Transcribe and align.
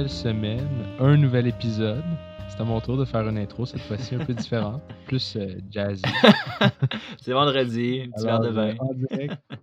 nouvelle 0.00 0.10
semaine, 0.10 0.68
un 0.98 1.14
nouvel 1.18 1.46
épisode. 1.46 2.02
C'est 2.48 2.58
à 2.58 2.64
mon 2.64 2.80
tour 2.80 2.96
de 2.96 3.04
faire 3.04 3.28
une 3.28 3.36
intro, 3.36 3.66
cette 3.66 3.82
fois-ci 3.82 4.14
un 4.14 4.24
peu 4.24 4.32
différente, 4.32 4.80
plus 5.06 5.36
euh, 5.36 5.58
jazzy. 5.70 6.02
c'est 7.20 7.32
vendredi, 7.32 8.04
un 8.06 8.10
petit 8.10 8.24
verre 8.24 8.40
de 8.40 8.48
vin. 8.48 8.74
en 8.78 8.94
direct. 8.94 9.34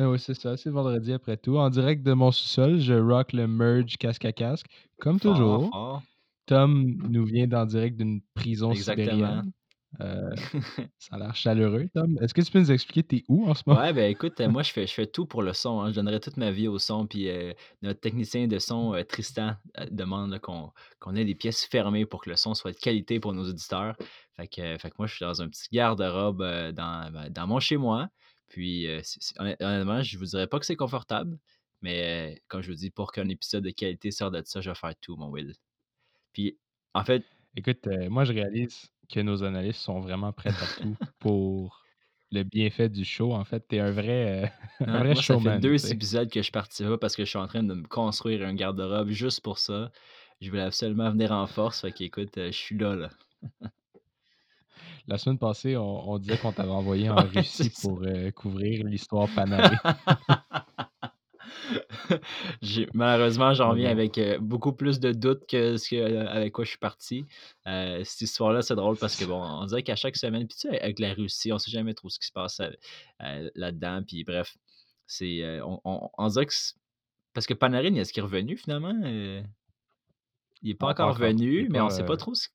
Ah 0.00 0.08
oui, 0.08 0.20
c'est 0.20 0.34
ça, 0.34 0.56
c'est 0.56 0.70
vendredi 0.70 1.12
après 1.12 1.36
tout. 1.36 1.56
En 1.58 1.70
direct 1.70 2.04
de 2.06 2.12
mon 2.12 2.30
sous-sol, 2.30 2.78
je 2.78 2.94
rock 2.94 3.32
le 3.32 3.48
merge 3.48 3.96
casque 3.96 4.24
à 4.26 4.30
casque, 4.32 4.66
comme 5.00 5.18
Fort, 5.18 5.32
toujours. 5.34 5.70
fort. 5.72 6.02
Tom 6.46 6.94
nous 7.10 7.24
vient 7.24 7.48
d'en 7.48 7.66
direct 7.66 7.96
d'une 7.96 8.20
prison 8.32 8.70
Exactement. 8.70 9.10
sibérienne. 9.10 9.50
Euh, 10.00 10.30
ça 10.98 11.16
a 11.16 11.18
l'air 11.18 11.34
chaleureux, 11.34 11.88
Tom. 11.94 12.18
Est-ce 12.20 12.34
que 12.34 12.42
tu 12.42 12.50
peux 12.50 12.58
nous 12.58 12.70
expliquer 12.70 13.02
t'es 13.02 13.24
où 13.28 13.48
en 13.48 13.54
ce 13.54 13.62
moment? 13.66 13.80
Ouais, 13.80 13.92
ben 13.92 14.10
écoute, 14.10 14.38
euh, 14.40 14.48
moi 14.48 14.62
je 14.62 14.72
fais, 14.72 14.86
je 14.86 14.92
fais 14.92 15.06
tout 15.06 15.26
pour 15.26 15.42
le 15.42 15.52
son. 15.52 15.80
hein. 15.80 15.90
Je 15.90 15.94
donnerais 15.96 16.20
toute 16.20 16.36
ma 16.36 16.50
vie 16.50 16.68
au 16.68 16.78
son. 16.78 17.06
Puis 17.06 17.28
euh, 17.28 17.52
notre 17.82 18.00
technicien 18.00 18.46
de 18.46 18.58
son, 18.58 18.94
euh, 18.94 19.02
Tristan, 19.02 19.56
demande 19.90 20.38
qu'on 20.40 21.14
ait 21.16 21.24
des 21.24 21.34
pièces 21.34 21.64
fermées 21.64 22.06
pour 22.06 22.22
que 22.22 22.30
le 22.30 22.36
son 22.36 22.54
soit 22.54 22.72
de 22.72 22.76
qualité 22.76 23.18
pour 23.18 23.32
nos 23.32 23.48
auditeurs. 23.48 23.96
Fait 24.36 24.46
que, 24.46 24.76
fait 24.78 24.90
que 24.90 24.94
moi, 24.98 25.06
je 25.06 25.14
suis 25.16 25.24
dans 25.24 25.42
un 25.42 25.48
petit 25.48 25.68
garde-robe 25.72 26.42
dans, 26.72 27.10
ben, 27.12 27.30
dans 27.30 27.46
mon 27.46 27.58
chez-moi. 27.60 28.08
Puis 28.48 28.86
honnêtement, 29.38 30.02
je 30.02 30.18
vous 30.18 30.26
dirais 30.26 30.46
pas 30.46 30.58
que 30.58 30.66
c'est 30.66 30.76
confortable. 30.76 31.38
Mais 31.80 32.42
comme 32.48 32.60
je 32.60 32.70
vous 32.70 32.76
dis, 32.76 32.90
pour 32.90 33.12
qu'un 33.12 33.28
épisode 33.28 33.64
de 33.64 33.70
qualité 33.70 34.10
sorte 34.10 34.34
de 34.34 34.42
ça, 34.44 34.60
je 34.60 34.70
vais 34.70 34.74
faire 34.74 34.94
tout, 35.00 35.16
mon 35.16 35.28
Will. 35.28 35.54
Puis 36.32 36.58
en 36.94 37.04
fait, 37.04 37.24
Écoute, 37.56 37.88
moi 38.08 38.24
je 38.24 38.32
réalise 38.32 38.88
que 39.08 39.20
nos 39.20 39.42
analystes 39.44 39.80
sont 39.80 40.00
vraiment 40.00 40.32
prêts 40.32 40.54
à 40.60 40.68
tout 40.68 40.96
pour 41.18 41.86
le 42.30 42.42
bienfait 42.44 42.88
du 42.88 43.04
show. 43.04 43.32
En 43.34 43.44
fait, 43.44 43.60
t'es 43.68 43.80
un 43.80 43.90
vrai, 43.92 44.44
euh, 44.44 44.48
un 44.86 44.96
Ouais, 44.96 44.98
vrai 44.98 45.14
moi, 45.14 45.22
ça 45.22 45.36
fait 45.38 45.52
showman. 45.52 45.60
deux 45.60 45.90
épisodes 45.92 46.28
que 46.30 46.42
je 46.42 46.50
participe 46.50 46.86
pas 46.88 46.98
parce 46.98 47.14
que 47.16 47.24
je 47.24 47.28
suis 47.30 47.38
en 47.38 47.46
train 47.48 47.62
de 47.62 47.74
me 47.74 47.86
construire 47.86 48.44
un 48.46 48.54
garde-robe 48.54 49.08
juste 49.10 49.40
pour 49.42 49.58
ça. 49.58 49.92
Je 50.40 50.48
voulais 50.50 50.62
absolument 50.62 51.10
venir 51.10 51.30
en 51.32 51.46
force. 51.46 51.80
Fait 51.82 51.92
qu'écoute, 51.92 52.36
euh, 52.38 52.46
je 52.52 52.56
suis 52.56 52.76
là, 52.78 52.94
là. 52.96 53.10
La 55.08 55.18
semaine 55.18 55.38
passée, 55.38 55.76
on, 55.76 56.08
on 56.10 56.18
disait 56.18 56.38
qu'on 56.38 56.52
t'avait 56.52 56.70
envoyé 56.70 57.10
en 57.10 57.16
Ouais, 57.16 57.24
Russie 57.26 57.70
pour 57.70 58.02
euh, 58.04 58.30
couvrir 58.30 58.84
l'histoire 58.84 59.28
Panaré. 59.32 59.80
Malheureusement, 62.94 63.54
j'en 63.54 63.70
reviens 63.70 63.86
bon. 63.86 63.92
avec 63.92 64.18
euh, 64.18 64.38
beaucoup 64.38 64.72
plus 64.72 65.00
de 65.00 65.12
doutes 65.12 65.46
que 65.46 65.76
ce 65.76 65.88
que, 65.90 65.96
euh, 65.96 66.26
avec 66.28 66.52
quoi 66.52 66.64
je 66.64 66.70
suis 66.70 66.78
parti. 66.78 67.26
Euh, 67.66 68.02
cette 68.04 68.20
histoire-là, 68.22 68.62
c'est 68.62 68.74
drôle 68.76 68.96
parce 68.96 69.16
que 69.16 69.24
bon, 69.24 69.42
on 69.42 69.66
dirait 69.66 69.82
qu'à 69.82 69.96
chaque 69.96 70.16
semaine, 70.16 70.46
puis 70.46 70.56
tu 70.58 70.68
sais, 70.68 70.80
avec 70.80 70.98
la 70.98 71.14
Russie, 71.14 71.52
on 71.52 71.58
sait 71.58 71.70
jamais 71.70 71.94
trop 71.94 72.08
ce 72.08 72.18
qui 72.18 72.26
se 72.26 72.32
passe 72.32 72.60
là-dedans. 73.20 74.02
Puis 74.06 74.24
bref, 74.24 74.56
c'est, 75.06 75.60
on, 75.62 75.80
on- 75.84 76.10
on 76.16 76.28
dirait 76.28 76.46
que 76.46 76.54
parce 77.34 77.46
que 77.46 77.54
Panarin, 77.54 77.94
est-ce 77.94 78.12
qu'il 78.12 78.20
est 78.20 78.24
revenu 78.24 78.56
finalement 78.56 78.94
Il 80.62 80.70
est 80.70 80.74
pas 80.74 80.88
encore 80.88 81.10
encore. 81.10 81.26
Il 81.26 81.36
venu, 81.36 81.64
est 81.64 81.68
mais 81.68 81.80
on 81.80 81.88
pas. 81.88 81.90
sait 81.90 82.04
pas 82.04 82.16
trop 82.16 82.34
ce- 82.34 82.48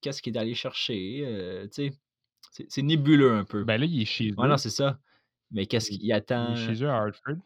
qu'est-ce 0.00 0.22
qu'il 0.22 0.34
est 0.36 0.38
allé 0.38 0.54
chercher. 0.54 1.68
tu 1.72 1.90
sais, 1.90 2.66
c'est 2.68 2.82
nébuleux 2.82 3.32
un 3.34 3.44
peu. 3.44 3.64
Ben 3.64 3.78
là, 3.80 3.86
il 3.86 4.02
est 4.02 4.04
chez 4.06 4.32
Ouais, 4.36 4.48
non, 4.48 4.54
eux. 4.54 4.58
c'est 4.58 4.70
ça. 4.70 4.98
Mais 5.50 5.66
qu'est-ce 5.66 5.92
Il, 5.92 5.98
qu'il 5.98 6.06
il 6.06 6.12
attend 6.12 6.54
est 6.54 6.56
chez 6.56 6.82
eux 6.82 6.88
à 6.90 6.96
Hartford. 6.96 7.36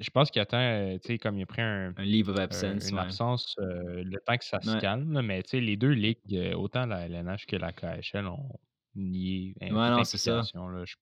Je 0.00 0.10
pense 0.10 0.30
qu'il 0.30 0.40
attend, 0.42 0.58
euh, 0.58 0.94
tu 0.98 1.08
sais, 1.12 1.18
comme 1.18 1.36
il 1.38 1.42
a 1.42 1.46
pris 1.46 1.62
un, 1.62 1.92
Un 1.96 2.02
leave 2.04 2.28
of 2.30 2.38
un- 2.38 2.42
absence, 2.42 2.88
une 2.88 2.96
ouais. 2.96 3.02
absence, 3.02 3.54
euh, 3.60 4.02
le 4.02 4.18
temps 4.26 4.36
que 4.36 4.44
ça 4.44 4.60
se 4.60 4.70
Ouais. 4.70 4.80
calme. 4.80 5.20
mais 5.22 5.42
tu 5.42 5.50
sais, 5.50 5.60
les 5.60 5.76
deux 5.76 5.90
ligues, 5.92 6.18
euh, 6.32 6.54
autant 6.54 6.86
la 6.86 7.06
LNH 7.06 7.46
que 7.46 7.56
la 7.56 7.72
KHL, 7.72 8.26
ont 8.26 8.48
nié 8.94 9.54
hein, 9.60 9.66
Ouais, 9.74 9.90
non, 9.90 10.04
c'est 10.04 10.16
ça. 10.18 10.36
Là. 10.54 10.84
Je- 10.84 10.94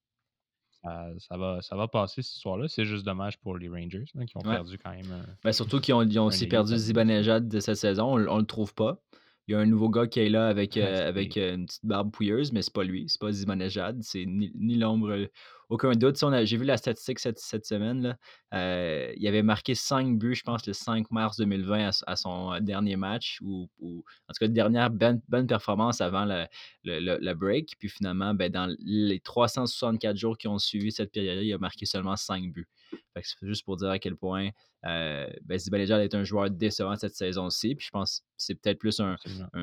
ça, 0.83 1.09
ça 1.19 1.37
va, 1.37 1.61
ça 1.63 1.75
va 1.77 1.89
passer 1.89 2.23
cette 2.23 2.35
histoire-là. 2.37 2.69
C'est 2.69 2.85
juste 2.85 3.05
dommage 3.05 3.37
pour 3.39 3.57
les 3.57 3.69
Rangers 3.69 4.05
là, 4.15 4.25
qui 4.27 4.37
ont 4.37 4.41
perdu 4.43 4.79
quand 4.79 4.91
même 4.91 5.25
Ben, 5.43 5.53
surtout 5.53 5.81
qu'ils 5.81 5.95
ont, 5.95 6.03
ils 6.03 6.19
ont 6.19 6.25
un 6.25 6.27
aussi 6.27 6.47
perdu. 6.47 6.77
Zibanejad 6.77 7.49
de 7.49 7.61
cette 7.61 7.77
saison. 7.77 8.05
On, 8.17 8.29
on 8.29 8.39
le 8.39 8.47
trouve 8.47 8.75
pas. 8.75 9.01
Il 9.49 9.53
y 9.53 9.55
a 9.55 9.59
un 9.61 9.67
nouveau 9.67 9.89
gars 9.89 10.07
qui 10.07 10.21
est 10.21 10.29
là 10.29 10.47
avec, 10.49 10.77
euh, 10.77 11.09
avec 11.09 11.37
euh, 11.37 11.55
une 11.55 11.67
petite 11.67 11.85
barbe 11.87 12.11
pouilleuse, 12.13 12.53
mais 12.53 12.63
c'est 12.63 12.73
pas 12.73 12.85
lui. 12.85 13.07
C'est 13.09 13.21
pas 13.21 13.33
Zibanejad. 13.33 14.03
C'est 14.03 14.25
ni, 14.27 14.53
ni 14.55 14.77
l'ombre, 14.77 15.11
euh, 15.11 15.27
aucun 15.69 15.93
doute. 15.93 16.17
Si 16.17 16.25
on 16.25 16.33
a- 16.33 16.45
J'ai 16.45 16.57
vu 16.57 16.65
la 16.65 16.77
statistique 16.77 17.19
cette, 17.19 17.39
cette 17.39 17.65
semaine. 17.67 18.03
Là. 18.03 18.17
Euh, 18.55 19.13
il 19.17 19.27
avait 19.29 19.43
marqué 19.43 19.75
5 19.75 20.19
buts, 20.19 20.35
je 20.35 20.43
pense, 20.43 20.67
le 20.67 20.73
5 20.73 21.11
mars 21.11 21.37
2020 21.37 21.89
à, 21.89 21.91
à 22.07 22.17
son 22.17 22.53
euh, 22.55 22.61
dernier 22.61 22.97
match, 22.97 23.39
ou, 23.43 23.69
ou 23.79 23.99
en 24.29 24.33
tout 24.33 24.39
cas, 24.41 24.49
dernière 24.49 24.91
bonne, 24.91 25.21
bonne 25.29 25.47
performance 25.47 26.01
avant 26.01 26.25
le, 26.25 26.47
le, 26.85 27.01
le- 27.01 27.19
le 27.21 27.35
break. 27.35 27.75
Puis 27.79 27.89
finalement, 27.89 28.35
ben, 28.35 28.51
dans 28.51 28.75
les 28.81 29.21
364 29.21 30.17
jours 30.17 30.39
qui 30.39 30.49
ont 30.49 30.59
suivi 30.59 30.91
cette 30.93 31.13
période-là, 31.13 31.43
il 31.43 31.53
a 31.53 31.59
marqué 31.59 31.85
seulement 31.87 32.17
5 32.17 32.51
buts. 32.53 32.69
C'est 33.21 33.47
juste 33.49 33.65
pour 33.65 33.77
dire 33.77 33.89
à 33.91 33.99
quel 33.99 34.15
point 34.15 34.51
euh, 34.87 35.27
ben, 35.45 35.59
Zibanejad 35.59 36.01
est 36.03 36.15
un 36.15 36.23
joueur 36.23 36.51
décevant 36.51 36.95
cette 36.95 37.15
saison-ci. 37.17 37.75
Puis 37.75 37.87
je 37.87 37.91
pense 37.91 38.21
que 38.21 38.25
c'est 38.37 38.55
peut-être 38.55 38.79
plus 38.79 39.01
un, 39.01 39.17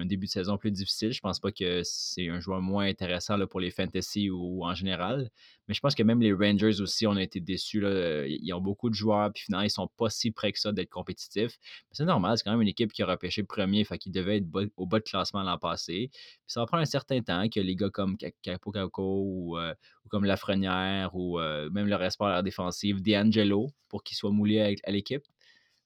début 0.06 0.26
de 0.26 0.32
saison 0.32 0.58
plus 0.58 0.72
difficile. 0.72 1.14
Je 1.14 1.22
pense 1.22 1.40
pas 1.40 1.52
que 1.54 1.82
c'est 1.84 2.28
un 2.28 2.42
joueur 2.42 2.60
moins 2.62 2.86
intéressant 2.86 3.38
là, 3.38 3.48
pour 3.48 3.62
les 3.62 3.72
fantasy 3.72 4.30
ou, 4.30 4.66
en 4.66 4.76
général. 4.76 5.30
Mais 5.68 5.74
je 5.74 5.80
pense 5.80 5.96
que 5.96 6.04
même 6.04 6.22
les 6.22 6.32
Rangers 6.34 6.80
aussi, 6.82 7.08
on 7.08 7.16
a 7.16 7.24
été 7.24 7.40
déçus. 7.40 7.80
Là. 7.80 8.26
Ils 8.28 8.54
ont 8.54 8.62
beaucoup 8.62 8.90
de 8.90 8.96
joueurs, 8.96 9.32
puis 9.34 9.44
finalement, 9.44 9.64
ils 9.64 9.70
sont 9.70 9.88
pas 9.98 10.10
si 10.10 10.32
près 10.32 10.52
que 10.52 10.60
ça 10.60 10.72
d'être 10.72 10.90
compétitifs. 10.90 11.58
C'est 11.92 12.06
normal, 12.06 12.38
c'est 12.38 12.44
quand 12.44 12.52
même 12.52 12.62
une 12.62 12.68
équipe 12.68 12.94
qui 12.94 13.02
a 13.04 13.06
repêché 13.08 13.44
premier, 13.44 13.84
fait 13.84 13.98
qu'ils 13.98 14.12
devaient 14.12 14.38
être 14.38 14.48
au 14.78 14.86
bas 14.86 15.00
de 15.00 15.04
classement 15.04 15.42
l'an 15.44 15.58
passé. 15.58 16.12
Ça 16.48 16.60
va 16.60 16.66
prendre 16.68 16.82
un 16.82 16.86
certain 16.86 17.22
temps 17.22 17.48
que 17.50 17.60
les 17.60 17.76
gars 17.76 17.90
comme 17.90 18.18
Ka- 18.18 18.30
Capo 18.42 18.72
Caco 18.72 19.22
ou, 19.26 19.58
euh, 19.58 19.74
ou 20.06 20.10
comme 20.10 20.26
Lafrenière 20.26 21.16
ou 21.16 21.40
euh, 21.40 21.70
même 21.72 21.88
le 21.88 21.96
reste 21.96 22.18
par 22.18 22.30
l'air 22.30 22.44
défensive, 22.44 23.02
D'Angelo, 23.02 23.68
pour 23.90 24.04
qu'il 24.04 24.18
soit 24.18 24.32
moulé 24.32 24.60
avec- 24.60 24.80
à 24.88 24.92
l'équipe. 24.92 25.24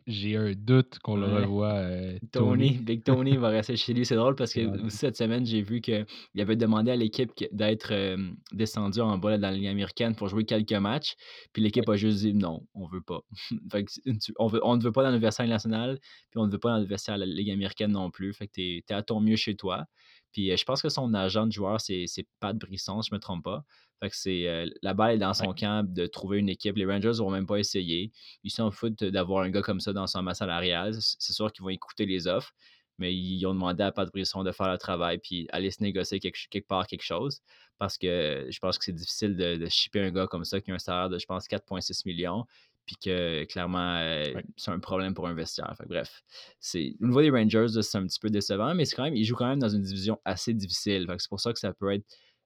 J'ai 0.06 0.36
un 0.36 0.52
doute 0.52 0.98
qu'on 1.00 1.16
le 1.16 1.26
revoie, 1.26 1.72
euh, 1.74 2.18
Tony, 2.32 2.70
Tony. 2.72 2.78
Big 2.78 3.04
Tony 3.04 3.36
va 3.36 3.48
rester 3.48 3.76
chez 3.76 3.94
lui. 3.94 4.04
C'est 4.06 4.16
drôle 4.16 4.34
parce 4.34 4.52
que 4.54 4.88
cette 4.88 5.16
semaine, 5.16 5.44
j'ai 5.46 5.62
vu 5.62 5.80
qu'il 5.80 6.06
avait 6.38 6.56
demandé 6.56 6.90
à 6.90 6.96
l'équipe 6.96 7.30
d'être 7.52 7.92
euh, 7.92 8.16
descendu 8.52 9.00
en 9.00 9.18
bas 9.18 9.30
là, 9.30 9.38
dans 9.38 9.48
la 9.48 9.54
Ligue 9.54 9.66
américaine 9.66 10.14
pour 10.14 10.28
jouer 10.28 10.44
quelques 10.44 10.72
matchs. 10.72 11.14
Puis 11.52 11.62
l'équipe 11.62 11.88
a 11.88 11.96
juste 11.96 12.18
dit 12.20 12.34
non, 12.34 12.66
on 12.74 12.86
veut 12.86 13.02
pas. 13.02 13.20
Fait 13.70 13.84
que 13.84 13.92
c'est- 13.92 14.18
tu- 14.18 14.34
on, 14.38 14.46
veut, 14.46 14.60
on 14.62 14.76
ne 14.76 14.82
veut 14.82 14.92
pas 14.92 15.02
dans 15.02 15.10
l'adversaire 15.10 15.46
national, 15.46 15.98
puis 16.30 16.38
on 16.40 16.46
ne 16.46 16.52
veut 16.52 16.58
pas 16.58 16.70
dans 16.78 16.84
de 16.84 17.20
la 17.20 17.26
Ligue 17.26 17.50
américaine 17.50 17.92
non 17.92 18.10
plus. 18.10 18.32
Fait 18.34 18.46
que 18.46 18.52
t'es 18.52 18.84
es 18.88 18.92
à 18.94 19.02
ton 19.02 19.20
mieux 19.20 19.36
chez 19.36 19.56
toi. 19.56 19.84
Puis 20.32 20.50
euh, 20.50 20.56
je 20.56 20.64
pense 20.64 20.82
que 20.82 20.88
son 20.88 21.14
agent 21.14 21.46
de 21.46 21.52
joueur, 21.52 21.80
c'est 21.80 22.06
Pat 22.40 22.56
Brisson, 22.56 23.00
si 23.02 23.10
je 23.10 23.14
me 23.14 23.20
trompe 23.20 23.44
pas. 23.44 23.64
Fait 24.02 24.10
que 24.10 24.16
c'est 24.16 24.48
euh, 24.48 24.66
la 24.82 24.92
balle 24.94 25.14
est 25.14 25.18
dans 25.18 25.28
Ouais. 25.28 25.34
son 25.34 25.54
camp 25.54 25.86
de 25.88 26.06
trouver 26.06 26.38
une 26.38 26.48
équipe. 26.48 26.76
Les 26.76 26.84
Rangers 26.86 27.12
vont 27.18 27.30
même 27.30 27.46
pas 27.46 27.56
essayer. 27.58 28.12
Ils 28.42 28.50
s'en 28.50 28.70
foutent 28.70 29.02
d'avoir 29.04 29.44
un 29.44 29.50
gars 29.50 29.62
comme 29.62 29.80
ça 29.80 29.92
dans 29.92 30.06
son 30.06 30.22
masse 30.22 30.38
salariale. 30.38 30.94
C'est 31.00 31.32
sûr 31.32 31.50
qu'ils 31.52 31.62
vont 31.62 31.70
écouter 31.70 32.04
les 32.06 32.26
offres, 32.26 32.52
mais 32.98 33.14
ils 33.14 33.44
ont 33.46 33.54
demandé 33.54 33.82
à 33.82 33.92
Pat 33.92 34.10
Brisson 34.12 34.42
de 34.44 34.52
faire 34.52 34.70
le 34.70 34.78
travail 34.78 35.18
puis 35.18 35.46
aller 35.50 35.70
se 35.70 35.82
négocier 35.82 36.20
quelque, 36.20 36.66
part 36.66 36.86
quelque 36.86 37.02
chose. 37.04 37.40
Parce 37.78 37.96
que 37.98 38.46
je 38.50 38.58
pense 38.58 38.78
que 38.78 38.84
c'est 38.84 38.92
difficile 38.92 39.36
de, 39.36 39.56
de 39.56 39.66
shipper 39.68 40.00
un 40.00 40.10
gars 40.10 40.26
comme 40.26 40.44
ça 40.44 40.60
qui 40.60 40.70
a 40.70 40.74
un 40.74 40.78
salaire 40.78 41.08
de, 41.08 41.18
je 41.18 41.26
pense, 41.26 41.46
4,6 41.48 42.02
millions. 42.06 42.44
Puis 42.86 42.96
que 43.02 43.44
clairement, 43.44 43.96
euh, 43.96 44.34
Ouais. 44.34 44.44
c'est 44.56 44.70
un 44.70 44.78
problème 44.78 45.14
pour 45.14 45.26
un 45.26 45.32
vestiaire. 45.32 45.72
Fait 45.78 45.86
bref, 45.86 46.22
c'est 46.60 46.94
au 47.00 47.06
niveau 47.06 47.22
des 47.22 47.30
Rangers, 47.30 47.80
c'est 47.80 47.96
un 47.96 48.06
petit 48.06 48.20
peu 48.20 48.28
décevant, 48.28 48.74
mais 48.74 48.84
c'est 48.84 48.94
quand 48.94 49.04
même, 49.04 49.16
ils 49.16 49.24
jouent 49.24 49.36
quand 49.36 49.48
même 49.48 49.58
dans 49.58 49.70
une 49.70 49.80
division 49.80 50.20
assez 50.26 50.52
difficile. 50.52 51.06
C'est 51.18 51.28
pour 51.30 51.40
ça 51.40 51.52
que 51.54 51.58
ça 51.58 51.72
peut 51.72 51.92
être 51.94 52.04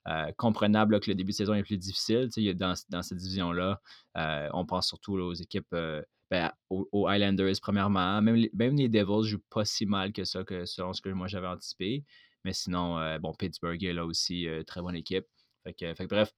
euh, 0.09 0.33
comprenable 0.39 1.01
que 1.01 1.11
le 1.11 1.15
début 1.15 1.33
de 1.33 1.37
saison 1.37 1.55
est 1.55 1.63
plus 1.63 1.77
difficile. 1.77 2.31
Dans, 2.57 2.75
dans 2.89 3.03
cette 3.03 3.19
division-là, 3.19 3.81
euh, 4.17 4.49
on 4.55 4.65
pense 4.65 4.89
surtout 4.89 5.15
aux 5.15 5.35
équipes, 5.35 5.67
euh, 5.75 6.03
ben, 6.31 6.51
aux, 6.71 6.89
aux 6.93 7.09
Highlanders 7.09 7.57
premièrement. 7.61 8.23
Même 8.23 8.37
les, 8.37 8.51
même 8.55 8.77
les 8.77 8.89
Devils 8.89 9.29
jouent 9.29 9.43
pas 9.51 9.65
si 9.67 9.85
mal 9.85 10.13
que 10.13 10.25
ça, 10.25 10.45
que 10.45 10.65
selon 10.65 10.95
ce 10.95 11.03
que 11.03 11.11
moi 11.11 11.27
j'avais 11.27 11.47
anticipé. 11.47 12.05
Mais 12.45 12.53
sinon, 12.55 13.19
bon, 13.19 13.35
Pittsburgh 13.35 13.83
est 13.83 13.93
là 13.93 14.07
aussi, 14.07 14.47
très 14.67 14.81
bonne 14.81 14.95
équipe. 14.95 15.27
Fait 15.65 15.75
que, 15.75 15.93
fait 15.95 16.07
bref, 16.07 16.33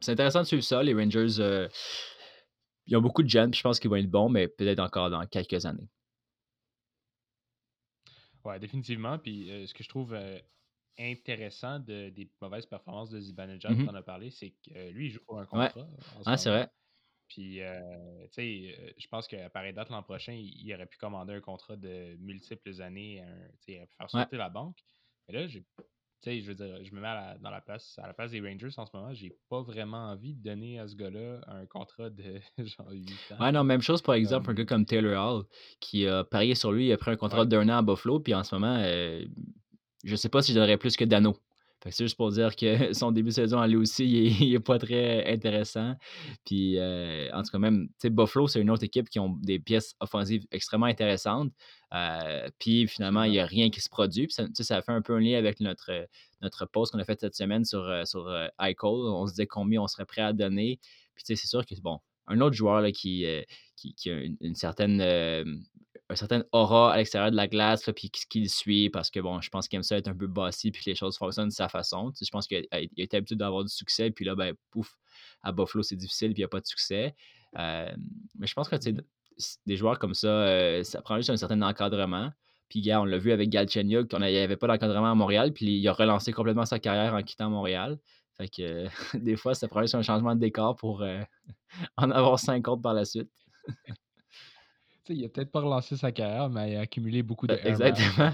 c'est 0.00 0.12
intéressant 0.12 0.40
de 0.42 0.46
suivre 0.46 0.62
ça. 0.62 0.82
Les 0.82 0.94
Rangers, 0.94 1.68
ils 2.86 2.96
ont 2.96 3.02
beaucoup 3.02 3.24
de 3.24 3.28
jeunes, 3.28 3.50
puis 3.50 3.58
je 3.58 3.62
pense 3.64 3.80
qu'ils 3.80 3.90
vont 3.90 3.96
être 3.96 4.10
bons, 4.10 4.28
mais 4.28 4.46
peut-être 4.46 4.78
encore 4.78 5.10
dans 5.10 5.26
quelques 5.26 5.66
années. 5.66 5.90
Ouais, 8.44 8.58
définitivement. 8.60 9.18
Puis 9.18 9.50
ce 9.66 9.74
que 9.74 9.82
je 9.82 9.88
trouve 9.88 10.16
intéressant 10.98 11.78
de, 11.80 12.10
des 12.10 12.30
mauvaises 12.40 12.66
performances 12.66 13.10
de 13.10 13.20
Zibanejad, 13.20 13.72
Mhm. 13.76 13.84
tu 13.84 13.90
en 13.90 13.94
as 13.94 14.02
parlé, 14.02 14.30
c'est 14.30 14.50
que 14.50 14.76
euh, 14.76 14.90
lui, 14.90 15.06
il 15.06 15.10
joue 15.10 15.20
pour 15.26 15.38
un 15.38 15.46
contrat 15.46 15.70
ce 15.74 16.22
ah, 16.24 16.36
c'est 16.36 16.50
vrai. 16.50 16.68
Puis, 17.28 17.60
euh, 17.60 17.80
tu 18.26 18.34
sais, 18.34 18.76
euh, 18.78 18.90
je 18.96 19.08
pense 19.08 19.26
qu'à 19.26 19.50
pareille 19.50 19.74
date 19.74 19.90
l'an 19.90 20.02
prochain, 20.02 20.32
il, 20.32 20.72
aurait 20.72 20.86
pu 20.86 20.96
commander 20.96 21.34
un 21.34 21.40
contrat 21.40 21.76
de 21.76 22.16
multiples 22.20 22.80
années. 22.82 23.20
un- 23.20 23.48
tu 23.60 23.64
sais, 23.64 23.72
il 23.72 23.76
aurait 23.78 23.86
pu 23.86 23.96
faire 23.96 24.14
Ouais. 24.14 24.22
sauter 24.22 24.36
la 24.36 24.48
banque. 24.48 24.76
Mais 25.28 25.34
là, 25.34 25.46
j'ai, 25.48 25.62
tu 25.62 25.84
sais, 26.22 26.40
je 26.40 26.46
veux 26.46 26.54
dire, 26.54 26.84
je 26.84 26.94
me 26.94 27.00
mets 27.00 27.08
à 27.08 27.14
la- 27.32 27.38
dans 27.38 27.50
la 27.50 27.60
place, 27.60 27.98
à 27.98 28.06
la 28.06 28.14
place 28.14 28.30
des 28.30 28.40
Rangers 28.40 28.70
en 28.76 28.86
ce 28.86 28.96
moment. 28.96 29.12
J'ai 29.12 29.36
pas 29.48 29.60
vraiment 29.62 30.10
envie 30.10 30.34
de 30.34 30.42
donner 30.42 30.78
à 30.78 30.86
ce 30.86 30.94
gars-là 30.94 31.40
un 31.48 31.66
contrat 31.66 32.10
de 32.10 32.40
genre 32.58 32.90
8 32.92 33.10
ans. 33.32 33.40
Ouais, 33.40 33.50
non, 33.50 33.64
même 33.64 33.82
chose, 33.82 34.02
par 34.02 34.14
exemple, 34.14 34.50
un 34.50 34.54
gars 34.54 34.64
Comme, 34.64 34.84
comme 34.84 34.86
Taylor 34.86 35.36
Hall, 35.36 35.44
qui 35.80 36.06
a 36.06 36.22
parié 36.22 36.54
sur 36.54 36.70
lui, 36.70 36.86
il 36.86 36.92
a 36.92 36.96
pris 36.96 37.10
un 37.10 37.16
contrat 37.16 37.40
ouais, 37.40 37.46
d'un 37.46 37.68
an 37.68 37.78
à 37.78 37.82
Buffalo, 37.82 38.20
puis 38.20 38.34
en 38.34 38.44
ce 38.44 38.54
moment, 38.54 38.76
euh, 38.78 39.24
je 40.04 40.16
sais 40.16 40.28
pas 40.28 40.42
si 40.42 40.52
je 40.52 40.58
donnerais 40.58 40.76
plus 40.76 40.96
que 40.96 41.04
Dano. 41.04 41.36
c'est 41.84 42.04
juste 42.04 42.16
pour 42.16 42.30
dire 42.30 42.54
que 42.56 42.66
son 42.92 43.12
début 43.12 43.28
de 43.28 43.34
saison 43.34 43.58
à 43.58 43.66
lui 43.66 43.76
aussi, 43.76 44.04
il 44.06 44.54
est, 44.54 44.60
pas 44.60 44.78
très 44.78 45.26
intéressant. 45.32 45.94
Puis, 46.44 46.78
euh, 46.78 47.28
en 47.32 47.42
tout 47.42 47.50
cas, 47.50 47.58
même, 47.58 47.88
tu 47.88 47.94
sais, 48.02 48.10
Buffalo, 48.10 48.46
c'est 48.48 48.60
une 48.60 48.70
autre 48.70 48.84
équipe 48.84 49.08
qui 49.08 49.18
ont 49.18 49.36
des 49.42 49.58
pièces 49.58 49.94
offensives 50.00 50.46
extrêmement 50.50 50.86
intéressantes. 50.86 51.52
Euh, 51.94 52.48
puis, 52.58 52.86
finalement, 52.88 53.24
il 53.24 53.32
n'y 53.32 53.40
a 53.40 53.46
rien 53.46 53.70
qui 53.70 53.80
se 53.80 53.88
produit. 53.88 54.26
Puis, 54.26 54.34
ça, 54.34 54.46
ça 54.52 54.82
fait 54.82 54.92
un 54.92 55.02
peu 55.02 55.14
un 55.14 55.20
lien 55.20 55.38
avec 55.38 55.60
notre, 55.60 56.08
notre 56.42 56.66
post 56.66 56.92
qu'on 56.92 56.98
a 56.98 57.04
fait 57.04 57.20
cette 57.20 57.34
semaine 57.34 57.64
sur, 57.64 57.82
euh, 57.82 58.04
sur 58.04 58.26
On 58.26 59.26
se 59.26 59.32
disait 59.32 59.46
combien 59.46 59.82
on 59.82 59.86
serait 59.86 60.06
prêt 60.06 60.22
à 60.22 60.32
donner. 60.32 60.78
Puis, 61.14 61.24
tu 61.24 61.34
sais, 61.34 61.40
c'est 61.40 61.48
sûr 61.48 61.64
que, 61.64 61.74
bon, 61.80 61.98
un 62.26 62.40
autre 62.40 62.56
joueur 62.56 62.80
là, 62.80 62.90
qui, 62.90 63.24
qui, 63.76 64.10
a 64.10 64.18
une, 64.40 64.54
certaine 64.56 65.00
un 66.08 66.16
certain 66.16 66.44
aura 66.52 66.92
à 66.92 66.96
l'extérieur 66.98 67.30
de 67.30 67.36
la 67.36 67.48
glace, 67.48 67.90
puis 67.94 68.10
qui, 68.10 68.40
le 68.40 68.48
suit, 68.48 68.90
parce 68.90 69.10
que 69.10 69.20
bon, 69.20 69.40
je 69.40 69.50
pense 69.50 69.66
qu'il 69.68 69.76
aime 69.76 69.82
ça 69.82 69.96
être 69.96 70.08
un 70.08 70.14
peu 70.14 70.26
bossy, 70.26 70.70
puis 70.70 70.84
que 70.84 70.90
les 70.90 70.96
choses 70.96 71.16
fonctionnent 71.18 71.48
de 71.48 71.52
sa 71.52 71.68
façon. 71.68 72.12
je 72.20 72.30
pense 72.30 72.46
qu'il 72.46 72.66
a, 72.70 72.80
été 72.96 73.16
habitué 73.16 73.34
d'avoir 73.34 73.64
du 73.64 73.72
succès, 73.72 74.10
puis 74.10 74.24
là, 74.24 74.34
ben, 74.34 74.54
pouf, 74.70 74.96
à 75.42 75.52
Buffalo, 75.52 75.82
c'est 75.82 75.96
difficile, 75.96 76.32
puis 76.32 76.40
il 76.40 76.42
n'y 76.42 76.44
a 76.44 76.48
pas 76.48 76.60
de 76.60 76.66
succès. 76.66 77.14
Mais 77.54 78.46
je 78.46 78.54
pense 78.54 78.68
que 78.68 78.76
des 79.66 79.76
joueurs 79.76 79.98
comme 79.98 80.14
ça, 80.14 80.28
euh, 80.28 80.82
ça 80.82 81.02
prend 81.02 81.16
juste 81.16 81.30
un 81.30 81.36
certain 81.36 81.60
encadrement. 81.62 82.30
Puis, 82.68 82.90
on 82.94 83.04
l'a 83.04 83.18
vu 83.18 83.32
avec 83.32 83.48
Galchenyuk, 83.48 84.10
qu'on 84.10 84.20
n'y 84.20 84.36
avait 84.36 84.56
pas 84.56 84.66
d'encadrement 84.66 85.12
à 85.12 85.14
Montréal, 85.14 85.52
puis 85.52 85.78
il 85.78 85.88
a 85.88 85.92
relancé 85.92 86.32
complètement 86.32 86.66
sa 86.66 86.78
carrière 86.78 87.14
en 87.14 87.22
quittant 87.22 87.48
Montréal. 87.48 87.98
Fait 88.36 88.48
que 88.48 88.86
des 89.18 89.36
fois, 89.36 89.54
ça 89.54 89.68
prend 89.68 89.82
juste 89.82 89.94
un 89.94 90.02
changement 90.02 90.34
de 90.34 90.40
décor 90.40 90.76
pour 90.76 91.02
euh, 91.02 91.22
en 91.96 92.10
avoir 92.10 92.38
cinq 92.38 92.66
autres 92.68 92.82
par 92.82 92.94
la 92.94 93.04
suite 93.04 93.30
il 95.08 95.24
a 95.24 95.28
peut-être 95.28 95.50
pas 95.50 95.60
relancé 95.60 95.96
sa 95.96 96.12
carrière, 96.12 96.50
mais 96.50 96.72
il 96.72 96.76
a 96.76 96.80
accumulé 96.80 97.22
beaucoup 97.22 97.46
de 97.46 97.54
euh, 97.54 97.64
Exactement. 97.64 98.32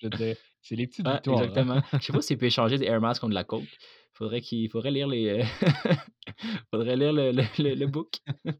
c'est 0.62 0.76
les 0.76 0.86
petites 0.86 1.06
victoires. 1.06 1.38
Hein. 1.38 1.44
Exactement. 1.44 1.82
Je 1.92 1.98
sais 1.98 2.12
pas 2.12 2.22
s'il 2.22 2.38
peut 2.38 2.46
échanger 2.46 2.78
des 2.78 2.86
Air 2.86 3.00
Mask 3.00 3.20
contre 3.20 3.30
de 3.30 3.34
la 3.34 3.44
coke. 3.44 3.68
Faudrait 4.12 4.40
qu'il 4.40 4.68
faudrait 4.70 4.90
lire 4.90 5.08
les. 5.08 5.40
Euh, 5.40 5.44
faudrait 6.70 6.96
lire 6.96 7.12
le, 7.12 7.32
le, 7.32 7.74
le, 7.74 7.86
book. 7.86 8.18
Je 8.44 8.52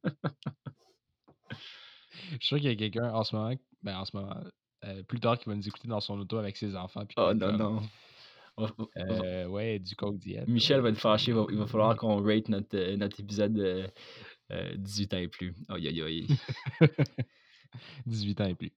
suis 2.41 2.47
sûr 2.47 2.59
qu'il 2.59 2.71
y 2.71 2.73
a 2.73 2.77
quelqu'un 2.77 3.12
en 3.12 3.25
ce 3.25 3.37
moment, 3.37 3.55
ben 3.82 3.99
en 3.99 4.05
ce 4.05 4.17
moment, 4.17 4.37
euh, 4.85 5.03
plus 5.03 5.21
tard 5.21 5.38
qui 5.38 5.49
va 5.49 5.55
nous 5.55 5.67
écouter 5.67 5.88
dans 5.88 6.00
son 6.00 6.19
auto 6.19 6.38
avec 6.38 6.56
ses 6.56 6.77
enfants. 6.77 7.05
oh 7.17 7.35
non, 7.35 7.53
non. 7.53 7.82
ouais, 9.50 9.79
du 9.79 9.97
coke 9.97 10.19
diète. 10.19 10.49
Michel 10.49 10.81
va 10.81 10.91
être 10.91 10.99
fâché. 10.99 11.32
Il 11.50 11.59
va, 11.59 11.67
falloir 11.67 11.97
qu'on 11.97 12.23
rate 12.23 12.49
notre, 12.49 12.94
notre 12.97 13.21
épisode 13.21 13.91
18 14.76 15.12
euh, 15.12 15.17
ans 15.17 15.20
et 15.20 15.29
plus. 15.29 15.55
Aïe, 15.69 15.88
aïe, 15.88 16.02
aïe. 16.02 16.26
18 18.06 18.41
ans 18.41 18.47
et 18.47 18.55
plus. 18.55 18.73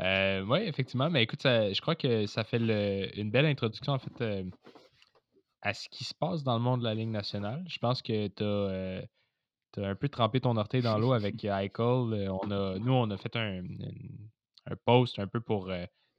Euh, 0.00 0.44
oui, 0.46 0.60
effectivement. 0.60 1.10
Mais 1.10 1.22
écoute, 1.22 1.42
je 1.44 1.80
crois 1.80 1.96
que 1.96 2.26
ça 2.26 2.44
fait 2.44 2.58
une 3.16 3.30
belle 3.30 3.46
introduction, 3.46 3.92
en 3.92 3.98
fait, 3.98 4.20
euh, 4.20 4.44
à 5.60 5.74
ce 5.74 5.88
qui 5.88 6.04
se 6.04 6.14
passe 6.14 6.42
dans 6.42 6.54
le 6.54 6.62
monde 6.62 6.80
de 6.80 6.84
la 6.84 6.94
Ligue 6.94 7.10
nationale. 7.10 7.64
Je 7.68 7.78
pense 7.78 8.02
que 8.02 8.28
tu 8.28 8.44
as, 8.44 9.88
un 9.88 9.94
peu 9.94 10.08
trempé 10.08 10.40
ton 10.40 10.56
orteil 10.56 10.82
dans 10.82 10.98
l'eau 10.98 11.12
avec 11.12 11.44
Eichel. 11.44 12.30
On 12.30 12.50
a, 12.50 12.78
nous, 12.78 12.92
on 12.92 13.10
a 13.10 13.16
fait 13.16 13.36
un, 13.36 13.62
un 14.66 14.76
post 14.84 15.18
un 15.18 15.26
peu 15.26 15.40
pour 15.40 15.70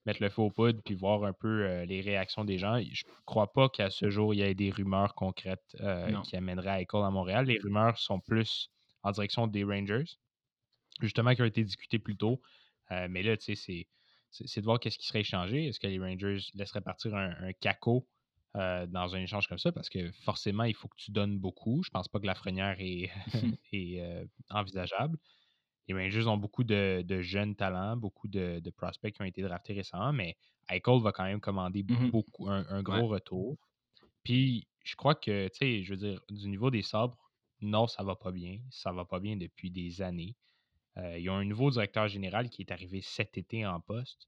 mettre 0.05 0.21
le 0.21 0.29
feu 0.29 0.41
au 0.41 0.49
poudre 0.49 0.81
puis 0.83 0.95
voir 0.95 1.23
un 1.23 1.33
peu 1.33 1.63
euh, 1.63 1.85
les 1.85 2.01
réactions 2.01 2.43
des 2.45 2.57
gens. 2.57 2.79
Je 2.79 3.05
ne 3.05 3.11
crois 3.25 3.51
pas 3.53 3.69
qu'à 3.69 3.89
ce 3.89 4.09
jour, 4.09 4.33
il 4.33 4.39
y 4.39 4.43
ait 4.43 4.53
des 4.53 4.69
rumeurs 4.69 5.15
concrètes 5.15 5.75
euh, 5.79 6.21
qui 6.21 6.35
amèneraient 6.35 6.81
Eichel 6.81 7.03
à 7.03 7.09
Montréal. 7.09 7.45
Les 7.45 7.59
rumeurs 7.59 7.97
sont 7.97 8.19
plus 8.19 8.69
en 9.03 9.11
direction 9.11 9.47
des 9.47 9.63
Rangers, 9.63 10.05
justement, 11.01 11.33
qui 11.35 11.41
ont 11.41 11.45
été 11.45 11.63
discutées 11.63 11.99
plus 11.99 12.17
tôt. 12.17 12.41
Euh, 12.91 13.07
mais 13.09 13.23
là, 13.23 13.37
tu 13.37 13.55
sais, 13.55 13.87
c'est 14.31 14.59
de 14.59 14.65
voir 14.65 14.79
qu'est-ce 14.79 14.97
qui 14.97 15.07
serait 15.07 15.21
échangé. 15.21 15.67
Est-ce 15.67 15.79
que 15.79 15.87
les 15.87 15.99
Rangers 15.99 16.39
laisseraient 16.53 16.81
partir 16.81 17.15
un, 17.15 17.31
un 17.39 17.53
caco 17.53 18.07
dans 18.55 19.15
un 19.15 19.19
échange 19.19 19.47
comme 19.47 19.57
ça? 19.57 19.71
Parce 19.71 19.89
que 19.89 20.11
forcément, 20.23 20.63
il 20.63 20.75
faut 20.75 20.87
que 20.87 20.97
tu 20.97 21.11
donnes 21.11 21.39
beaucoup. 21.39 21.81
Je 21.83 21.89
pense 21.89 22.07
pas 22.07 22.19
que 22.19 22.25
la 22.25 22.35
frenière 22.35 22.75
est, 22.79 23.11
est 23.71 24.27
envisageable 24.49 25.17
les 25.87 25.93
Rangers 25.93 26.27
ont 26.27 26.37
beaucoup 26.37 26.63
de, 26.63 27.03
jeunes 27.21 27.55
talents, 27.55 27.97
beaucoup 27.97 28.27
de, 28.27 28.61
prospects 28.75 29.13
qui 29.13 29.21
ont 29.21 29.25
été 29.25 29.41
draftés 29.41 29.73
récemment, 29.73 30.13
mais 30.13 30.37
Eichel 30.69 31.01
va 31.01 31.11
quand 31.11 31.25
même 31.25 31.41
commander 31.41 31.83
mmh 31.83 32.09
beaucoup, 32.09 32.49
un, 32.49 32.81
gros 32.81 33.07
retour. 33.07 33.57
Puis, 34.23 34.67
je 34.83 34.95
crois 34.95 35.15
que, 35.15 35.47
tu 35.49 35.57
sais, 35.57 35.83
je 35.83 35.91
veux 35.91 35.97
dire, 35.97 36.21
du 36.29 36.47
niveau 36.47 36.71
des 36.71 36.81
sabres, 36.81 37.17
non, 37.63 37.87
ça 37.87 38.03
va 38.03 38.15
pas 38.15 38.31
bien. 38.31 38.59
Ça 38.69 38.91
va 38.91 39.05
pas 39.05 39.19
bien 39.19 39.37
depuis 39.37 39.71
des 39.71 40.01
années. 40.01 40.35
Euh, 40.97 41.17
ils 41.17 41.29
ont 41.29 41.35
un 41.35 41.45
nouveau 41.45 41.71
directeur 41.71 42.07
général 42.07 42.49
qui 42.49 42.61
est 42.61 42.71
arrivé 42.71 43.01
cet 43.01 43.37
été 43.37 43.65
en 43.65 43.79
poste. 43.79 44.27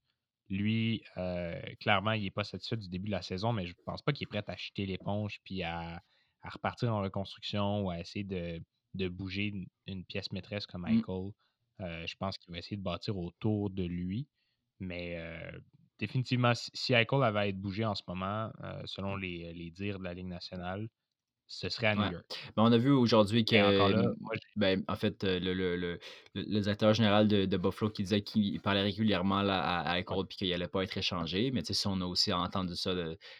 Lui, 0.49 1.03
euh, 1.17 1.59
clairement, 1.79 2.13
il 2.13 2.23
n'est 2.23 2.31
pas 2.31 2.43
satisfait 2.43 2.77
du 2.77 2.87
début 2.87 3.07
de 3.07 3.11
la 3.11 3.21
saison, 3.21 3.51
mais 3.51 3.65
je 3.65 3.73
ne 3.77 3.83
pense 3.83 4.01
pas 4.01 4.13
qu'il 4.13 4.25
est 4.25 4.29
prêt 4.29 4.43
à 4.47 4.51
acheter 4.51 4.85
l'éponge 4.85 5.41
puis 5.43 5.63
à, 5.63 6.01
repartir 6.43 6.93
en 6.93 7.01
reconstruction 7.01 7.81
ou 7.85 7.89
à 7.89 7.99
essayer 7.99 8.23
de, 8.23 8.61
bouger 9.07 9.53
une, 9.85 10.05
pièce 10.05 10.31
maîtresse 10.31 10.65
comme 10.65 10.83
mmh. 10.83 10.99
Eichel. 10.99 11.31
Euh, 11.81 12.05
je 12.07 12.15
pense 12.17 12.37
qu'il 12.37 12.53
va 12.53 12.59
essayer 12.59 12.77
de 12.77 12.83
bâtir 12.83 13.17
autour 13.17 13.69
de 13.69 13.83
lui. 13.83 14.27
Mais 14.79 15.15
euh, 15.17 15.51
définitivement, 15.99 16.53
si, 16.55 16.93
Eichel 16.93 17.23
avait 17.23 17.39
à 17.39 17.47
être 17.47 17.59
bougé 17.59 17.85
en 17.85 17.95
ce 17.95 18.03
moment, 18.07 18.51
euh, 18.63 18.81
selon 18.85 19.15
les, 19.15 19.71
dires 19.71 19.99
de 19.99 20.03
la 20.03 20.13
Ligue 20.13 20.27
nationale, 20.27 20.87
ce 21.47 21.69
serait 21.69 21.87
à 21.87 21.95
New 21.95 22.11
York. 22.11 22.25
Ben, 22.55 22.63
on 22.63 22.71
a 22.71 22.77
vu 22.77 22.89
aujourd'hui 22.89 23.45
que, 23.45 23.55
ben, 24.55 24.83
en 24.87 24.95
fait, 24.95 25.23
le, 25.23 25.53
le, 25.53 25.99
directeur 26.33 26.91
général 26.95 27.27
de, 27.27 27.57
Buffalo 27.57 27.91
qui 27.91 28.01
disait 28.01 28.23
qu'il 28.23 28.59
parlait 28.61 28.81
régulièrement 28.81 29.43
à, 29.47 29.99
Eichel 29.99 30.23
et 30.23 30.33
qu'il 30.33 30.49
n'allait 30.49 30.67
pas 30.67 30.83
être 30.83 30.97
échangé. 30.97 31.51
Mais 31.51 31.61
si 31.63 31.87
on 31.87 32.01
a 32.01 32.05
aussi 32.05 32.33
entendu 32.33 32.75
ça, 32.75 32.95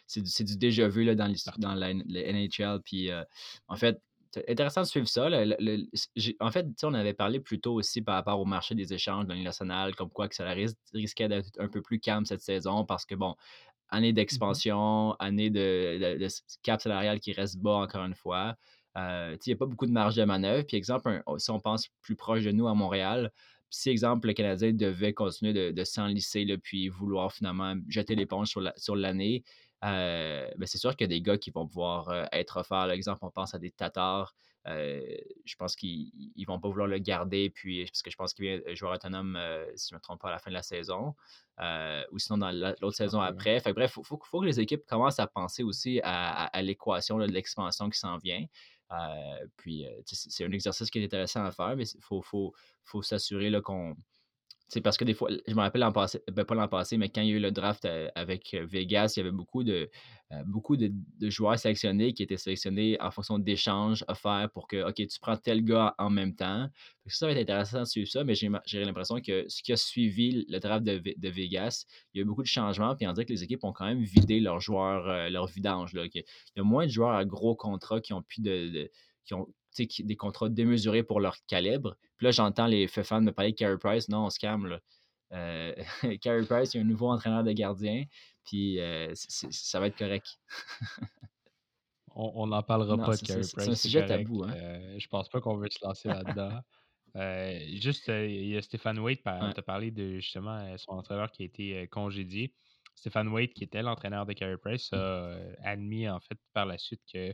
c'est 0.06 0.22
du, 0.22 0.44
du, 0.44 0.58
déjà 0.58 0.88
vu 0.88 1.04
là, 1.04 1.16
dans, 1.16 1.34
dans 1.58 1.74
la, 1.74 1.96
NHL. 1.96 2.82
Puis, 2.84 3.10
en 3.68 3.76
fait, 3.76 4.00
c'est 4.36 4.50
intéressant 4.50 4.82
de 4.82 4.88
suivre 4.88 5.08
ça. 5.08 5.30
en 6.40 6.52
fait, 6.52 6.68
on 6.84 6.94
avait 6.94 7.14
parlé 7.14 7.40
plus 7.40 7.62
tôt 7.62 7.74
aussi 7.74 8.02
par 8.02 8.16
rapport 8.16 8.38
au 8.38 8.44
marché 8.44 8.76
des 8.76 8.94
échanges 8.94 9.24
de 9.26 9.30
l'année 9.30 9.46
nationale, 9.46 9.96
comme 9.96 10.10
quoi 10.10 10.28
que 10.28 10.36
ça 10.36 10.54
risquait 10.94 11.30
d'être 11.30 11.50
un 11.58 11.70
peu 11.70 11.82
plus 11.82 12.02
calme 12.02 12.26
cette 12.26 12.42
saison 12.42 12.84
parce 12.84 13.06
que, 13.06 13.16
bon, 13.16 13.36
année 13.88 14.12
mmh 14.12 14.16
d'expansion, 14.16 15.14
année 15.20 15.50
de, 15.50 16.28
cap 16.64 16.82
salarial 16.82 17.22
qui 17.22 17.32
reste 17.32 17.60
bas 17.60 17.78
encore 17.78 18.04
une 18.04 18.16
fois. 18.16 18.56
Euh, 18.98 19.38
il 19.46 19.50
n'y 19.50 19.54
a 19.54 19.58
pas 19.58 19.66
beaucoup 19.68 19.86
de 19.86 19.92
marge 19.92 20.16
de 20.16 20.24
manœuvre. 20.26 20.66
Puis, 20.68 20.76
exemple, 20.76 21.24
si 21.38 21.50
on 21.52 21.62
pense 21.62 21.88
plus 22.02 22.18
proche 22.18 22.44
de 22.44 22.52
nous 22.52 22.68
à 22.68 22.74
Montréal, 22.74 23.32
si, 23.70 23.90
exemple, 23.90 24.28
le 24.28 24.34
Canadien 24.34 24.74
devait 24.74 25.14
continuer 25.14 25.72
de, 25.72 25.84
s'enlisser, 25.86 26.46
puis 26.62 26.90
vouloir 26.90 27.32
finalement 27.32 27.76
jeter 27.88 28.16
l'éponge 28.16 28.54
sur 28.76 28.96
l'année, 28.98 29.44
euh, 29.86 30.50
ben, 30.58 30.66
c'est 30.66 30.78
sûr 30.78 30.96
qu'il 30.96 31.06
y 31.06 31.10
a 31.14 31.16
des 31.16 31.22
gars 31.22 31.38
qui 31.38 31.52
vont 31.52 31.68
pouvoir 31.68 32.10
euh, 32.10 32.26
être 32.32 32.58
offerts. 32.58 32.86
Par 32.86 32.92
exemple, 32.92 33.20
on 33.24 33.32
pense 33.32 33.54
à 33.54 33.60
des 33.60 33.72
Tatars. 33.72 34.36
Euh, 34.68 35.02
je 35.46 35.56
pense 35.58 35.76
qu'ils 35.76 36.12
ne 36.36 36.46
vont 36.46 36.60
pas 36.60 36.70
vouloir 36.70 36.88
le 36.88 36.98
garder, 36.98 37.52
puis, 37.52 37.86
parce 37.86 38.02
que 38.02 38.10
je 38.10 38.16
pense 38.16 38.34
qu'il 38.34 38.46
vient 38.46 38.60
joueur 38.74 38.94
autonome, 38.94 39.40
si 39.76 39.90
je 39.90 39.94
ne 39.94 40.00
me 40.00 40.02
trompe 40.02 40.22
pas, 40.22 40.30
à 40.30 40.32
la 40.32 40.40
fin 40.40 40.50
de 40.50 40.56
la 40.56 40.64
saison, 40.64 41.14
ou 42.12 42.18
sinon 42.18 42.40
dans 42.40 42.52
l'autre 42.82 42.96
saison 42.96 43.22
après. 43.22 43.60
Fait, 43.60 43.74
bref, 43.74 43.96
il 43.98 44.04
faut, 44.04 44.18
que 44.18 44.46
les 44.46 44.60
équipes 44.60 44.84
commencent 44.88 45.20
à 45.20 45.28
penser 45.28 45.62
aussi 45.62 46.02
à, 46.04 46.50
l'équation 46.64 47.20
de 47.20 47.26
l'expansion 47.26 47.92
qui 47.92 48.00
s'en 48.00 48.18
vient. 48.18 48.44
puis, 49.56 49.86
c'est 50.06 50.46
un 50.46 50.52
exercice 50.52 50.90
qui 50.90 50.98
est 50.98 51.06
intéressant 51.06 51.46
à 51.46 51.52
faire, 51.52 51.76
mais 51.76 51.88
il 51.88 52.02
faut, 52.02 52.24
faut, 52.24 52.52
faut 52.84 53.04
s'assurer 53.04 53.52
qu'on 53.62 53.96
c'est 54.68 54.82
parce 54.82 54.98
que 54.98 55.06
des 55.06 55.14
fois, 55.14 55.30
je 55.48 55.54
me 55.54 55.60
rappelle 55.60 55.82
ben, 55.82 56.46
pas 56.46 56.56
l'an 56.56 56.68
passé, 56.68 56.98
mais 56.98 57.10
quand 57.10 57.22
il 57.22 57.30
y 57.30 57.34
a 57.34 57.36
eu 57.36 57.40
le 57.40 57.52
draft 57.52 57.86
euh, 57.86 58.10
avec 58.16 58.54
euh, 58.56 58.66
Vegas, 58.66 59.14
il 59.16 59.20
y 59.20 59.22
avait 59.22 59.32
beaucoup 59.32 59.64
de, 59.64 59.90
euh, 60.32 60.44
beaucoup 60.48 60.76
de, 60.76 60.92
joueurs 61.22 61.60
sélectionnés 61.60 62.14
qui 62.14 62.24
étaient 62.24 62.38
sélectionnés 62.38 62.98
en 63.00 63.12
fonction 63.12 63.38
d'échanges 63.38 64.04
offerts 64.08 64.50
pour 64.54 64.68
que, 64.68 64.88
OK, 64.90 64.96
tu 64.96 65.20
prends 65.22 65.38
tel 65.38 65.64
gars 65.64 65.94
en 66.00 66.10
même 66.10 66.36
temps. 66.36 66.68
Ça 67.06 67.28
va 67.28 67.34
être 67.34 67.42
intéressant 67.42 67.82
de 67.82 67.86
suivre 67.86 68.10
ça, 68.10 68.24
mais 68.24 68.34
j'ai 68.34 68.84
l'impression 68.84 69.22
que 69.22 69.46
ce 69.48 69.62
qui 69.62 69.72
a 69.72 69.78
suivi 69.78 70.46
le 70.50 70.60
draft 70.60 70.84
de, 70.84 71.30
Vegas, 71.30 71.86
il 72.14 72.18
y 72.18 72.22
a 72.22 72.24
eu 72.24 72.26
beaucoup 72.26 72.42
de 72.42 72.48
changements, 72.48 72.96
puis 72.96 73.08
on 73.08 73.14
dirait 73.14 73.26
que 73.26 73.34
les 73.34 73.44
équipes 73.44 73.64
ont 73.64 73.74
quand 73.74 73.86
même 73.86 74.02
vidé 74.02 74.40
leurs 74.40 74.62
joueurs, 74.62 75.30
leur 75.30 75.46
vidange. 75.46 75.94
Là, 75.94 76.06
il 76.06 76.24
y 76.56 76.60
a 76.60 76.64
moins 76.64 76.88
de 76.88 76.92
joueurs 76.92 77.14
à 77.14 77.24
gros 77.24 77.56
contrats 77.56 78.02
qui 78.02 78.14
ont 78.14 78.24
pu 78.24 78.42
de 78.42 78.90
qui 79.26 79.34
ont 79.34 79.48
des 79.78 80.16
contrats 80.16 80.50
démesurés 80.50 81.04
pour 81.04 81.20
leur 81.20 81.36
calibre. 81.48 81.96
Puis 82.18 82.26
là, 82.26 82.32
j'entends 82.32 82.68
les 82.68 82.88
fans 82.88 83.22
me 83.22 83.32
parler 83.32 83.52
de 83.52 83.58
Carey 83.58 83.78
Price. 83.78 84.10
Non, 84.10 84.26
on 84.26 84.30
se 84.30 84.40
calme. 84.40 84.68
Là. 84.68 84.80
Euh, 85.34 85.74
Carey 86.22 86.46
Price, 86.46 86.74
il 86.74 86.78
y 86.78 86.80
a 86.80 86.84
un 86.84 86.88
nouveau 86.88 87.10
entraîneur 87.10 87.44
de 87.44 87.52
gardien, 87.52 88.04
puis 88.46 88.80
euh, 88.80 89.12
ça 89.16 89.80
va 89.80 89.88
être 89.88 89.98
correct. 89.98 90.28
on 92.16 92.48
n'en 92.48 92.64
parlera 92.64 92.98
pas 92.98 93.16
de 93.16 93.22
Carey 93.22 93.42
Price. 93.42 93.54
C'est 93.58 93.70
un 93.70 93.76
sujet 93.76 94.06
tabou. 94.06 94.44
Hein? 94.44 94.54
Euh, 94.56 94.96
je 94.98 95.08
pense 95.08 95.30
pas 95.30 95.42
qu'on 95.42 95.58
veut 95.58 95.70
se 95.70 95.86
lancer 95.86 96.08
là-dedans. 96.08 96.60
juste, 97.82 98.08
il 98.08 98.48
y 98.48 98.58
a 98.58 98.62
Stéphane 98.62 99.00
Waite 99.00 99.22
qui 99.22 99.30
a 99.30 99.62
parlé 99.62 99.92
de 99.92 100.16
justement 100.20 100.78
son 100.78 100.92
entraîneur 100.92 101.32
qui 101.32 101.44
a 101.44 101.46
été 101.46 101.88
congédié. 101.88 102.54
Stéphane 102.94 103.28
Waite, 103.28 103.54
qui 103.54 103.66
était 103.66 103.82
l'entraîneur 103.82 104.26
de 104.26 104.34
Carey 104.34 104.58
Price, 104.58 104.92
mmh. 104.92 104.96
a 104.96 105.38
admis 105.64 106.08
en 106.08 106.20
fait 106.20 106.38
par 106.54 106.66
la 106.66 106.78
suite 106.78 107.02
que 107.12 107.34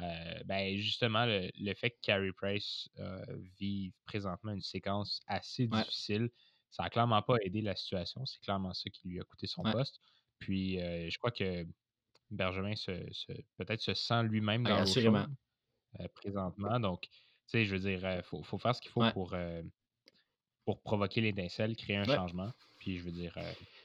euh, 0.00 0.42
ben 0.44 0.76
justement, 0.76 1.24
le, 1.26 1.74
fait 1.74 1.90
que 1.90 1.96
Carey 2.02 2.32
Price 2.32 2.88
euh, 2.98 3.24
vive 3.58 3.92
présentement 4.04 4.52
une 4.52 4.62
séquence 4.62 5.20
assez 5.26 5.66
difficile, 5.66 6.30
ça 6.70 6.84
n'a 6.84 6.90
clairement 6.90 7.22
pas 7.22 7.36
aidé 7.42 7.62
la 7.62 7.74
situation. 7.74 8.24
C'est 8.26 8.40
clairement 8.40 8.74
ça 8.74 8.90
qui 8.90 9.08
lui 9.08 9.20
a 9.20 9.24
coûté 9.24 9.46
son 9.46 9.62
poste. 9.62 10.00
Puis 10.38 10.78
je 10.78 11.18
crois 11.18 11.30
que 11.30 11.66
Benjamin 12.30 12.76
se, 12.76 12.92
peut-être 13.56 13.80
se 13.80 13.94
sent 13.94 14.22
lui-même 14.24 14.62
dans 14.64 14.76
assurément. 14.76 15.26
présentement. 16.14 16.78
Donc, 16.78 17.02
tu 17.02 17.10
sais, 17.46 17.64
je 17.64 17.74
veux 17.74 17.80
dire, 17.80 18.16
il 18.16 18.22
faut, 18.22 18.42
faut, 18.42 18.58
faire 18.58 18.74
ce 18.74 18.80
qu'il 18.80 18.90
faut 18.90 19.10
pour, 19.12 19.34
pour 20.64 20.82
provoquer 20.82 21.22
l'étincelle, 21.22 21.74
créer 21.74 21.96
un 21.96 22.04
changement. 22.04 22.52
Puis 22.78 22.98
je 22.98 23.04
veux 23.04 23.12
dire. 23.12 23.36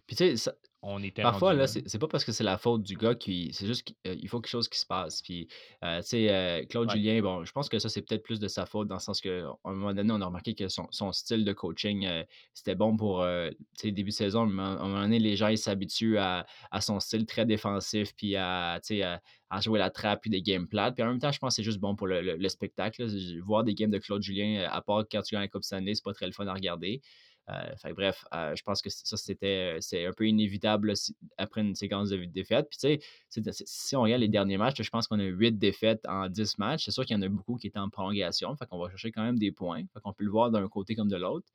Puis 0.07 0.15
tu 0.15 0.37
sais, 0.37 0.51
on 0.85 1.01
était 1.01 1.21
Parfois, 1.21 1.53
là, 1.53 1.65
c'est 1.65 1.97
pas 1.97 2.09
parce 2.09 2.25
que 2.25 2.33
c'est 2.33 2.43
la 2.43 2.57
faute 2.57 2.83
du 2.83 2.97
gars 2.97 3.15
qui. 3.15 3.51
C'est 3.53 3.65
juste 3.65 3.83
qu'il 3.83 4.27
faut 4.27 4.41
quelque 4.41 4.51
chose 4.51 4.67
qui 4.67 4.77
se 4.77 4.85
passe. 4.85 5.21
Puis, 5.21 5.47
tu 5.47 5.87
sais, 6.01 6.67
Claude 6.69 6.91
Julien, 6.91 7.21
bon, 7.21 7.45
je 7.45 7.53
pense 7.53 7.69
que 7.69 7.79
ça, 7.79 7.87
c'est 7.87 8.01
peut-être 8.01 8.21
plus 8.21 8.41
de 8.41 8.49
sa 8.49 8.65
faute 8.65 8.89
dans 8.89 8.95
le 8.95 8.99
sens 8.99 9.21
qu'à 9.21 9.29
un 9.63 9.73
moment 9.73 9.93
donné, 9.93 10.11
on 10.11 10.19
a 10.19 10.25
remarqué 10.25 10.55
que 10.55 10.67
son, 10.67 11.11
style 11.13 11.45
de 11.45 11.53
coaching, 11.53 12.05
c'était 12.53 12.75
bon 12.75 12.97
pour, 12.97 13.25
tu 13.25 13.55
sais, 13.75 13.91
début 13.91 14.09
de 14.09 14.15
saison. 14.15 14.41
À 14.41 14.43
un 14.43 14.87
moment 14.87 15.01
donné, 15.01 15.19
les 15.19 15.37
gens, 15.37 15.55
s'habituent 15.55 16.17
à, 16.17 16.45
son 16.81 16.99
style 16.99 17.25
très 17.25 17.45
défensif, 17.45 18.13
puis 18.13 18.35
à, 18.35 18.79
tu 18.83 18.97
sais, 18.97 19.03
à, 19.03 19.21
jouer 19.61 19.79
la 19.79 19.89
trappe, 19.89 20.21
puis 20.21 20.29
des 20.29 20.41
games 20.41 20.67
plates. 20.67 20.95
Puis 20.95 21.03
en 21.03 21.07
même 21.07 21.19
temps, 21.19 21.31
je 21.31 21.39
pense 21.39 21.53
que 21.53 21.55
c'est 21.57 21.63
juste 21.63 21.79
bon 21.79 21.95
pour 21.95 22.07
le, 22.07 22.49
spectacle. 22.49 23.07
Voir 23.45 23.63
des 23.63 23.73
games 23.73 23.91
de 23.91 23.99
Claude 23.99 24.21
Julien, 24.21 24.67
à 24.69 24.81
part 24.81 25.05
quand 25.09 25.21
tu 25.21 25.33
gagnes 25.33 25.43
la 25.43 25.47
Coupe 25.47 25.63
Stanley, 25.63 25.95
c'est 25.95 26.03
pas 26.03 26.13
très 26.13 26.25
le 26.25 26.33
fun 26.33 26.45
à 26.47 26.53
regarder. 26.53 27.01
Euh, 27.49 27.93
bref, 27.93 28.23
euh, 28.33 28.55
je 28.55 28.63
pense 28.63 28.81
que 28.81 28.89
ça, 28.89 29.17
c'était 29.17 29.77
c'est 29.81 30.05
un 30.05 30.13
peu 30.13 30.27
inévitable 30.27 30.93
après 31.37 31.61
une 31.61 31.75
séquence 31.75 32.09
de 32.09 32.23
défaites. 32.25 32.67
Puis, 32.69 32.77
tu 32.79 32.99
sais, 33.41 33.63
si 33.65 33.95
on 33.95 34.03
regarde 34.03 34.21
les 34.21 34.29
derniers 34.29 34.57
matchs, 34.57 34.81
je 34.81 34.89
pense 34.89 35.07
qu'on 35.07 35.19
a 35.19 35.25
8 35.25 35.59
défaites 35.59 36.05
en 36.07 36.29
10 36.29 36.57
matchs. 36.57 36.85
C'est 36.85 36.91
sûr 36.91 37.05
qu'il 37.05 37.17
y 37.17 37.19
en 37.19 37.21
a 37.21 37.27
beaucoup 37.27 37.57
qui 37.57 37.67
étaient 37.67 37.79
en 37.79 37.89
prolongation. 37.89 38.55
Fait 38.55 38.65
qu'on 38.65 38.79
va 38.79 38.89
chercher 38.89 39.11
quand 39.11 39.23
même 39.23 39.37
des 39.37 39.51
points. 39.51 39.83
Fait 39.93 39.99
qu'on 39.99 40.13
peut 40.13 40.23
le 40.23 40.31
voir 40.31 40.51
d'un 40.51 40.67
côté 40.69 40.95
comme 40.95 41.09
de 41.09 41.17
l'autre. 41.17 41.47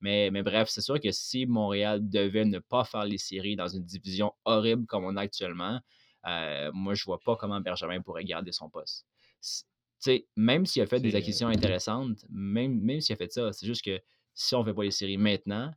Mais, 0.00 0.30
mais, 0.30 0.42
bref, 0.42 0.68
c'est 0.68 0.82
sûr 0.82 1.00
que 1.00 1.10
si 1.12 1.46
Montréal 1.46 2.06
devait 2.08 2.44
ne 2.44 2.58
pas 2.58 2.84
faire 2.84 3.04
les 3.04 3.18
séries 3.18 3.56
dans 3.56 3.68
une 3.68 3.84
division 3.84 4.32
horrible 4.44 4.84
comme 4.86 5.04
on 5.04 5.16
a 5.16 5.22
actuellement, 5.22 5.80
euh, 6.26 6.70
moi, 6.74 6.94
je 6.94 7.04
vois 7.04 7.20
pas 7.20 7.36
comment 7.36 7.60
Benjamin 7.60 8.00
pourrait 8.00 8.24
garder 8.24 8.52
son 8.52 8.68
poste. 8.68 9.06
sais, 9.98 10.26
même 10.36 10.66
s'il 10.66 10.82
a 10.82 10.86
fait 10.86 11.00
des 11.00 11.14
acquisitions 11.14 11.48
intéressantes, 11.48 12.24
même, 12.28 12.80
même 12.80 13.00
s'il 13.00 13.14
a 13.14 13.16
fait 13.16 13.32
ça, 13.32 13.52
c'est 13.52 13.66
juste 13.66 13.84
que 13.84 14.00
si 14.36 14.54
on 14.54 14.60
ne 14.60 14.64
fait 14.66 14.74
pas 14.74 14.84
les 14.84 14.90
séries 14.92 15.16
maintenant, 15.16 15.72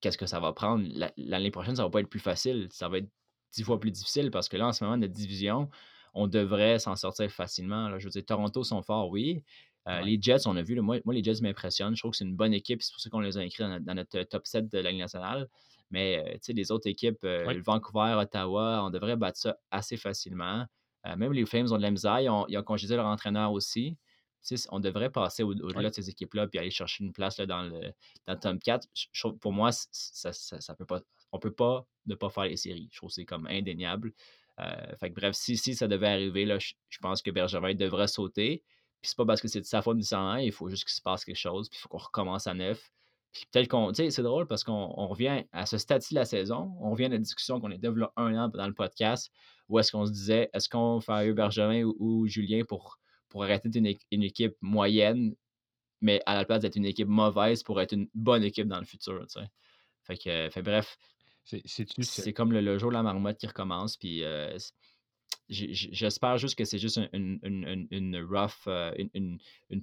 qu'est-ce 0.00 0.16
que 0.16 0.26
ça 0.26 0.40
va 0.40 0.52
prendre? 0.52 0.86
L'année 1.16 1.50
prochaine, 1.50 1.76
ça 1.76 1.82
ne 1.82 1.88
va 1.88 1.90
pas 1.90 2.00
être 2.00 2.08
plus 2.08 2.20
facile. 2.20 2.68
Ça 2.70 2.88
va 2.88 2.98
être 2.98 3.08
dix 3.52 3.64
fois 3.64 3.78
plus 3.78 3.90
difficile 3.90 4.30
parce 4.30 4.48
que 4.48 4.56
là, 4.56 4.68
en 4.68 4.72
ce 4.72 4.84
moment, 4.84 4.96
notre 4.96 5.12
division, 5.12 5.68
on 6.14 6.28
devrait 6.28 6.78
s'en 6.78 6.94
sortir 6.94 7.30
facilement. 7.30 7.88
Là. 7.88 7.98
Je 7.98 8.04
veux 8.04 8.10
dire, 8.10 8.24
Toronto 8.24 8.62
sont 8.62 8.82
forts, 8.82 9.10
oui. 9.10 9.42
Euh, 9.88 10.00
les 10.02 10.16
Jets, 10.22 10.46
on 10.46 10.56
a 10.56 10.62
vu, 10.62 10.80
moi, 10.80 11.00
les 11.08 11.24
Jets 11.24 11.40
m'impressionnent. 11.42 11.96
Je 11.96 12.02
trouve 12.02 12.12
que 12.12 12.16
c'est 12.16 12.24
une 12.24 12.36
bonne 12.36 12.54
équipe. 12.54 12.80
C'est 12.82 12.92
pour 12.92 13.00
ça 13.00 13.10
qu'on 13.10 13.18
les 13.18 13.36
a 13.36 13.44
écrits 13.44 13.64
dans 13.64 13.94
notre, 13.94 14.22
top 14.22 14.46
7 14.46 14.70
de 14.70 14.78
la 14.78 14.92
Ligue 14.92 15.00
nationale. 15.00 15.48
Mais 15.90 16.38
euh, 16.38 16.52
les 16.54 16.70
autres 16.70 16.88
équipes, 16.88 17.24
euh, 17.24 17.60
Vancouver, 17.64 18.14
Ottawa, 18.16 18.84
on 18.84 18.90
devrait 18.90 19.16
battre 19.16 19.38
ça 19.38 19.56
assez 19.72 19.96
facilement. 19.96 20.66
même 21.16 21.32
les 21.32 21.44
Flames 21.46 21.72
ont 21.72 21.78
de 21.78 21.82
la 21.82 21.90
misère. 21.90 22.20
Ils 22.20 22.28
ont, 22.28 22.46
ils 22.46 22.56
ont 22.56 22.62
congédié 22.62 22.94
leur 22.94 23.06
entraîneur 23.06 23.50
aussi 23.50 23.96
on 24.70 24.80
devrait 24.80 25.10
passer 25.10 25.42
au-delà 25.42 25.90
de 25.90 25.94
ces 25.94 26.10
équipes-là 26.10 26.46
puis 26.46 26.58
aller 26.58 26.70
chercher 26.70 27.04
une 27.04 27.12
place 27.12 27.38
là, 27.38 27.46
dans, 27.46 27.62
le, 27.62 27.92
dans 28.26 28.36
top 28.36 28.58
4. 28.60 28.88
pour 29.40 29.52
moi, 29.52 29.70
ça, 29.72 30.32
ça, 30.32 30.74
peut 30.74 30.86
pas, 30.86 31.00
on 31.32 31.38
ne 31.38 31.40
peut 31.40 31.52
pas 31.52 31.86
ne 32.06 32.14
pas 32.14 32.30
faire 32.30 32.44
les 32.44 32.56
séries. 32.56 32.88
Je 32.90 32.98
trouve 32.98 33.10
que 33.10 33.14
c'est 33.14 33.24
comme 33.24 33.46
indéniable. 33.46 34.12
Euh, 34.60 34.96
fait 34.96 35.10
bref, 35.10 35.34
si, 35.34 35.56
si 35.56 35.74
ça 35.74 35.88
devait 35.88 36.08
arriver, 36.08 36.44
là, 36.44 36.58
je, 36.58 36.74
pense 37.00 37.22
que 37.22 37.30
Bergevin 37.30 37.74
devrait 37.74 38.08
sauter. 38.08 38.62
Puis 39.00 39.10
c'est 39.10 39.16
pas 39.16 39.24
parce 39.26 39.40
que 39.40 39.48
c'est 39.48 39.60
de 39.60 39.66
sa 39.66 39.82
faute 39.82 39.96
nécessairement, 39.96 40.36
il 40.36 40.52
faut 40.52 40.68
juste 40.68 40.84
qu'il 40.84 40.92
se 40.92 41.02
passe 41.02 41.24
quelque 41.24 41.36
chose, 41.36 41.68
puis 41.68 41.78
il 41.78 41.82
faut 41.82 41.88
qu'on 41.88 41.98
recommence 41.98 42.46
à 42.46 42.54
neuf. 42.54 42.92
Puis 43.32 43.46
peut-être 43.50 43.68
qu'on. 43.68 43.90
Tu 43.92 44.04
sais, 44.04 44.10
c'est 44.10 44.22
drôle 44.22 44.46
parce 44.46 44.62
qu'on 44.62 45.06
revient 45.06 45.44
à 45.52 45.66
ce 45.66 45.78
stade-ci 45.78 46.14
de 46.14 46.20
la 46.20 46.24
saison, 46.24 46.76
on 46.80 46.90
revient 46.90 47.06
à 47.06 47.08
la 47.08 47.18
discussion 47.18 47.60
qu'on 47.60 47.70
a 47.70 47.78
développée 47.78 48.12
un 48.16 48.36
an 48.36 48.48
dans 48.48 48.66
le 48.66 48.74
podcast, 48.74 49.32
où 49.68 49.78
est-ce 49.78 49.90
qu'on 49.90 50.06
se 50.06 50.12
disait, 50.12 50.50
est-ce 50.52 50.68
qu'on 50.68 51.00
fait 51.00 51.32
Bergevin 51.32 51.82
ou 51.84 52.26
Julien 52.26 52.64
pour 52.64 52.98
pour 53.32 53.44
arrêter 53.44 53.70
d'être 53.70 54.04
une, 54.10 54.22
équipe 54.22 54.54
moyenne, 54.60 55.34
mais 56.02 56.20
à 56.26 56.34
la 56.34 56.44
place 56.44 56.60
d'être 56.60 56.76
une 56.76 56.84
équipe 56.84 57.08
mauvaise 57.08 57.62
pour 57.62 57.80
être 57.80 57.92
une 57.92 58.08
bonne 58.14 58.44
équipe 58.44 58.68
dans 58.68 58.78
le 58.78 58.84
futur. 58.84 59.24
Fait 60.02 60.18
que, 60.18 60.50
fait, 60.50 60.62
bref, 60.62 60.98
c'est 61.44 62.32
comme 62.34 62.52
le, 62.52 62.78
jour 62.78 62.90
de 62.90 62.94
la 62.94 63.02
marmotte 63.02 63.38
qui 63.38 63.46
recommence. 63.46 63.96
Puis 63.96 64.22
euh, 64.22 64.58
j'espère 65.48 66.36
juste 66.36 66.56
que 66.56 66.66
c'est 66.66 66.78
juste 66.78 67.00
une, 67.14 68.26
rough, 68.30 68.66
euh, 68.66 68.92
une, 69.14 69.38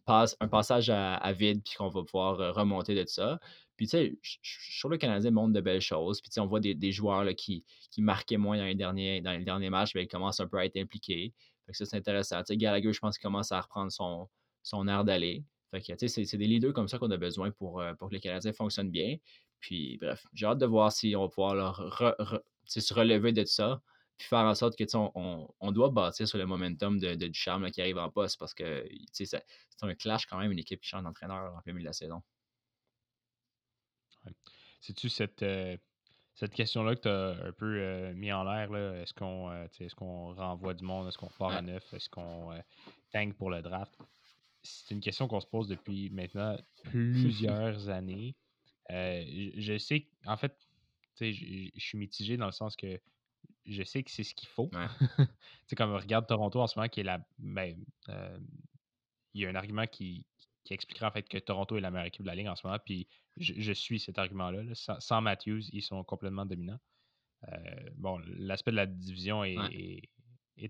passe, 0.05 0.37
un 0.39 0.47
passage 0.47 0.91
à, 0.91 1.33
vide, 1.33 1.63
puis 1.65 1.73
qu'on 1.75 1.89
va 1.89 2.03
pouvoir 2.03 2.39
euh, 2.39 2.51
remonter 2.51 2.93
de 2.93 3.05
ça. 3.07 3.39
Puis, 3.75 3.87
tu 3.87 3.91
sais, 3.91 4.19
je 4.21 4.79
trouve 4.79 4.91
le 4.91 4.97
Canadien 4.97 5.31
montre 5.31 5.53
de 5.53 5.61
belles 5.61 5.81
choses. 5.81 6.21
Puis, 6.21 6.29
tu 6.29 6.35
sais, 6.35 6.41
on 6.41 6.47
voit 6.47 6.59
des, 6.59 6.91
joueurs 6.91 7.23
là, 7.23 7.33
qui, 7.33 7.63
qui 7.89 8.03
marquaient 8.03 8.37
moins 8.37 8.57
dans 8.57 8.65
les 8.65 8.75
derniers, 8.75 9.21
dans 9.21 9.31
les 9.31 9.43
derniers 9.43 9.69
matchs, 9.71 9.95
mais 9.95 10.03
ils 10.03 10.07
commencent 10.07 10.41
un 10.41 10.47
peu 10.47 10.57
à 10.57 10.65
être 10.65 10.77
impliqués 10.77 11.33
ça, 11.73 11.85
c'est 11.85 11.97
intéressant. 11.97 12.43
sais, 12.43 12.57
Gallagher, 12.57 12.93
je 12.93 12.99
pense 12.99 13.17
qu'il 13.17 13.23
commence 13.23 13.51
à 13.51 13.61
reprendre 13.61 13.91
son, 13.91 14.29
son 14.63 14.87
air 14.87 15.03
d'aller. 15.03 15.43
c'est 15.73 16.37
des 16.37 16.47
leaders 16.47 16.73
comme 16.73 16.87
ça 16.87 16.97
qu'on 16.97 17.11
a 17.11 17.17
besoin 17.17 17.51
pour, 17.51 17.81
euh, 17.81 17.93
pour 17.93 18.09
que 18.09 18.15
les 18.15 18.19
Canadiens 18.19 18.53
fonctionnent 18.53 18.91
bien. 18.91 19.17
Puis, 19.59 19.97
bref, 19.97 20.25
j'ai 20.33 20.45
hâte 20.45 20.59
de 20.59 20.65
voir 20.65 20.91
si 20.91 21.15
on 21.15 21.21
va 21.21 21.29
pouvoir 21.29 21.75
se 22.65 22.93
relever 22.93 23.31
de 23.33 23.43
ça, 23.45 23.81
puis 24.17 24.27
faire 24.27 24.39
en 24.39 24.55
sorte 24.55 24.77
que 24.77 24.83
on, 24.95 25.53
on, 25.59 25.71
doit 25.71 25.89
bâtir 25.89 26.27
sur 26.27 26.37
le 26.37 26.45
momentum 26.45 26.99
de, 26.99 27.15
du 27.15 27.33
charme 27.33 27.69
qui 27.71 27.81
arrive 27.81 27.97
en 27.97 28.09
poste 28.09 28.37
parce 28.39 28.53
que 28.53 28.87
c'est 29.11 29.29
un 29.81 29.95
clash 29.95 30.25
quand 30.27 30.37
même, 30.37 30.51
une 30.51 30.59
équipe 30.59 30.81
qui 30.81 30.89
change 30.89 31.03
d'entraîneur 31.03 31.55
en 31.55 31.61
plein 31.61 31.73
milieu 31.73 31.83
de 31.83 31.89
la 31.89 31.93
saison. 31.93 32.21
C'est-tu 34.81 35.09
cette, 35.09 35.43
euh, 35.43 35.77
cette 36.39 36.53
question-là 36.53 36.95
que 36.95 37.01
tu 37.01 37.09
as 37.09 37.47
un 37.47 37.51
peu 37.51 37.65
euh, 37.65 38.13
mis 38.13 38.31
en 38.31 38.45
l'air, 38.45 38.73
est-ce 39.01 39.13
qu'on 39.13 39.51
euh, 39.51 39.67
est 39.81 39.93
qu'on 39.93 40.33
renvoie 40.33 40.73
du 40.73 40.85
monde, 40.85 41.09
est-ce 41.09 41.17
qu'on 41.17 41.27
part 41.27 41.51
à 41.51 41.61
neuf, 41.61 41.93
est-ce 41.93 42.07
qu'on 42.09 42.53
euh, 42.53 42.59
tank 43.11 43.35
pour 43.35 43.49
le 43.49 43.61
draft? 43.61 43.93
C'est 44.63 44.95
une 44.95 45.01
question 45.01 45.27
qu'on 45.27 45.41
se 45.41 45.47
pose 45.47 45.67
depuis 45.67 46.09
maintenant 46.11 46.57
plusieurs 46.83 47.89
années. 47.89 48.37
je 48.89 49.77
sais, 49.77 50.07
en 50.25 50.37
fait, 50.37 50.55
je 51.19 51.69
suis 51.75 51.97
mitigé 51.97 52.37
dans 52.37 52.45
le 52.45 52.53
sens 52.53 52.77
que 52.77 53.01
je 53.65 53.83
sais 53.83 54.01
que 54.01 54.09
c'est 54.09 54.23
ce 54.23 54.33
qu'il 54.33 54.47
faut. 54.47 54.71
sais 55.67 55.75
comme 55.75 55.93
regarde 55.93 56.25
Toronto 56.25 56.61
en 56.61 56.67
ce 56.67 56.79
moment, 56.79 56.87
qui 56.87 57.01
est 57.01 57.03
la. 57.03 57.19
Ben, 57.37 57.75
il 59.33 59.41
y 59.41 59.45
a 59.45 59.49
un 59.49 59.55
argument 59.55 59.87
qui, 59.87 60.25
qui 60.69 60.75
expliquera 60.75 61.07
en 61.07 61.11
fait 61.11 61.27
que 61.27 61.39
Toronto 61.39 61.77
est 61.77 61.81
la 61.81 61.89
meilleure 61.89 62.05
équipe 62.05 62.21
de 62.21 62.27
la 62.27 62.35
ligue 62.35 62.47
en 62.47 62.55
ce 62.55 62.65
moment. 62.65 62.77
Puis 62.85 63.07
je, 63.37 63.73
suis 63.73 63.99
cet 63.99 64.19
argument-là. 64.19 64.61
Sans, 64.99 65.21
Matthews, 65.21 65.61
ils 65.73 65.81
sont 65.81 66.03
complètement 66.03 66.45
dominants. 66.45 66.77
Euh, 67.47 67.55
bon, 67.95 68.19
l'aspect 68.37 68.69
de 68.69 68.75
la 68.75 68.85
division 68.85 69.43
est, 69.43 70.03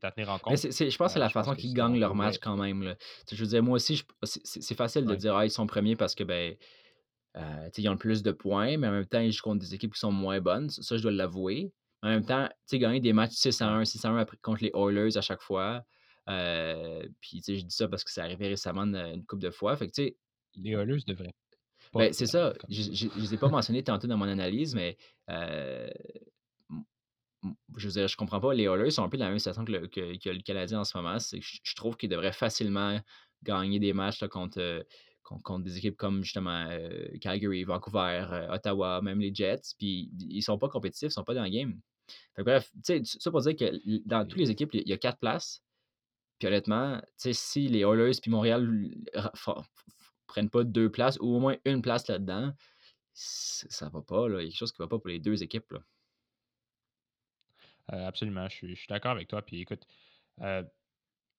à 0.01 0.11
tenir 0.11 0.29
en 0.29 0.39
compte. 0.39 0.55
je 0.55 0.97
pense 0.97 1.07
que 1.07 1.13
c'est 1.13 1.19
la 1.19 1.25
euh, 1.25 1.29
façon 1.29 1.53
qu'ils 1.53 1.73
gagnent 1.73 1.99
leur 1.99 2.15
match 2.15 2.37
quand 2.37 2.55
même. 2.55 2.95
Je 3.29 3.35
veux 3.35 3.49
dire, 3.49 3.61
moi 3.61 3.75
aussi, 3.75 4.01
c'est 4.23 4.75
facile 4.75 5.05
de 5.05 5.15
dire 5.15 5.35
ah, 5.35 5.45
ils 5.45 5.51
sont 5.51 5.67
premiers 5.67 5.95
parce 5.95 6.15
que 6.15 6.23
ben. 6.23 6.55
Euh, 7.37 7.69
ils 7.77 7.87
ont 7.87 7.91
le 7.91 7.97
plus 7.99 8.23
de 8.23 8.31
points, 8.31 8.75
mais 8.77 8.87
en 8.87 8.91
même 8.91 9.05
temps, 9.05 9.19
ils 9.19 9.31
jouent 9.31 9.43
contre 9.43 9.59
des 9.59 9.75
équipes 9.75 9.93
qui 9.93 9.99
sont 9.99 10.11
moins 10.11 10.41
bonnes. 10.41 10.67
Ça, 10.71 10.97
je 10.97 11.03
dois 11.03 11.11
l'avouer. 11.11 11.71
En 12.01 12.09
même 12.09 12.25
temps, 12.25 12.49
gagner 12.73 12.99
des 13.01 13.13
matchs 13.13 13.33
6 13.33 13.61
à 13.61 13.69
1, 13.69 13.85
6 13.85 14.03
à 14.05 14.09
1 14.09 14.25
contre 14.41 14.63
les 14.63 14.71
Oilers 14.73 15.15
à 15.15 15.21
chaque 15.21 15.41
fois, 15.41 15.83
euh, 16.29 17.07
puis, 17.21 17.37
tu 17.37 17.43
sais, 17.43 17.57
je 17.57 17.65
dis 17.65 17.75
ça 17.75 17.87
parce 17.87 18.03
que 18.03 18.11
ça 18.11 18.23
arrivé 18.23 18.47
récemment 18.47 18.83
une, 18.83 19.25
couple 19.25 19.41
de 19.41 19.51
fois. 19.51 19.75
Fait 19.75 19.87
que, 19.87 19.93
tu 19.93 20.03
sais. 20.03 20.17
Les 20.55 20.71
Oilers 20.71 21.03
devraient. 21.05 21.33
Ben, 21.93 22.11
c'est 22.11 22.25
ça. 22.25 22.53
Je 22.67 23.05
ne 23.05 23.21
les 23.21 23.33
ai 23.33 23.37
pas 23.37 23.49
mentionnés 23.49 23.83
tantôt 23.83 24.07
dans 24.07 24.17
mon 24.17 24.27
analyse, 24.27 24.75
mais 24.75 24.97
euh, 25.29 25.89
je 27.77 27.87
veux 27.87 27.93
dire, 27.93 28.07
je 28.07 28.17
comprends 28.17 28.39
pas. 28.39 28.53
Les 28.53 28.63
Oilers 28.63 28.91
sont 28.91 29.03
un 29.03 29.09
peu 29.09 29.17
dans 29.17 29.25
la 29.25 29.31
même 29.31 29.39
situation 29.39 29.63
que 29.63 29.71
le, 29.71 29.87
que, 29.87 30.29
le 30.29 30.41
Canadien 30.41 30.79
en 30.79 30.83
ce 30.83 30.97
moment. 30.97 31.17
Je, 31.19 31.37
je, 31.39 31.75
trouve 31.75 31.97
qu'ils 31.97 32.09
devraient 32.09 32.33
facilement 32.33 32.99
gagner 33.43 33.79
des 33.79 33.93
matchs 33.93 34.23
contre, 34.27 34.85
contre, 35.23 35.63
des 35.63 35.77
équipes 35.77 35.97
comme 35.97 36.23
justement 36.23 36.67
euh, 36.69 37.07
Calgary, 37.21 37.63
Vancouver, 37.63 38.47
Ottawa, 38.51 39.01
même 39.01 39.19
les 39.19 39.33
Jets. 39.33 39.73
Puis 39.77 40.11
ils 40.19 40.41
sont 40.41 40.57
pas 40.57 40.67
compétitifs, 40.67 41.09
ils 41.09 41.13
sont 41.13 41.23
pas 41.23 41.35
dans 41.35 41.43
le 41.43 41.49
game. 41.49 41.79
Fait 42.35 42.43
bref, 42.43 42.71
tu 42.85 43.03
sais, 43.05 43.19
ça 43.19 43.31
pour 43.31 43.41
dire 43.41 43.55
que 43.55 44.07
dans 44.07 44.27
toutes 44.27 44.39
les 44.39 44.49
équipes, 44.49 44.71
il 44.73 44.87
y 44.87 44.93
a 44.93 44.97
quatre 44.97 45.19
places. 45.19 45.61
Puis 46.39 46.47
honnêtement, 46.47 47.01
si 47.17 47.67
les 47.67 47.81
Oilers 47.81 48.19
puis 48.21 48.31
Montréal 48.31 48.89
prennent 50.27 50.49
pas 50.49 50.63
deux 50.63 50.89
places 50.89 51.17
ou 51.19 51.35
au 51.35 51.39
moins 51.39 51.57
une 51.65 51.81
place 51.81 52.07
là-dedans, 52.07 52.53
ça 53.13 53.89
va 53.89 54.01
pas. 54.01 54.27
Là. 54.29 54.41
Il 54.41 54.45
y 54.45 54.47
a 54.47 54.49
quelque 54.49 54.57
chose 54.57 54.71
qui 54.71 54.81
va 54.81 54.87
pas 54.87 54.97
pour 54.97 55.09
les 55.09 55.19
deux 55.19 55.43
équipes. 55.43 55.71
Là. 55.71 55.79
Euh, 57.93 58.07
absolument, 58.07 58.47
je 58.47 58.55
suis, 58.55 58.87
d'accord 58.87 59.11
avec 59.11 59.27
toi. 59.27 59.41
Puis 59.41 59.61
écoute, 59.61 59.81
euh, 60.41 60.63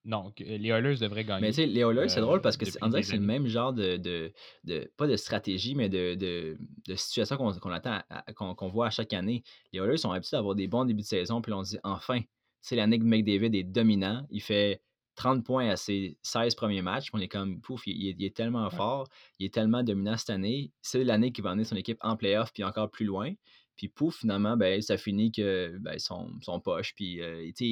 non, 0.04 0.32
les 0.38 0.68
Oilers 0.68 0.96
devraient 0.96 1.24
gagner. 1.24 1.42
Mais 1.42 1.48
tu 1.48 1.56
sais, 1.56 1.66
les 1.66 1.80
Oilers, 1.80 2.08
c'est 2.08 2.20
drôle 2.20 2.40
parce 2.40 2.56
que 2.56 2.64
on 2.82 2.88
dirait 2.88 3.02
que 3.02 3.06
c'est 3.06 3.16
le 3.16 3.22
même 3.22 3.46
genre 3.46 3.72
de, 3.72 3.96
de, 3.96 4.92
pas 4.96 5.06
de 5.06 5.16
stratégie, 5.16 5.74
mais 5.74 5.88
de, 5.88 6.14
de, 6.14 6.94
situation 6.94 7.36
qu'on 7.36 7.70
attend, 7.70 8.00
qu'on 8.34 8.68
voit 8.68 8.88
à 8.88 8.90
chaque 8.90 9.12
année. 9.12 9.44
Les 9.72 9.78
Oilers 9.78 9.98
sont 9.98 10.10
habitués 10.10 10.36
d'avoir 10.36 10.54
des 10.54 10.68
bons 10.68 10.84
débuts 10.84 11.02
de 11.02 11.06
saison, 11.06 11.40
puis 11.40 11.52
on 11.52 11.62
dit 11.62 11.78
enfin, 11.84 12.20
c'est 12.60 12.76
l'année 12.76 12.98
que 12.98 13.04
McDavid 13.04 13.54
est 13.54 13.64
dominant. 13.64 14.26
Il 14.30 14.42
fait 14.42 14.82
30 15.20 15.44
points 15.44 15.68
à 15.68 15.76
ses 15.76 16.16
16 16.22 16.54
premiers 16.54 16.80
matchs. 16.80 17.10
On 17.12 17.20
est 17.20 17.28
comme, 17.28 17.60
pouf, 17.60 17.82
il, 17.86 18.24
est 18.24 18.34
tellement 18.34 18.70
fort, 18.70 19.06
il 19.38 19.44
est 19.44 19.52
tellement 19.52 19.82
dominant 19.82 20.16
cette 20.16 20.30
année. 20.30 20.72
C'est 20.80 21.04
l'année 21.04 21.30
qui 21.30 21.42
va 21.42 21.50
amener 21.50 21.64
son 21.64 21.76
équipe 21.76 21.98
en 22.00 22.16
playoff 22.16 22.54
puis 22.54 22.64
encore 22.64 22.90
plus 22.90 23.04
loin. 23.04 23.34
Puis 23.76 23.88
pouf, 23.88 24.16
finalement, 24.20 24.56
ben, 24.56 24.80
ça 24.80 24.96
finit 24.96 25.30
que 25.30 25.76
ben, 25.78 25.98
son, 25.98 26.30
son 26.40 26.58
poche, 26.58 26.94
puis 26.94 27.20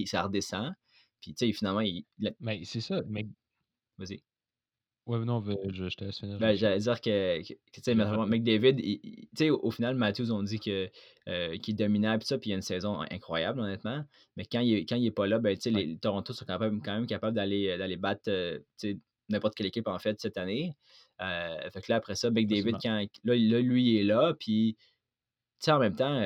ça 0.06 0.24
redescend. 0.24 0.74
Puis 1.22 1.34
finalement, 1.54 1.80
il. 1.80 2.04
Mais 2.38 2.60
c'est 2.64 2.82
ça. 2.82 3.00
Mais... 3.08 3.26
Vas-y. 3.96 4.22
Ouais, 5.08 5.24
non, 5.24 5.42
je, 5.42 5.88
je 5.88 5.96
te 5.96 6.04
laisse 6.04 6.18
finir. 6.18 6.38
Ben, 6.38 6.54
j'allais 6.54 6.80
dire 6.80 7.00
que, 7.00 7.40
tu 7.42 7.56
sais, 7.82 7.94
McDavid, 7.94 8.76
tu 8.76 9.26
sais, 9.34 9.48
au, 9.48 9.70
final, 9.70 9.96
Matthews, 9.96 10.30
on 10.30 10.42
dit 10.42 10.60
que, 10.60 10.90
euh, 11.28 11.56
qu'il 11.56 11.76
dominait, 11.76 12.18
puis 12.18 12.26
ça, 12.26 12.36
puis 12.36 12.50
il 12.50 12.52
y 12.52 12.52
a 12.52 12.56
une 12.56 12.62
saison 12.62 13.00
incroyable, 13.10 13.60
honnêtement. 13.60 14.04
Mais 14.36 14.44
quand 14.44 14.60
il, 14.60 14.84
quand 14.84 14.96
il 14.96 15.06
est 15.06 15.10
pas 15.10 15.26
là, 15.26 15.38
ben, 15.38 15.56
tu 15.56 15.62
sais, 15.62 15.70
les 15.70 15.96
Toronto 15.96 16.34
sont 16.34 16.44
quand 16.44 16.58
même, 16.58 16.82
quand 16.82 16.92
même 16.92 17.06
capables 17.06 17.34
d'aller, 17.34 17.78
d'aller 17.78 17.96
battre, 17.96 18.24
tu 18.24 18.62
sais, 18.76 18.98
n'importe 19.30 19.54
quelle 19.54 19.68
équipe, 19.68 19.88
en 19.88 19.98
fait, 19.98 20.20
cette 20.20 20.36
année. 20.36 20.74
Euh, 21.22 21.70
fait 21.70 21.80
que 21.80 21.90
là, 21.90 21.96
après 21.96 22.14
ça, 22.14 22.30
McDavid, 22.30 22.74
quand, 22.82 23.02
là, 23.24 23.34
lui, 23.34 23.94
il 23.94 24.00
est 24.00 24.04
là, 24.04 24.34
puis, 24.38 24.76
tu 24.78 24.84
sais, 25.60 25.72
en 25.72 25.78
même 25.78 25.96
temps, 25.96 26.20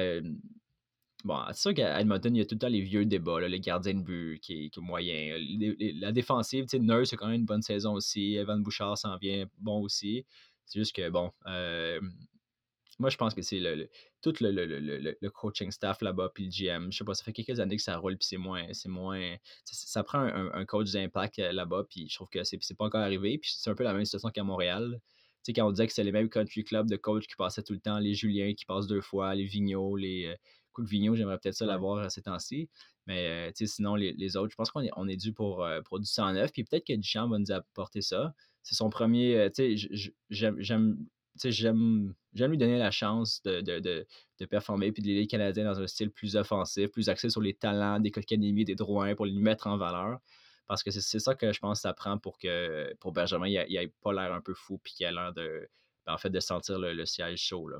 Bon, 1.24 1.38
c'est 1.48 1.60
sûr 1.60 1.74
qu'à 1.74 2.00
Edmonton, 2.00 2.34
il 2.34 2.40
y 2.40 2.42
a 2.42 2.44
tout 2.44 2.56
le 2.56 2.58
temps 2.58 2.68
les 2.68 2.80
vieux 2.80 3.04
débats, 3.04 3.40
là, 3.40 3.48
les 3.48 3.60
gardiens 3.60 3.94
de 3.94 4.02
but 4.02 4.40
qui, 4.40 4.70
qui 4.70 4.80
est 4.80 4.82
moyen. 4.82 5.36
la 6.00 6.10
défensive, 6.10 6.66
tu 6.66 6.78
sais, 6.78 7.14
a 7.14 7.16
quand 7.16 7.28
même 7.28 7.40
une 7.40 7.46
bonne 7.46 7.62
saison 7.62 7.92
aussi. 7.94 8.34
Evan 8.34 8.62
Bouchard 8.62 8.98
s'en 8.98 9.16
vient 9.18 9.46
bon 9.58 9.80
aussi. 9.82 10.26
C'est 10.66 10.80
juste 10.80 10.96
que, 10.96 11.08
bon, 11.10 11.30
euh, 11.46 12.00
moi, 12.98 13.08
je 13.08 13.16
pense 13.16 13.34
que 13.34 13.42
c'est 13.42 13.60
le, 13.60 13.88
tout 14.20 14.34
le, 14.40 14.50
le, 14.50 15.30
coaching 15.30 15.70
staff 15.70 16.02
là-bas, 16.02 16.30
puis 16.34 16.44
le 16.44 16.50
GM. 16.50 16.90
Je 16.90 16.98
sais 16.98 17.04
pas, 17.04 17.14
ça 17.14 17.24
fait 17.24 17.32
quelques 17.32 17.60
années 17.60 17.76
que 17.76 17.82
ça 17.82 17.96
roule, 17.96 18.16
puis 18.16 18.26
c'est 18.26 18.36
moins. 18.36 18.66
moins 18.86 19.36
ça, 19.64 20.02
prend 20.02 20.20
un, 20.20 20.64
coach 20.64 20.90
d'impact 20.90 21.38
euh, 21.38 21.52
là-bas, 21.52 21.84
puis 21.88 22.08
je 22.08 22.14
trouve 22.16 22.28
que 22.28 22.42
c'est, 22.42 22.58
c'est 22.62 22.76
pas 22.76 22.86
encore 22.86 23.00
arrivé. 23.00 23.38
Puis 23.38 23.54
c'est 23.56 23.70
un 23.70 23.74
peu 23.74 23.84
la 23.84 23.94
même 23.94 24.04
situation 24.04 24.30
qu'à 24.30 24.44
Montréal. 24.44 25.00
Tu 25.44 25.46
sais, 25.46 25.52
quand 25.52 25.66
on 25.66 25.72
disait 25.72 25.86
que 25.86 25.92
c'est 25.92 26.04
les 26.04 26.12
mêmes 26.12 26.28
country 26.28 26.64
clubs 26.64 26.88
de 26.88 26.96
coach 26.96 27.26
qui 27.26 27.34
passaient 27.36 27.62
tout 27.62 27.72
le 27.72 27.80
temps, 27.80 27.98
les 27.98 28.14
Juliens 28.14 28.54
qui 28.54 28.64
passent 28.64 28.86
deux 28.86 29.00
fois, 29.00 29.34
les 29.34 29.44
Vigneault, 29.44 29.96
les, 29.96 30.36
euh, 30.78 30.82
de 30.82 30.88
Vigneault, 30.88 31.14
j'aimerais 31.14 31.38
peut-être 31.38 31.54
ça 31.54 31.66
l'avoir 31.66 31.98
à 31.98 32.10
ces 32.10 32.22
temps-ci. 32.22 32.68
Mais 33.06 33.50
euh, 33.50 33.66
sinon, 33.66 33.94
les, 33.96 34.36
autres, 34.36 34.50
je 34.50 34.56
pense 34.56 34.70
qu'on 34.70 34.82
est, 34.82 34.90
on 34.96 35.08
est 35.08 35.16
dû 35.16 35.32
pour, 35.32 35.64
euh, 35.64 35.80
pour 35.82 35.98
du 35.98 36.06
109. 36.06 36.52
Puis 36.52 36.64
peut-être 36.64 36.86
que 36.86 36.94
Duchamp 36.94 37.28
va 37.28 37.38
nous 37.38 37.50
apporter 37.50 38.00
ça. 38.00 38.34
C'est 38.62 38.74
son 38.74 38.90
premier. 38.90 39.36
Euh, 39.36 39.76
j'aime. 40.30 41.06
J'aime 41.34 42.50
lui 42.50 42.58
donner 42.58 42.78
la 42.78 42.90
chance 42.90 43.42
de, 43.42 43.62
de, 43.62 43.78
de, 43.80 44.46
performer 44.46 44.92
puis 44.92 45.02
de 45.02 45.08
l'aider 45.08 45.26
Canadien 45.26 45.64
dans 45.64 45.80
un 45.80 45.86
style 45.86 46.10
plus 46.10 46.36
offensif, 46.36 46.90
plus 46.90 47.08
axé 47.08 47.30
sur 47.30 47.40
les 47.40 47.54
talents 47.54 48.00
des 48.00 48.10
Kotkaniemi, 48.10 48.66
des 48.66 48.74
Drouin 48.74 49.14
pour 49.14 49.24
les 49.24 49.32
mettre 49.32 49.66
en 49.66 49.78
valeur. 49.78 50.18
Parce 50.68 50.82
que 50.82 50.90
c'est 50.90 51.18
ça 51.18 51.34
que 51.34 51.52
je 51.52 51.58
pense 51.58 51.78
que 51.78 51.82
ça 51.82 51.94
prend 51.94 52.18
pour 52.18 52.38
que 52.38 52.94
pour 53.00 53.12
Benjamin, 53.12 53.48
il 53.48 53.54
n'ait 53.54 53.92
pas 54.02 54.12
l'air 54.12 54.32
un 54.34 54.42
peu 54.42 54.52
fou 54.52 54.78
puis 54.78 54.92
qu'il 54.92 55.06
ait 55.06 55.12
l'air 55.12 55.32
de, 55.32 55.68
ben, 56.06 56.14
en 56.14 56.18
fait, 56.18 56.30
de 56.30 56.40
sentir 56.40 56.78
le, 56.78 56.92
le 56.92 57.06
siège 57.06 57.40
chaud. 57.40 57.68
Là. 57.68 57.78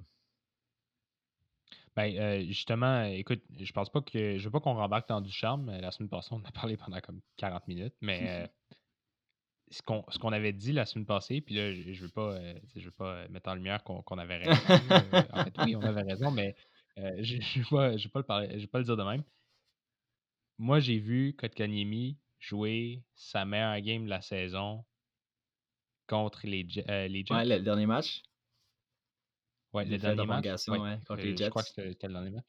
Ben, 1.95 2.17
euh, 2.17 2.45
justement, 2.47 3.05
écoute, 3.05 3.43
je 3.59 3.71
pense 3.73 3.91
pas 3.91 4.01
que. 4.01 4.39
Je 4.39 4.45
veux 4.45 4.51
pas 4.51 4.61
qu'on 4.61 4.75
rembarque 4.75 5.09
dans 5.09 5.21
du 5.21 5.31
charme. 5.31 5.71
La 5.71 5.91
semaine 5.91 6.09
passée, 6.09 6.31
on 6.33 6.43
a 6.45 6.53
parlé 6.53 6.77
pendant 6.77 7.01
comme 7.01 7.21
40 7.37 7.69
minutes, 7.69 7.95
mais 8.01 8.23
euh, 8.29 8.47
ce 9.71 9.83
qu'on 9.83 10.33
avait 10.33 10.53
dit 10.53 10.73
la 10.73 10.87
semaine 10.87 11.07
passée, 11.07 11.41
puis 11.41 11.55
là, 11.55 11.75
je, 11.75 11.93
je 11.93 12.03
veux 12.03 12.11
pas 12.11 12.33
euh, 12.33 12.55
je 12.77 12.85
veux 12.85 12.93
pas 12.93 13.29
mettre 13.29 13.51
en 13.51 13.55
lumière 13.55 13.83
qu'on 13.85 14.19
avait 14.19 14.39
raison. 14.39 14.53
en 15.33 15.45
fait, 15.45 15.55
oui, 15.65 15.77
on 15.77 15.83
avait 15.83 16.03
raison, 16.03 16.31
mais 16.31 16.55
je 16.97 17.37
ne 17.37 17.63
vais 17.63 17.71
pas, 17.71 17.97
je 17.97 18.09
pas, 18.09 18.21
le 18.21 18.27
parler, 18.27 18.59
je 18.59 18.67
pas 18.67 18.79
le 18.79 18.85
dire 18.85 18.97
de 18.97 19.05
même. 19.05 19.23
Moi, 20.59 20.81
j'ai 20.81 20.99
vu 20.99 21.35
Kotkaniemi 21.35 22.19
jouer 22.39 23.03
sa 23.15 23.45
meilleure 23.45 23.81
game 23.81 24.05
de 24.05 24.11
la 24.11 24.21
saison 24.21 24.85
contre 26.07 26.47
les, 26.47 26.63
les 26.65 27.25
Jets. 27.25 27.35
Ouais, 27.35 27.45
le 27.45 27.61
dernier 27.61 27.87
match. 27.87 28.23
Ouais, 29.73 29.85
le 29.85 29.99
dernier 29.99 30.27
match. 30.27 30.69
Ouais, 30.69 30.99
contre 31.07 31.23
les 31.23 31.37
Jets. 31.37 31.45
Je 31.45 31.51
crois 31.51 31.63
que 31.63 31.69
c'était 31.69 32.09
le 32.09 32.13
dernier 32.13 32.31
match. 32.31 32.47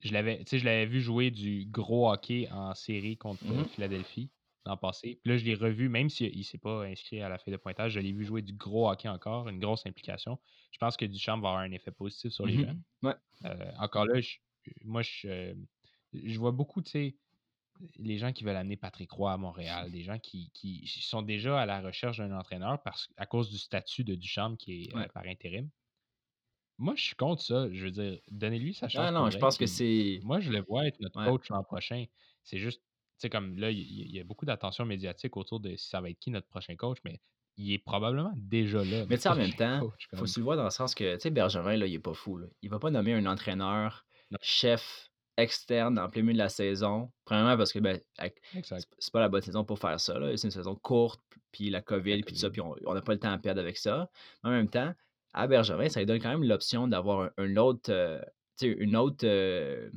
Je 0.00 0.12
l'avais, 0.12 0.44
je 0.50 0.64
l'avais 0.64 0.86
vu 0.86 1.00
jouer 1.00 1.30
du 1.30 1.66
gros 1.66 2.10
hockey 2.10 2.48
en 2.50 2.74
série 2.74 3.16
contre 3.16 3.44
mmh 3.44 3.64
Philadelphie 3.68 4.30
l'an 4.66 4.76
passé. 4.76 5.18
Puis 5.22 5.30
là, 5.30 5.36
je 5.36 5.44
l'ai 5.44 5.54
revu, 5.54 5.88
même 5.88 6.08
s'il 6.08 6.36
ne 6.36 6.42
s'est 6.42 6.58
pas 6.58 6.84
inscrit 6.84 7.20
à 7.20 7.28
la 7.28 7.38
feuille 7.38 7.52
de 7.52 7.58
pointage, 7.58 7.92
je 7.92 8.00
l'ai 8.00 8.12
vu 8.12 8.24
jouer 8.24 8.42
du 8.42 8.54
gros 8.54 8.90
hockey 8.90 9.08
encore, 9.08 9.48
une 9.48 9.58
grosse 9.58 9.86
implication. 9.86 10.38
Je 10.72 10.78
pense 10.78 10.96
que 10.96 11.04
Duchamp 11.04 11.40
va 11.40 11.50
avoir 11.50 11.62
un 11.62 11.72
effet 11.72 11.90
positif 11.90 12.32
sur 12.32 12.46
les 12.46 12.56
mmh 12.56 12.66
jeunes. 12.66 12.82
Ouais. 13.02 13.14
Euh, 13.44 13.72
encore 13.78 14.06
là, 14.06 14.20
moi, 14.84 15.02
je, 15.02 15.54
je 16.12 16.38
vois 16.38 16.52
beaucoup, 16.52 16.80
tu 16.82 16.90
sais, 16.90 17.16
les 17.96 18.18
gens 18.18 18.32
qui 18.32 18.44
veulent 18.44 18.56
amener 18.56 18.76
Patrick 18.76 19.10
Roy 19.10 19.32
à 19.32 19.36
Montréal, 19.36 19.90
des 19.90 20.02
gens 20.02 20.18
qui, 20.18 20.50
qui 20.54 20.86
sont 20.86 21.22
déjà 21.22 21.60
à 21.60 21.66
la 21.66 21.80
recherche 21.80 22.18
d'un 22.18 22.36
entraîneur 22.38 22.82
parce, 22.82 23.08
à 23.16 23.26
cause 23.26 23.50
du 23.50 23.58
statut 23.58 24.04
de 24.04 24.14
Duchamp 24.14 24.56
qui 24.56 24.84
est 24.84 24.96
euh, 24.96 25.08
par 25.08 25.26
intérim. 25.26 25.68
Moi, 26.78 26.94
je 26.96 27.04
suis 27.04 27.16
contre 27.16 27.42
ça. 27.42 27.68
Je 27.72 27.84
veux 27.84 27.90
dire, 27.90 28.18
donnez-lui 28.30 28.74
sa 28.74 28.88
chance. 28.88 29.04
Ah 29.06 29.10
non, 29.10 29.30
je 29.30 29.38
pense 29.38 29.56
que 29.56 29.66
c'est. 29.66 30.20
Moi, 30.22 30.40
je 30.40 30.50
le 30.50 30.60
vois 30.62 30.86
être 30.86 31.00
notre 31.00 31.24
coach 31.24 31.48
l'an 31.50 31.62
prochain. 31.62 32.04
C'est 32.42 32.58
juste, 32.58 32.80
tu 32.80 32.86
sais, 33.18 33.30
comme 33.30 33.58
là, 33.58 33.70
il 33.70 34.10
y, 34.10 34.20
a 34.20 34.24
beaucoup 34.24 34.44
d'attention 34.44 34.84
médiatique 34.84 35.36
autour 35.36 35.60
de 35.60 35.76
si 35.76 35.88
ça 35.88 36.00
va 36.00 36.10
être 36.10 36.18
qui 36.18 36.30
notre 36.30 36.48
prochain 36.48 36.76
coach, 36.76 36.98
mais 37.04 37.20
il 37.56 37.72
est 37.72 37.78
probablement 37.78 38.32
déjà 38.36 38.84
là. 38.84 39.06
Mais 39.08 39.16
tu 39.16 39.22
sais, 39.22 39.28
en 39.28 39.36
même 39.36 39.52
temps, 39.54 39.88
il 40.12 40.18
faut 40.18 40.26
se 40.26 40.40
le 40.40 40.44
voir 40.44 40.56
dans 40.56 40.64
le 40.64 40.70
sens 40.70 40.94
que, 40.94 41.14
tu 41.14 41.20
sais, 41.20 41.30
Bergevin, 41.30 41.76
là, 41.76 41.86
il 41.86 41.94
est 41.94 42.00
pas 42.00 42.14
fou. 42.14 42.38
Là. 42.38 42.46
Il 42.62 42.70
va 42.70 42.78
pas 42.78 42.90
nommer 42.90 43.14
un 43.14 43.26
entraîneur, 43.26 44.04
chef 44.42 45.10
externe 45.36 45.98
en 45.98 46.08
plein 46.08 46.22
milieu 46.22 46.34
de 46.34 46.38
la 46.38 46.48
saison. 46.48 47.10
Premièrement, 47.24 47.56
parce 47.56 47.72
que 47.72 47.78
ben, 47.78 48.00
c'est 48.98 49.12
pas 49.12 49.20
la 49.20 49.28
bonne 49.28 49.42
saison 49.42 49.64
pour 49.64 49.78
faire 49.78 49.98
ça. 49.98 50.14
C'est 50.36 50.46
une 50.46 50.50
saison 50.50 50.74
courte, 50.76 51.20
puis 51.52 51.70
la 51.70 51.82
COVID, 51.82 52.22
puis 52.22 52.34
tout 52.34 52.40
ça, 52.40 52.50
puis 52.50 52.60
on 52.60 52.94
n'a 52.94 53.02
pas 53.02 53.12
le 53.12 53.18
temps 53.18 53.32
à 53.32 53.38
perdre 53.38 53.60
avec 53.60 53.76
ça. 53.76 54.10
Mais 54.42 54.50
en 54.50 54.52
même 54.52 54.68
temps, 54.68 54.92
à 55.34 55.46
Bergevin, 55.48 55.88
ça 55.88 56.00
lui 56.00 56.06
donne 56.06 56.20
quand 56.20 56.30
même 56.30 56.44
l'option 56.44 56.88
d'avoir 56.88 57.30
un, 57.36 57.56
autre, 57.56 57.90
euh, 57.90 58.20
une 58.62 58.96
autre, 58.96 59.26
euh, 59.26 59.90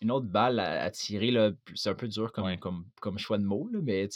une 0.00 0.10
autre 0.10 0.26
balle 0.26 0.58
à, 0.58 0.90
tirer. 0.90 1.32
C'est 1.74 1.90
un 1.90 1.94
peu 1.94 2.08
dur 2.08 2.32
comme, 2.32 2.56
comme, 2.58 2.86
comme, 3.00 3.18
choix 3.18 3.38
de 3.38 3.44
mots, 3.44 3.68
là, 3.70 3.80
mais 3.82 4.08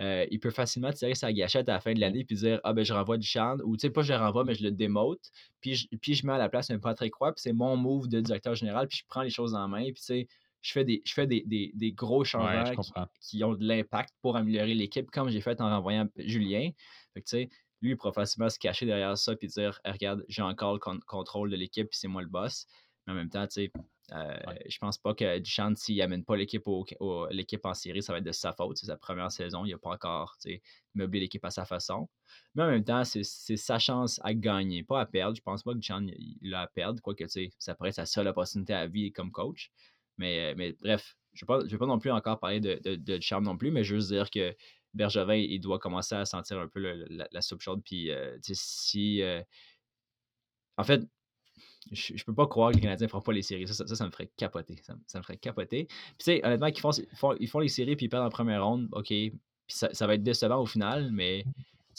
euh, 0.00 0.26
il 0.30 0.38
peut 0.38 0.50
facilement 0.50 0.92
tirer 0.92 1.14
sa 1.14 1.32
gâchette 1.32 1.68
à 1.70 1.72
la 1.72 1.80
fin 1.80 1.94
de 1.94 2.00
l'année 2.00 2.24
puis 2.24 2.36
dire 2.36 2.60
Ah 2.64 2.74
ben 2.74 2.84
je 2.84 2.92
renvoie 2.92 3.16
du 3.16 3.26
champ, 3.26 3.56
ou 3.64 3.76
tu 3.76 3.82
sais, 3.82 3.90
pas 3.90 4.02
je 4.02 4.12
le 4.12 4.18
renvoie, 4.18 4.44
mais 4.44 4.54
je 4.54 4.62
le 4.62 4.70
démote, 4.70 5.30
puis 5.60 5.74
je, 5.74 5.88
puis 6.00 6.14
je 6.14 6.26
mets 6.26 6.34
à 6.34 6.38
la 6.38 6.50
place 6.50 6.70
un 6.70 6.78
Patrick 6.78 7.12
Croix, 7.12 7.32
puis 7.32 7.40
c'est 7.40 7.54
mon 7.54 7.76
move 7.76 8.08
de 8.08 8.20
directeur 8.20 8.54
général, 8.54 8.86
puis 8.86 8.98
je 8.98 9.04
prends 9.08 9.22
les 9.22 9.30
choses 9.30 9.54
en 9.54 9.66
main, 9.68 9.84
puis 9.84 10.26
je 10.60 10.72
fais 10.72 10.84
des, 10.84 11.02
je 11.04 11.12
fais 11.12 11.26
des, 11.26 11.42
des, 11.46 11.72
des 11.74 11.92
gros 11.92 12.24
changements 12.24 12.64
qui, 13.20 13.42
ont 13.44 13.54
de 13.54 13.66
l'impact 13.66 14.10
pour 14.22 14.36
améliorer 14.36 14.74
l'équipe, 14.74 15.10
comme 15.10 15.28
j'ai 15.28 15.40
fait 15.40 15.60
en 15.60 15.68
renvoyant 15.68 16.08
Julien. 16.16 16.70
Fait 17.12 17.22
que, 17.22 17.48
lui, 17.84 17.90
il 17.92 17.96
pourra 17.96 18.12
facilement 18.12 18.48
se 18.48 18.58
cacher 18.58 18.86
derrière 18.86 19.16
ça 19.18 19.34
et 19.38 19.46
dire 19.46 19.78
Regarde, 19.84 20.24
j'ai 20.28 20.42
encore 20.42 20.72
le 20.72 21.00
contrôle 21.06 21.50
de 21.50 21.56
l'équipe 21.56 21.88
puis 21.88 21.98
c'est 21.98 22.08
moi 22.08 22.22
le 22.22 22.28
boss. 22.28 22.66
Mais 23.06 23.12
en 23.12 23.16
même 23.16 23.28
temps, 23.28 23.46
tu 23.46 23.64
sais, 23.64 23.72
euh, 24.12 24.36
je 24.66 24.78
pense 24.78 24.96
pas 24.96 25.14
que 25.14 25.38
Duchamp, 25.38 25.74
s'il 25.76 25.98
n'amène 25.98 26.24
pas 26.24 26.36
l'équipe 26.36 26.66
au, 26.66 26.86
l'équipe 27.30 27.64
en 27.66 27.74
série, 27.74 28.02
ça 28.02 28.12
va 28.14 28.18
être 28.18 28.24
de 28.24 28.32
sa 28.32 28.54
faute. 28.54 28.78
C'est 28.78 28.86
sa 28.86 28.96
première 28.96 29.30
saison. 29.30 29.66
Il 29.66 29.72
n'a 29.72 29.78
pas 29.78 29.90
encore 29.90 30.36
meublé 30.94 31.20
l'équipe 31.20 31.44
à 31.44 31.50
sa 31.50 31.66
façon. 31.66 32.08
Mais 32.54 32.62
en 32.62 32.70
même 32.70 32.84
temps, 32.84 33.04
c'est 33.04 33.22
sa 33.22 33.78
chance 33.78 34.18
à 34.24 34.32
gagner, 34.32 34.82
pas 34.82 35.00
à 35.00 35.06
perdre. 35.06 35.36
Je 35.36 35.42
pense 35.42 35.62
pas 35.62 35.72
que 35.72 35.78
Duchamp 35.78 36.06
l'a 36.40 36.62
à 36.62 36.66
perdre, 36.66 37.02
quoique 37.02 37.24
ça 37.58 37.74
pourrait 37.74 37.90
être 37.90 37.96
sa 37.96 38.06
seule 38.06 38.28
opportunité 38.28 38.72
à 38.72 38.86
vie 38.86 39.12
comme 39.12 39.30
coach. 39.30 39.70
Mais, 40.16 40.54
mais 40.54 40.74
bref, 40.80 41.16
je 41.34 41.44
ne 41.44 41.66
vais, 41.66 41.78
pas 41.78 41.86
non 41.86 41.98
plus 41.98 42.12
encore 42.12 42.40
parler 42.40 42.60
de, 42.60 42.80
de, 42.82 42.94
de 42.94 43.40
non 43.40 43.58
plus, 43.58 43.70
mais 43.70 43.84
je 43.84 43.94
veux 43.94 44.00
juste 44.00 44.12
dire 44.12 44.30
que 44.30 44.54
Bergevin, 44.94 45.34
il 45.34 45.60
doit 45.60 45.78
commencer 45.78 46.14
à 46.14 46.24
sentir 46.24 46.58
un 46.58 46.68
peu 46.68 46.80
la, 46.80 47.42
soupe 47.42 47.60
chaude. 47.60 47.82
Puis, 47.84 48.10
euh, 48.10 48.36
si. 48.42 49.22
Euh, 49.22 49.42
en 50.76 50.84
fait, 50.84 51.02
je, 51.92 52.14
ne 52.14 52.22
peux 52.24 52.34
pas 52.34 52.46
croire 52.46 52.70
que 52.70 52.76
les 52.76 52.82
Canadiens 52.82 53.06
ne 53.06 53.10
feront 53.10 53.22
pas 53.22 53.32
les 53.32 53.42
séries. 53.42 53.66
Ça, 53.68 53.86
ça, 53.86 54.06
me 54.06 54.10
ferait 54.10 54.30
capoter. 54.36 54.76
Ça, 54.82 55.18
me 55.18 55.22
ferait 55.22 55.36
capoter. 55.36 55.84
Puis, 55.86 56.16
tu 56.18 56.24
sais, 56.24 56.44
honnêtement, 56.44 56.66
ils 56.68 56.80
font, 56.80 56.90
ils 57.40 57.48
font, 57.48 57.60
les 57.60 57.68
séries 57.68 57.96
puis 57.96 58.06
ils 58.06 58.08
perdent 58.08 58.26
en 58.26 58.30
première 58.30 58.64
ronde. 58.64 58.88
OK. 58.92 59.08
Puis, 59.08 59.32
ça, 59.68 60.06
va 60.06 60.14
être 60.14 60.22
décevant 60.22 60.60
au 60.60 60.66
final, 60.66 61.10
mais. 61.12 61.44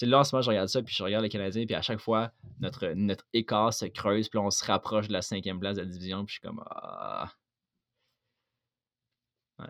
là, 0.01 0.19
en 0.19 0.23
ce 0.23 0.36
moment, 0.36 0.41
je 0.41 0.49
regarde 0.49 0.69
ça, 0.69 0.81
puis 0.81 0.95
je 0.95 1.03
regarde 1.03 1.23
les 1.23 1.29
Canadiens, 1.29 1.65
puis 1.65 1.75
à 1.75 1.81
chaque 1.81 1.99
fois, 1.99 2.31
notre, 2.60 2.88
notre 2.95 3.25
écart 3.34 3.73
se 3.73 3.86
creuse, 3.86 4.29
puis 4.29 4.39
on 4.39 4.51
se 4.51 4.63
rapproche 4.65 5.08
de 5.08 5.13
la 5.13 5.21
cinquième 5.21 5.60
place 5.60 5.77
de 5.77 5.81
la 5.81 5.88
division, 5.88 6.25
puis 6.25 6.36
je 6.36 6.39
suis 6.39 6.41
comme. 6.41 6.63
Ah. 6.69 7.31
Ouais. 9.60 9.67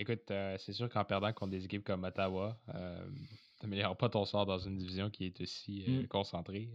Écoute, 0.00 0.30
euh, 0.30 0.56
c'est 0.56 0.72
sûr 0.72 0.88
qu'en 0.88 1.04
perdant 1.04 1.30
contre 1.34 1.50
des 1.50 1.66
équipes 1.66 1.84
comme 1.84 2.04
Ottawa, 2.04 2.58
euh, 2.74 3.06
tu 3.58 3.66
n'améliores 3.66 3.98
pas 3.98 4.08
ton 4.08 4.24
sort 4.24 4.46
dans 4.46 4.58
une 4.58 4.78
division 4.78 5.10
qui 5.10 5.26
est 5.26 5.40
aussi 5.42 5.84
euh, 5.86 6.02
mmh. 6.02 6.06
concentrée. 6.06 6.70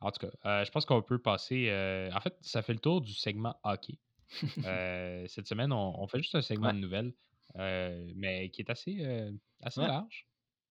En 0.00 0.10
tout 0.10 0.26
cas, 0.26 0.64
je 0.64 0.70
pense 0.72 0.84
qu'on 0.84 1.02
peut 1.02 1.20
passer. 1.20 1.70
en 2.12 2.20
fait, 2.20 2.36
ça 2.40 2.62
fait 2.62 2.72
le 2.72 2.80
tour 2.80 3.00
du 3.00 3.14
segment 3.14 3.54
hockey. 3.62 3.96
cette 5.28 5.46
semaine, 5.46 5.72
on, 5.72 6.04
fait 6.08 6.18
juste 6.18 6.34
un 6.34 6.42
segment 6.42 6.74
de 6.74 6.80
nouvelles, 6.80 7.14
mais 7.54 8.50
qui 8.50 8.62
est 8.62 8.70
assez, 8.70 9.30
assez 9.62 9.80
large, 9.80 10.26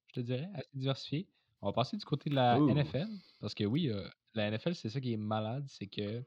je 0.07 0.13
te 0.15 0.19
dirais, 0.19 0.49
assez 0.55 0.69
diversifié. 0.73 1.29
On 1.61 1.67
va 1.67 1.73
passer 1.73 1.95
du 1.95 2.03
côté 2.03 2.29
de 2.29 2.35
la 2.35 2.59
NFL, 2.59 3.07
parce 3.39 3.55
que 3.55 3.63
oui, 3.63 3.89
la 4.33 4.51
NFL, 4.51 4.75
c'est 4.75 4.89
ça 4.89 4.99
qui 4.99 5.13
est 5.13 5.17
malade, 5.17 5.63
c'est 5.69 5.87
que 5.87 6.21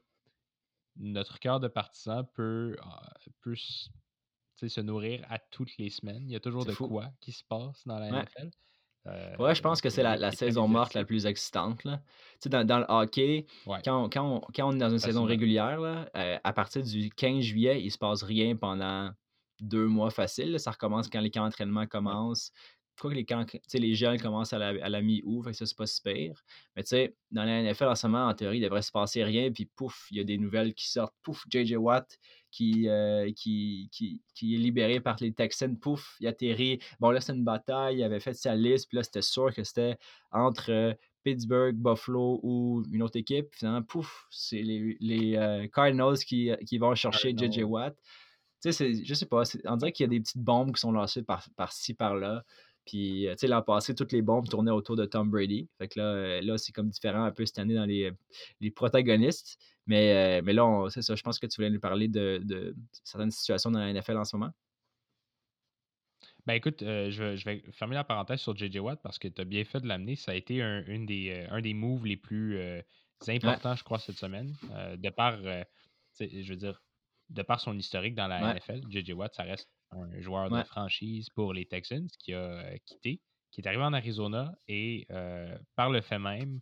notre 0.95 1.37
cœur 1.37 1.59
de 1.59 1.67
partisan 1.67 2.23
peut, 2.33 2.75
peut 3.41 3.55
se 4.69 4.81
nourrir 4.81 5.25
à 5.29 5.39
toutes 5.39 5.77
les 5.77 5.89
semaines. 5.89 6.23
Il 6.27 6.31
y 6.31 6.35
a 6.35 6.39
toujours 6.39 6.65
de 6.65 6.73
quoi 6.73 7.05
qui 7.19 7.31
se 7.31 7.43
passe 7.43 7.85
dans 7.85 7.99
la 7.99 8.09
NFL. 8.09 8.49
Euh, 9.07 9.35
Ouais, 9.39 9.55
je 9.55 9.61
pense 9.63 9.81
que 9.81 9.89
c'est 9.89 10.03
la, 10.03 10.31
saison 10.31 10.67
morte 10.67 10.93
la 10.93 11.03
plus 11.05 11.25
excitante. 11.25 11.83
Là. 11.83 12.01
Tu 12.33 12.37
sais, 12.43 12.49
Dans, 12.49 12.63
dans 12.65 12.79
le 12.79 12.85
hockey, 12.87 13.45
Ouais, 13.65 13.79
quand, 13.83 14.03
on- 14.05 14.09
quand, 14.09 14.35
on, 14.35 14.39
quand 14.53 14.67
on 14.69 14.73
est 14.73 14.77
dans 14.79 14.89
une 14.91 14.99
saison 14.99 15.23
régulière, 15.23 15.79
là, 15.79 16.07
euh, 16.15 16.37
à 16.43 16.53
partir 16.53 16.83
du 16.83 17.09
15 17.09 17.41
juillet, 17.41 17.81
il 17.81 17.89
se 17.91 17.97
passe 17.97 18.21
rien 18.23 18.55
pendant 18.55 19.11
deux 19.59 19.87
mois 19.87 20.11
facile. 20.11 20.51
là. 20.51 20.59
Ça 20.59 20.71
recommence 20.71 21.09
quand 21.09 21.19
les 21.21 21.31
camps 21.31 21.43
d'entraînement 21.43 21.81
Ouais. 21.81 21.87
commencent. 21.87 22.51
Quoi 23.01 23.09
que 23.09 23.15
les 23.15 23.25
sais, 23.65 23.79
les 23.79 23.95
jeunes 23.95 24.19
commencent 24.19 24.53
à 24.53 24.59
la, 24.59 24.67
à 24.85 24.87
la 24.87 25.01
mi-août, 25.01 25.41
fait 25.43 25.51
que 25.51 25.57
ça, 25.57 25.65
c'est 25.65 25.75
pas 25.75 25.87
si 25.87 26.03
pire. 26.03 26.43
Mais 26.75 26.83
tu 26.83 26.89
sais, 26.89 27.15
dans 27.31 27.43
la 27.43 27.63
NFL 27.63 27.85
en 27.85 27.95
ce 27.95 28.05
moment, 28.05 28.27
en 28.27 28.33
théorie, 28.35 28.59
il 28.59 28.61
devrait 28.61 28.83
se 28.83 28.91
passer 28.91 29.23
rien, 29.23 29.51
puis 29.51 29.65
pouf, 29.65 30.07
il 30.11 30.17
y 30.17 30.19
a 30.19 30.23
des 30.23 30.37
nouvelles 30.37 30.75
qui 30.75 30.87
sortent. 30.87 31.15
Pouf, 31.23 31.43
JJ 31.49 31.77
Watt 31.77 32.19
qui, 32.51 32.87
euh, 32.87 33.31
qui, 33.35 33.89
qui, 33.91 34.21
qui 34.35 34.53
est 34.53 34.59
libéré 34.59 34.99
par 34.99 35.15
les 35.19 35.33
Texans, 35.33 35.75
pouf, 35.79 36.15
il 36.19 36.27
atterrit. 36.27 36.77
Bon, 36.99 37.09
là, 37.09 37.21
c'est 37.21 37.33
une 37.33 37.43
bataille, 37.43 37.97
il 37.97 38.03
avait 38.03 38.19
fait 38.19 38.35
sa 38.35 38.53
liste, 38.53 38.87
puis 38.87 38.97
là, 38.97 39.03
c'était 39.03 39.23
sûr 39.23 39.51
que 39.51 39.63
c'était 39.63 39.97
entre 40.31 40.71
euh, 40.71 40.93
Pittsburgh, 41.23 41.75
Buffalo 41.75 42.39
ou 42.43 42.83
une 42.91 43.01
autre 43.01 43.17
équipe. 43.17 43.47
Finalement, 43.55 43.81
pouf, 43.81 44.27
c'est 44.29 44.61
les, 44.61 44.95
les 44.99 45.37
euh, 45.37 45.67
Cardinals 45.73 46.19
qui, 46.19 46.51
qui 46.67 46.77
vont 46.77 46.93
chercher 46.93 47.33
JJ. 47.35 47.63
Watt. 47.63 47.97
Tu 48.61 48.71
sais, 48.71 49.03
je 49.03 49.13
sais 49.15 49.25
pas, 49.25 49.41
on 49.65 49.75
dirait 49.75 49.91
qu'il 49.91 50.03
y 50.03 50.05
a 50.05 50.09
des 50.09 50.19
petites 50.19 50.37
bombes 50.37 50.75
qui 50.75 50.81
sont 50.81 50.91
lancées 50.91 51.23
par, 51.23 51.43
par-ci, 51.55 51.95
par-là. 51.95 52.43
Puis, 52.85 53.27
euh, 53.27 53.33
tu 53.33 53.39
sais, 53.39 53.47
l'an 53.47 53.61
passé, 53.61 53.93
toutes 53.95 54.11
les 54.11 54.21
bombes 54.21 54.47
tournaient 54.49 54.71
autour 54.71 54.95
de 54.95 55.05
Tom 55.05 55.29
Brady. 55.29 55.69
Fait 55.77 55.87
que 55.87 55.99
là, 55.99 56.05
euh, 56.05 56.41
là 56.41 56.57
c'est 56.57 56.71
comme 56.71 56.89
différent 56.89 57.23
un 57.23 57.31
peu 57.31 57.45
cette 57.45 57.59
année 57.59 57.75
dans 57.75 57.85
les, 57.85 58.11
les 58.59 58.71
protagonistes. 58.71 59.57
Mais, 59.85 60.39
euh, 60.39 60.41
mais 60.43 60.53
là, 60.53 60.87
c'est 60.89 61.01
ça, 61.01 61.15
je 61.15 61.23
pense 61.23 61.39
que 61.39 61.47
tu 61.47 61.55
voulais 61.57 61.69
nous 61.69 61.79
parler 61.79 62.07
de, 62.07 62.39
de 62.43 62.75
certaines 63.03 63.31
situations 63.31 63.71
dans 63.71 63.79
la 63.79 63.93
NFL 63.93 64.17
en 64.17 64.25
ce 64.25 64.35
moment. 64.35 64.51
Ben 66.47 66.53
écoute, 66.53 66.81
euh, 66.81 67.11
je, 67.11 67.23
vais, 67.23 67.37
je 67.37 67.45
vais 67.45 67.63
fermer 67.71 67.93
la 67.93 68.03
parenthèse 68.03 68.39
sur 68.39 68.55
JJ 68.55 68.77
Watt 68.77 68.99
parce 69.03 69.19
que 69.19 69.27
tu 69.27 69.41
as 69.41 69.45
bien 69.45 69.63
fait 69.63 69.79
de 69.79 69.87
l'amener. 69.87 70.15
Ça 70.15 70.31
a 70.31 70.35
été 70.35 70.61
un, 70.61 70.83
une 70.87 71.05
des, 71.05 71.29
euh, 71.29 71.47
un 71.51 71.61
des 71.61 71.75
moves 71.75 72.05
les 72.05 72.17
plus 72.17 72.57
euh, 72.57 72.81
Ouais, 73.27 73.35
importants, 73.35 73.75
je 73.75 73.83
crois, 73.83 73.99
cette 73.99 74.17
semaine. 74.17 74.55
Euh, 74.71 74.97
de 74.97 75.09
par, 75.09 75.35
euh, 75.43 75.63
je 76.19 76.49
veux 76.49 76.55
dire, 76.55 76.81
de 77.29 77.41
par 77.43 77.59
son 77.59 77.77
historique 77.77 78.15
dans 78.15 78.27
la 78.27 78.41
ouais, 78.41 78.55
NFL, 78.55 78.81
JJ 78.89 79.11
Watt, 79.11 79.33
ça 79.33 79.43
reste 79.43 79.69
un 79.91 80.21
joueur 80.21 80.49
de 80.49 80.63
franchise 80.63 81.29
pour 81.29 81.53
les 81.53 81.65
Texans 81.65 82.07
qui 82.19 82.33
a 82.33 82.77
quitté, 82.85 83.21
qui 83.51 83.61
est 83.61 83.67
arrivé 83.67 83.83
en 83.83 83.93
Arizona 83.93 84.53
et 84.67 85.05
euh, 85.11 85.57
par 85.75 85.89
le 85.89 86.01
fait 86.01 86.19
même, 86.19 86.59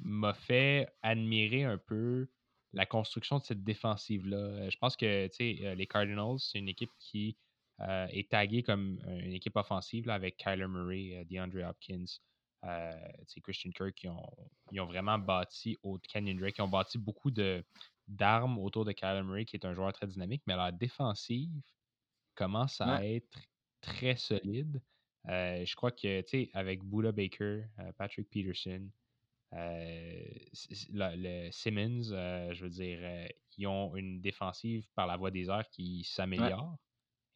m'a 0.00 0.34
fait 0.34 0.88
admirer 1.02 1.64
un 1.64 1.78
peu 1.78 2.28
la 2.72 2.86
construction 2.86 3.38
de 3.38 3.44
cette 3.44 3.62
défensive-là. 3.62 4.68
Je 4.68 4.76
pense 4.78 4.96
que 4.96 5.28
euh, 5.40 5.74
les 5.74 5.86
Cardinals, 5.86 6.38
c'est 6.38 6.58
une 6.58 6.68
équipe 6.68 6.90
qui 6.98 7.36
euh, 7.80 8.06
est 8.10 8.30
taguée 8.30 8.62
comme 8.62 9.00
une 9.06 9.32
équipe 9.32 9.56
offensive 9.56 10.06
là, 10.06 10.14
avec 10.14 10.36
Kyler 10.36 10.68
Murray, 10.68 11.24
DeAndre 11.30 11.68
Hopkins, 11.68 12.04
euh, 12.64 12.92
Christian 13.42 13.70
Kirk, 13.70 13.94
qui 13.94 14.08
ont, 14.08 14.30
ils 14.72 14.80
ont 14.80 14.86
vraiment 14.86 15.18
bâti, 15.18 15.76
au 15.82 15.98
Kenyon 15.98 16.36
Drake, 16.36 16.54
qui 16.54 16.62
ont 16.62 16.68
bâti 16.68 16.98
beaucoup 16.98 17.30
de, 17.30 17.64
d'armes 18.08 18.58
autour 18.58 18.84
de 18.84 18.92
Kyler 18.92 19.22
Murray, 19.22 19.44
qui 19.44 19.56
est 19.56 19.64
un 19.64 19.74
joueur 19.74 19.92
très 19.92 20.06
dynamique, 20.06 20.42
mais 20.46 20.56
leur 20.56 20.72
défensive 20.72 21.50
commence 22.34 22.80
ouais, 22.80 22.86
à 22.86 23.06
être 23.06 23.38
très 23.80 24.16
solide. 24.16 24.80
Euh, 25.28 25.64
je 25.64 25.74
crois 25.74 25.90
que, 25.90 26.20
tu 26.22 26.28
sais, 26.28 26.50
avec 26.52 26.82
Buda 26.84 27.12
Baker, 27.12 27.62
euh, 27.78 27.92
Patrick 27.96 28.28
Peterson, 28.28 28.90
euh, 29.54 30.22
le 30.92 31.50
Simmons, 31.50 32.02
je 32.02 32.60
veux 32.62 32.70
dire, 32.70 33.28
ils 33.56 33.66
ont 33.66 33.94
une 33.96 34.20
défensive 34.20 34.86
par 34.94 35.06
la 35.06 35.16
voie 35.16 35.30
des 35.30 35.48
airs 35.48 35.68
qui 35.70 35.98
ouais, 35.98 36.04
s'améliore. 36.04 36.76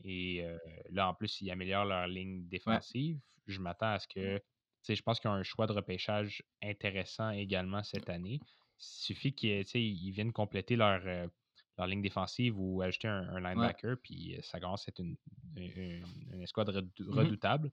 Et 0.05 0.45
là, 0.91 1.09
en 1.09 1.15
plus, 1.15 1.41
ils 1.41 1.51
améliorent 1.51 1.85
leur 1.85 2.07
ligne 2.07 2.41
ouais, 2.41 2.49
défensive. 2.49 3.21
Je 3.47 3.61
m'attends 3.61 3.93
à 3.93 3.99
ce 3.99 4.09
que, 4.09 4.39
tu 4.39 4.43
sais, 4.83 4.95
je 4.97 5.03
pense 5.03 5.21
qu'ils 5.21 5.31
ont 5.31 5.35
un 5.35 5.43
choix 5.43 5.67
de 5.67 5.73
repêchage 5.73 6.43
intéressant 6.63 7.31
également 7.31 7.83
cette 7.83 8.11
année. 8.11 8.41
Il 8.43 8.85
suffit 8.85 9.33
qu'ils 9.33 10.11
viennent 10.11 10.33
compléter 10.33 10.77
leur, 10.77 11.31
leur 11.79 11.87
ligne 11.87 12.03
défensive 12.03 12.59
ou 12.59 12.83
ajouter 12.83 13.09
un, 13.09 13.29
un 13.31 13.41
ouais. 13.55 13.75
linebacker, 13.81 13.97
puis 14.03 14.37
euh, 14.37 14.41
ça 14.43 14.61
commence 14.61 14.89
à 14.89 14.91
être 14.91 15.01
une, 15.01 15.17
une, 15.57 16.05
une 16.33 16.43
escouade 16.43 16.71
Mhm. 17.11 17.39
redoutable. 17.39 17.71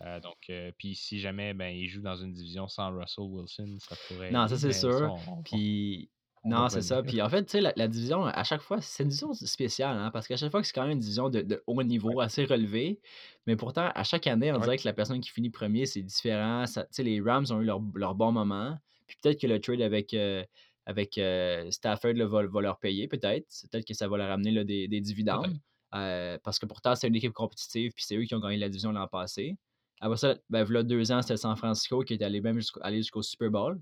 Euh, 0.00 0.20
donc, 0.20 0.38
euh, 0.50 0.72
puis 0.78 0.94
si 0.96 1.20
jamais 1.20 1.54
ben, 1.54 1.68
il 1.76 1.88
joue 1.88 2.02
dans 2.02 2.16
une 2.16 2.32
division 2.32 2.68
sans 2.68 2.96
Russell 2.96 3.24
Wilson, 3.26 3.78
ça 3.80 3.96
pourrait 3.96 4.30
Non, 4.30 4.48
ça 4.48 4.58
c'est 4.58 4.72
ça, 4.72 4.72
sûr. 4.72 5.10
on, 5.10 5.24
on- 5.28 5.44
Puis, 5.44 6.10
on 6.44 6.50
non, 6.50 6.68
c'est 6.68 6.82
ça. 6.82 7.02
Puis 7.02 7.20
en 7.22 7.28
fait, 7.28 7.44
tu 7.44 7.52
sais, 7.52 7.60
la, 7.60 7.72
la 7.76 7.88
division, 7.88 8.24
à 8.24 8.44
chaque 8.44 8.62
fois, 8.62 8.80
c'est 8.80 9.02
une 9.04 9.08
division 9.10 9.32
spéciale, 9.34 9.96
hein, 9.96 10.10
parce 10.10 10.26
qu'à 10.28 10.36
chaque 10.36 10.50
fois 10.50 10.60
que 10.60 10.66
c'est 10.66 10.72
quand 10.72 10.82
même 10.82 10.92
une 10.92 10.98
division 10.98 11.28
de, 11.30 11.42
de 11.42 11.62
haut 11.66 11.82
Ouais, 12.02 12.14
niveau, 12.14 12.20
assez 12.20 12.44
relevé. 12.44 13.00
Mais 13.46 13.56
pourtant, 13.56 13.90
à 13.94 14.04
chaque 14.04 14.26
année, 14.26 14.52
on 14.52 14.58
ouais, 14.58 14.68
dirait 14.68 14.78
que 14.78 14.86
la 14.86 14.92
personne 14.92 15.20
qui 15.20 15.30
finit 15.30 15.50
premier, 15.50 15.86
c'est 15.86 16.02
différent. 16.02 16.64
Tu 16.66 16.80
sais, 16.90 17.02
les 17.02 17.20
Rams 17.20 17.46
ont 17.50 17.60
eu 17.60 17.64
leur, 17.64 17.80
leur 17.94 18.14
bon 18.14 18.32
moment. 18.32 18.78
Puis 19.06 19.16
peut-être 19.22 19.40
que 19.40 19.46
le 19.46 19.60
trade 19.60 19.82
avec, 19.82 20.14
euh, 20.14 20.44
avec 20.86 21.18
euh, 21.18 21.70
Stafford 21.70 22.14
là, 22.14 22.26
va, 22.26 22.46
va 22.46 22.60
leur 22.60 22.78
payer, 22.78 23.08
peut-être. 23.08 23.46
Peut-être 23.70 23.86
que 23.86 23.94
ça 23.94 24.08
va 24.08 24.16
leur 24.18 24.30
amener 24.30 24.50
là, 24.50 24.64
des, 24.64 24.88
des 24.88 25.00
dividendes. 25.00 25.56
Euh, 25.94 26.38
parce 26.42 26.58
que 26.58 26.66
pourtant, 26.66 26.94
c'est 26.94 27.08
une 27.08 27.16
équipe 27.16 27.32
compétitive, 27.32 27.92
puis 27.94 28.04
c'est 28.06 28.16
eux 28.16 28.22
qui 28.24 28.34
ont 28.34 28.40
gagné 28.40 28.56
la 28.56 28.68
division 28.68 28.92
l'an 28.92 29.06
passé. 29.08 29.56
Après 30.00 30.16
ça, 30.16 30.36
ben, 30.50 30.64
voilà 30.64 30.82
deux 30.82 31.12
ans, 31.12 31.22
c'était 31.22 31.36
San 31.36 31.54
Francisco 31.56 32.00
qui 32.02 32.14
est 32.14 32.22
allé 32.22 32.40
même 32.40 32.58
jusqu'au 32.60 33.22
Super 33.22 33.50
Bowl. 33.50 33.80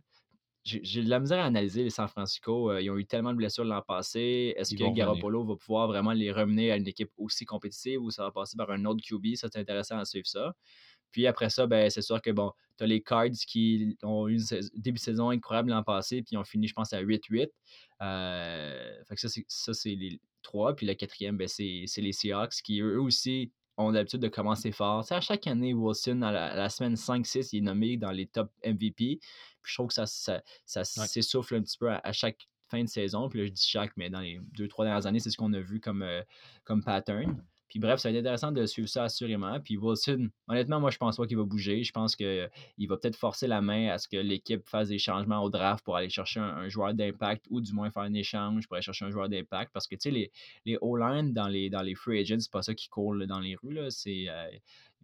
J'ai 0.62 1.02
de 1.02 1.08
la 1.08 1.20
misère 1.20 1.38
à 1.38 1.46
analyser 1.46 1.82
les 1.84 1.88
San 1.90 2.06
Francisco. 2.06 2.70
euh, 2.70 2.82
ils 2.82 2.90
ont 2.90 2.98
eu 2.98 3.06
tellement 3.06 3.30
de 3.30 3.36
blessures 3.36 3.64
l'an 3.64 3.80
passé. 3.80 4.52
Est-ce 4.58 4.74
que. 4.74 4.94
Garoppolo 4.94 5.42
va 5.42 5.56
pouvoir 5.56 5.88
vraiment 5.88 6.12
les 6.12 6.30
ramener 6.30 6.70
à 6.70 6.76
une 6.76 6.86
équipe 6.86 7.10
aussi 7.16 7.46
compétitive 7.46 8.02
ou 8.02 8.10
ça 8.10 8.24
va 8.24 8.30
passer 8.30 8.58
par 8.58 8.70
un 8.70 8.84
autre 8.84 9.00
QB? 9.02 9.36
Ça, 9.36 9.48
c'est 9.50 9.58
intéressant 9.58 9.98
à 9.98 10.04
suivre 10.04 10.26
ça. 10.26 10.54
Puis 11.12 11.26
après 11.26 11.50
ça, 11.50 11.66
ben, 11.66 11.90
c'est 11.90 12.02
sûr 12.02 12.20
que 12.22 12.30
bon, 12.30 12.52
tu 12.78 12.84
as 12.84 12.86
les 12.86 13.02
Cards 13.02 13.30
qui 13.46 13.96
ont 14.02 14.28
eu 14.28 14.38
un 14.52 14.60
début 14.74 14.98
de 14.98 15.02
saison 15.04 15.30
incroyable 15.30 15.70
l'an 15.70 15.82
passé, 15.82 16.22
puis 16.22 16.30
ils 16.32 16.38
ont 16.38 16.44
fini, 16.44 16.68
je 16.68 16.74
pense, 16.74 16.92
à 16.92 17.02
8-8. 17.02 17.48
Euh, 18.02 19.04
fait 19.08 19.14
que 19.14 19.20
ça, 19.20 19.28
c'est, 19.28 19.44
ça, 19.48 19.72
c'est 19.74 19.94
les 19.94 20.20
trois. 20.42 20.74
Puis 20.74 20.86
le 20.86 20.94
quatrième, 20.94 21.36
ben, 21.36 21.48
c'est, 21.48 21.84
les 21.98 22.12
Seahawks 22.12 22.62
qui, 22.64 22.80
eux 22.80 23.00
aussi, 23.00 23.52
ont 23.76 23.90
l'habitude 23.90 24.20
de 24.20 24.28
commencer 24.28 24.72
fort. 24.72 25.02
Tu 25.04 25.08
sais, 25.08 25.14
à 25.14 25.20
chaque 25.20 25.46
année, 25.46 25.74
Wilson, 25.74 26.22
à 26.22 26.32
la, 26.32 26.52
à 26.52 26.56
la 26.56 26.68
semaine 26.68 26.94
5-6, 26.94 27.50
il 27.52 27.58
est 27.58 27.60
nommé 27.62 27.96
dans 27.96 28.10
les 28.10 28.26
top 28.26 28.50
MVP. 28.64 28.92
Puis 28.92 29.20
je 29.62 29.74
trouve 29.74 29.88
que 29.88 29.94
ça, 29.94 30.06
ça, 30.06 30.42
ça 30.64 30.80
Ouais. 30.80 31.06
s'essouffle 31.06 31.54
un 31.56 31.62
petit 31.62 31.78
peu 31.78 31.90
à, 31.90 32.00
à 32.04 32.12
chaque 32.12 32.46
fin 32.70 32.82
de 32.82 32.88
saison. 32.88 33.28
Puis 33.28 33.40
là, 33.40 33.46
je 33.46 33.50
dis 33.52 33.66
chaque, 33.66 33.96
mais 33.96 34.10
dans 34.10 34.20
les 34.20 34.38
deux, 34.52 34.68
trois 34.68 34.84
dernières 34.84 35.06
années, 35.06 35.18
c'est 35.18 35.30
ce 35.30 35.36
qu'on 35.36 35.52
a 35.54 35.60
vu 35.60 35.80
comme, 35.80 36.02
euh, 36.02 36.22
comme 36.64 36.82
pattern. 36.84 37.42
Puis 37.70 37.78
bref, 37.78 38.00
ça 38.00 38.10
va 38.10 38.14
être 38.14 38.20
intéressant 38.20 38.52
de 38.52 38.66
suivre 38.66 38.88
ça 38.88 39.04
assurément. 39.04 39.58
Puis 39.60 39.78
Wilson, 39.78 40.28
honnêtement, 40.48 40.80
moi, 40.80 40.90
je 40.90 40.98
pense 40.98 41.16
pas 41.16 41.26
qu'il 41.26 41.36
va 41.36 41.44
bouger. 41.44 41.84
Je 41.84 41.92
pense 41.92 42.16
qu'il 42.16 42.50
va 42.88 42.96
peut-être 42.96 43.16
forcer 43.16 43.46
la 43.46 43.62
main 43.62 43.88
à 43.88 43.98
ce 43.98 44.08
que 44.08 44.16
l'équipe 44.16 44.68
fasse 44.68 44.88
des 44.88 44.98
changements 44.98 45.42
au 45.42 45.50
draft 45.50 45.84
pour 45.84 45.96
aller 45.96 46.10
chercher 46.10 46.40
un, 46.40 46.56
un 46.56 46.68
joueur 46.68 46.92
d'impact 46.94 47.46
ou 47.48 47.60
du 47.60 47.72
moins 47.72 47.90
faire 47.90 48.02
un 48.02 48.14
échange 48.14 48.66
pour 48.66 48.74
aller 48.74 48.82
chercher 48.82 49.04
un 49.06 49.10
joueur 49.10 49.28
d'impact. 49.28 49.72
Parce 49.72 49.86
que, 49.86 49.94
tu 49.94 50.02
sais, 50.02 50.10
les, 50.10 50.30
les 50.66 50.76
O-line 50.80 51.32
dans 51.32 51.48
les, 51.48 51.70
dans 51.70 51.82
les 51.82 51.94
free 51.94 52.20
agents, 52.20 52.40
c'est 52.40 52.52
pas 52.52 52.62
ça 52.62 52.74
qui 52.74 52.88
court 52.88 53.14
là, 53.14 53.26
dans 53.26 53.40
les 53.40 53.54
rues. 53.54 53.78
C'est, 53.90 54.26
euh, 54.28 54.50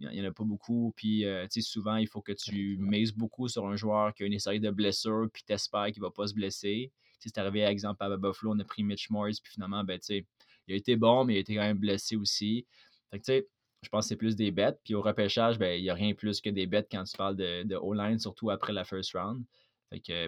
il 0.01 0.09
n'y 0.11 0.21
en 0.21 0.29
a 0.29 0.33
pas 0.33 0.45
beaucoup. 0.45 0.93
Puis, 0.97 1.25
euh, 1.25 1.45
tu 1.45 1.63
sais, 1.63 1.69
souvent, 1.69 1.97
il 1.97 2.09
faut 2.09 2.21
que 2.21 2.33
tu 2.33 2.77
mises 2.79 3.13
beaucoup 3.13 3.49
sur 3.49 3.67
un 3.67 3.77
joueur 3.77 4.13
qui 4.13 4.25
a 4.25 4.27
une 4.27 4.39
série 4.39 4.61
de 4.61 4.71
blessures, 4.71 5.29
puis 5.33 5.43
t'espères 5.45 5.87
qu'il 5.93 6.03
va 6.03 6.11
pas 6.11 6.27
se 6.27 6.35
blesser. 6.35 6.93
Tu 7.19 7.29
sais, 7.29 7.35
c'est 7.35 7.41
arrivé, 7.41 7.63
par 7.63 7.71
exemple, 7.71 8.05
à 8.05 8.17
Buffalo, 8.17 8.53
on 8.55 8.59
a 8.59 8.65
pris 8.65 8.83
Mitch 8.83 9.09
Morris, 9.09 9.39
puis 9.43 9.53
finalement, 9.55 9.85
ben, 9.85 9.99
tu 9.99 10.07
sais, 10.07 10.27
il 10.69 10.75
a 10.75 10.77
été 10.77 10.97
bon, 10.97 11.25
mais 11.25 11.35
il 11.35 11.37
a 11.39 11.41
été 11.41 11.55
quand 11.55 11.63
même 11.63 11.79
blessé 11.79 12.17
aussi. 12.17 12.67
Tu 13.13 13.21
sais, 13.23 13.49
je 13.83 13.89
pense 13.89 14.05
que 14.07 14.09
c'est 14.11 14.17
plus 14.17 14.37
des 14.37 14.51
bêtes. 14.51 14.81
Puis 14.85 14.95
au 14.95 15.03
repêchage, 15.03 15.59
ben, 15.59 15.79
il 15.79 15.83
n'y 15.83 15.91
a 15.91 15.95
rien 15.95 16.15
plus 16.15 16.41
que 16.41 16.51
des 16.51 16.67
bêtes 16.67 16.89
quand 16.91 17.05
tu 17.05 17.17
parles 17.17 17.37
de, 17.37 17.63
de 17.63 17.77
O-line, 17.77 18.19
surtout 18.19 18.51
après 18.51 18.73
la 18.73 18.85
first 18.85 19.13
round. 19.15 19.45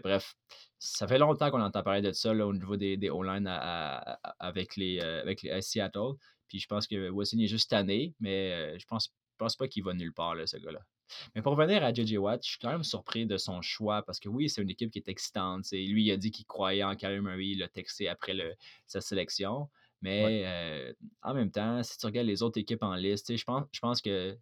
Bref, 0.02 0.34
ça 0.78 1.08
fait 1.08 1.18
longtemps 1.18 1.50
qu'on 1.50 1.60
entend 1.60 1.82
parler 1.82 2.02
de 2.02 2.12
ça 2.12 2.32
au 2.32 2.52
niveau 2.52 2.76
des, 2.76 2.96
des 2.96 3.10
O-line 3.10 3.46
avec, 4.38 4.76
les, 4.76 5.00
euh, 5.00 5.20
avec 5.22 5.42
les 5.42 5.50
à 5.50 5.60
Seattle. 5.60 6.12
Puis 6.48 6.60
je 6.60 6.66
pense 6.66 6.86
que 6.86 7.10
Wilson 7.10 7.38
est 7.40 7.48
juste 7.48 7.70
tanné, 7.70 8.14
mais 8.20 8.52
euh, 8.52 8.78
je 8.78 8.86
pense, 8.86 9.12
pense 9.36 9.56
pas 9.56 9.68
qu'il 9.68 9.84
va 9.84 9.92
nulle 9.94 10.14
part, 10.14 10.34
là, 10.34 10.46
ce 10.46 10.56
gars-là. 10.56 10.80
Mais 11.34 11.42
pour 11.42 11.52
revenir 11.56 11.82
à 11.84 11.92
JJ 11.92 12.16
Watt, 12.18 12.42
je 12.44 12.50
suis 12.50 12.58
quand 12.58 12.70
même 12.70 12.84
surpris 12.84 13.26
de 13.26 13.36
son 13.36 13.62
choix 13.62 14.02
parce 14.02 14.20
que 14.20 14.28
oui, 14.28 14.48
c'est 14.48 14.62
une 14.62 14.70
équipe 14.70 14.90
qui 14.90 14.98
est 14.98 15.08
excitante. 15.08 15.64
c'est- 15.64 15.78
Lui, 15.78 16.04
il 16.04 16.10
a 16.12 16.16
dit 16.16 16.30
qu'il 16.30 16.46
croyait 16.46 16.84
en 16.84 16.94
Kyler 16.96 17.20
Murray, 17.20 17.48
il 17.48 17.58
l'a 17.58 17.68
après 18.10 18.56
sa 18.86 19.00
sélection. 19.00 19.68
Ouais. 20.02 20.10
Mais 20.10 20.42
euh, 20.46 20.92
en 21.22 21.34
même 21.34 21.50
temps, 21.50 21.82
si 21.82 21.98
tu 21.98 22.06
regardes 22.06 22.26
les 22.26 22.42
autres 22.42 22.58
équipes 22.58 22.82
en 22.82 22.94
liste, 22.94 23.36
je 23.36 23.44
pense, 23.44 23.64
je 23.72 23.80
pense 23.80 24.00
que. 24.00 24.36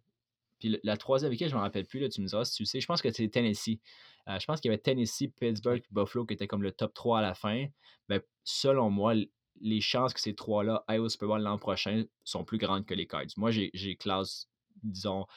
Puis 0.59 0.79
la 0.83 0.97
troisième 0.97 1.31
équipe, 1.31 1.47
je 1.49 1.53
ne 1.53 1.59
me 1.59 1.63
rappelle 1.63 1.85
plus, 1.85 1.99
là, 1.99 2.09
tu 2.09 2.19
me 2.19 2.25
diras 2.25 2.43
si 2.43 2.55
tu 2.55 2.63
le 2.63 2.67
sais. 2.67 2.81
Je 2.81 2.87
pense 2.87 3.01
que 3.01 3.11
c'est 3.11 3.27
Tennessee. 3.27 3.79
Euh, 4.27 4.39
je 4.39 4.45
pense 4.45 4.59
qu'il 4.59 4.69
y 4.69 4.73
avait 4.73 4.81
Tennessee, 4.81 5.29
Pittsburgh, 5.39 5.83
Buffalo 5.91 6.25
qui 6.25 6.33
étaient 6.33 6.47
comme 6.47 6.63
le 6.63 6.71
top 6.71 6.93
3 6.95 7.19
à 7.19 7.21
la 7.21 7.35
fin. 7.35 7.67
Ben, 8.09 8.21
selon 8.43 8.89
moi, 8.89 9.13
les 9.61 9.81
chances 9.81 10.13
que 10.13 10.19
ces 10.19 10.33
trois-là 10.33 10.83
aillent 10.87 10.99
au 10.99 11.09
Super 11.09 11.27
Bowl 11.27 11.41
l'an 11.41 11.57
prochain 11.57 12.05
sont 12.23 12.43
plus 12.43 12.57
grandes 12.57 12.85
que 12.85 12.93
les 12.93 13.05
Cards. 13.05 13.27
Moi, 13.37 13.51
j'ai 13.51 13.95
classe, 13.97 14.49
disons, 14.83 15.27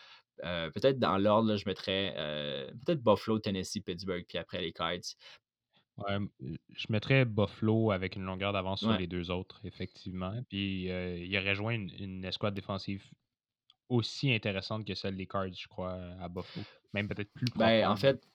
euh, 0.44 0.70
peut-être 0.70 0.98
dans 0.98 1.18
l'ordre, 1.18 1.56
je 1.56 1.64
mettrais 1.66 2.14
euh, 2.16 2.70
peut-être 2.85 3.02
Buffalo, 3.02 3.38
Tennessee, 3.38 3.80
Pittsburgh, 3.85 4.24
puis 4.26 4.38
après 4.38 4.61
les 4.61 4.72
Cards. 4.72 5.16
Ouais, 6.00 6.18
je 6.74 6.86
mettrais 6.88 7.24
Buffalo 7.26 7.90
avec 7.90 8.16
une 8.16 8.22
longueur 8.24 8.52
d'avance 8.52 8.82
sur 8.82 8.90
Ouais, 8.90 8.96
les 8.96 9.06
deux 9.06 9.30
autres, 9.30 9.60
effectivement. 9.64 10.42
Puis 10.48 10.90
euh, 10.90 11.18
il 11.18 11.36
aurait 11.36 11.54
joint 11.54 11.72
une, 11.74 11.90
une 11.98 12.24
escouade 12.24 12.54
défensive 12.54 13.04
aussi 13.88 14.32
intéressante 14.32 14.86
que 14.86 14.94
celle 14.94 15.16
des 15.16 15.26
Cards, 15.26 15.52
je 15.54 15.68
crois, 15.68 15.94
à 16.20 16.28
Buffalo. 16.28 16.66
Même 16.94 17.08
peut-être 17.08 17.32
plus 17.34 17.50
profonde. 17.50 17.74
Ben, 17.84 17.86
en 17.88 17.96
fait, 17.96 18.26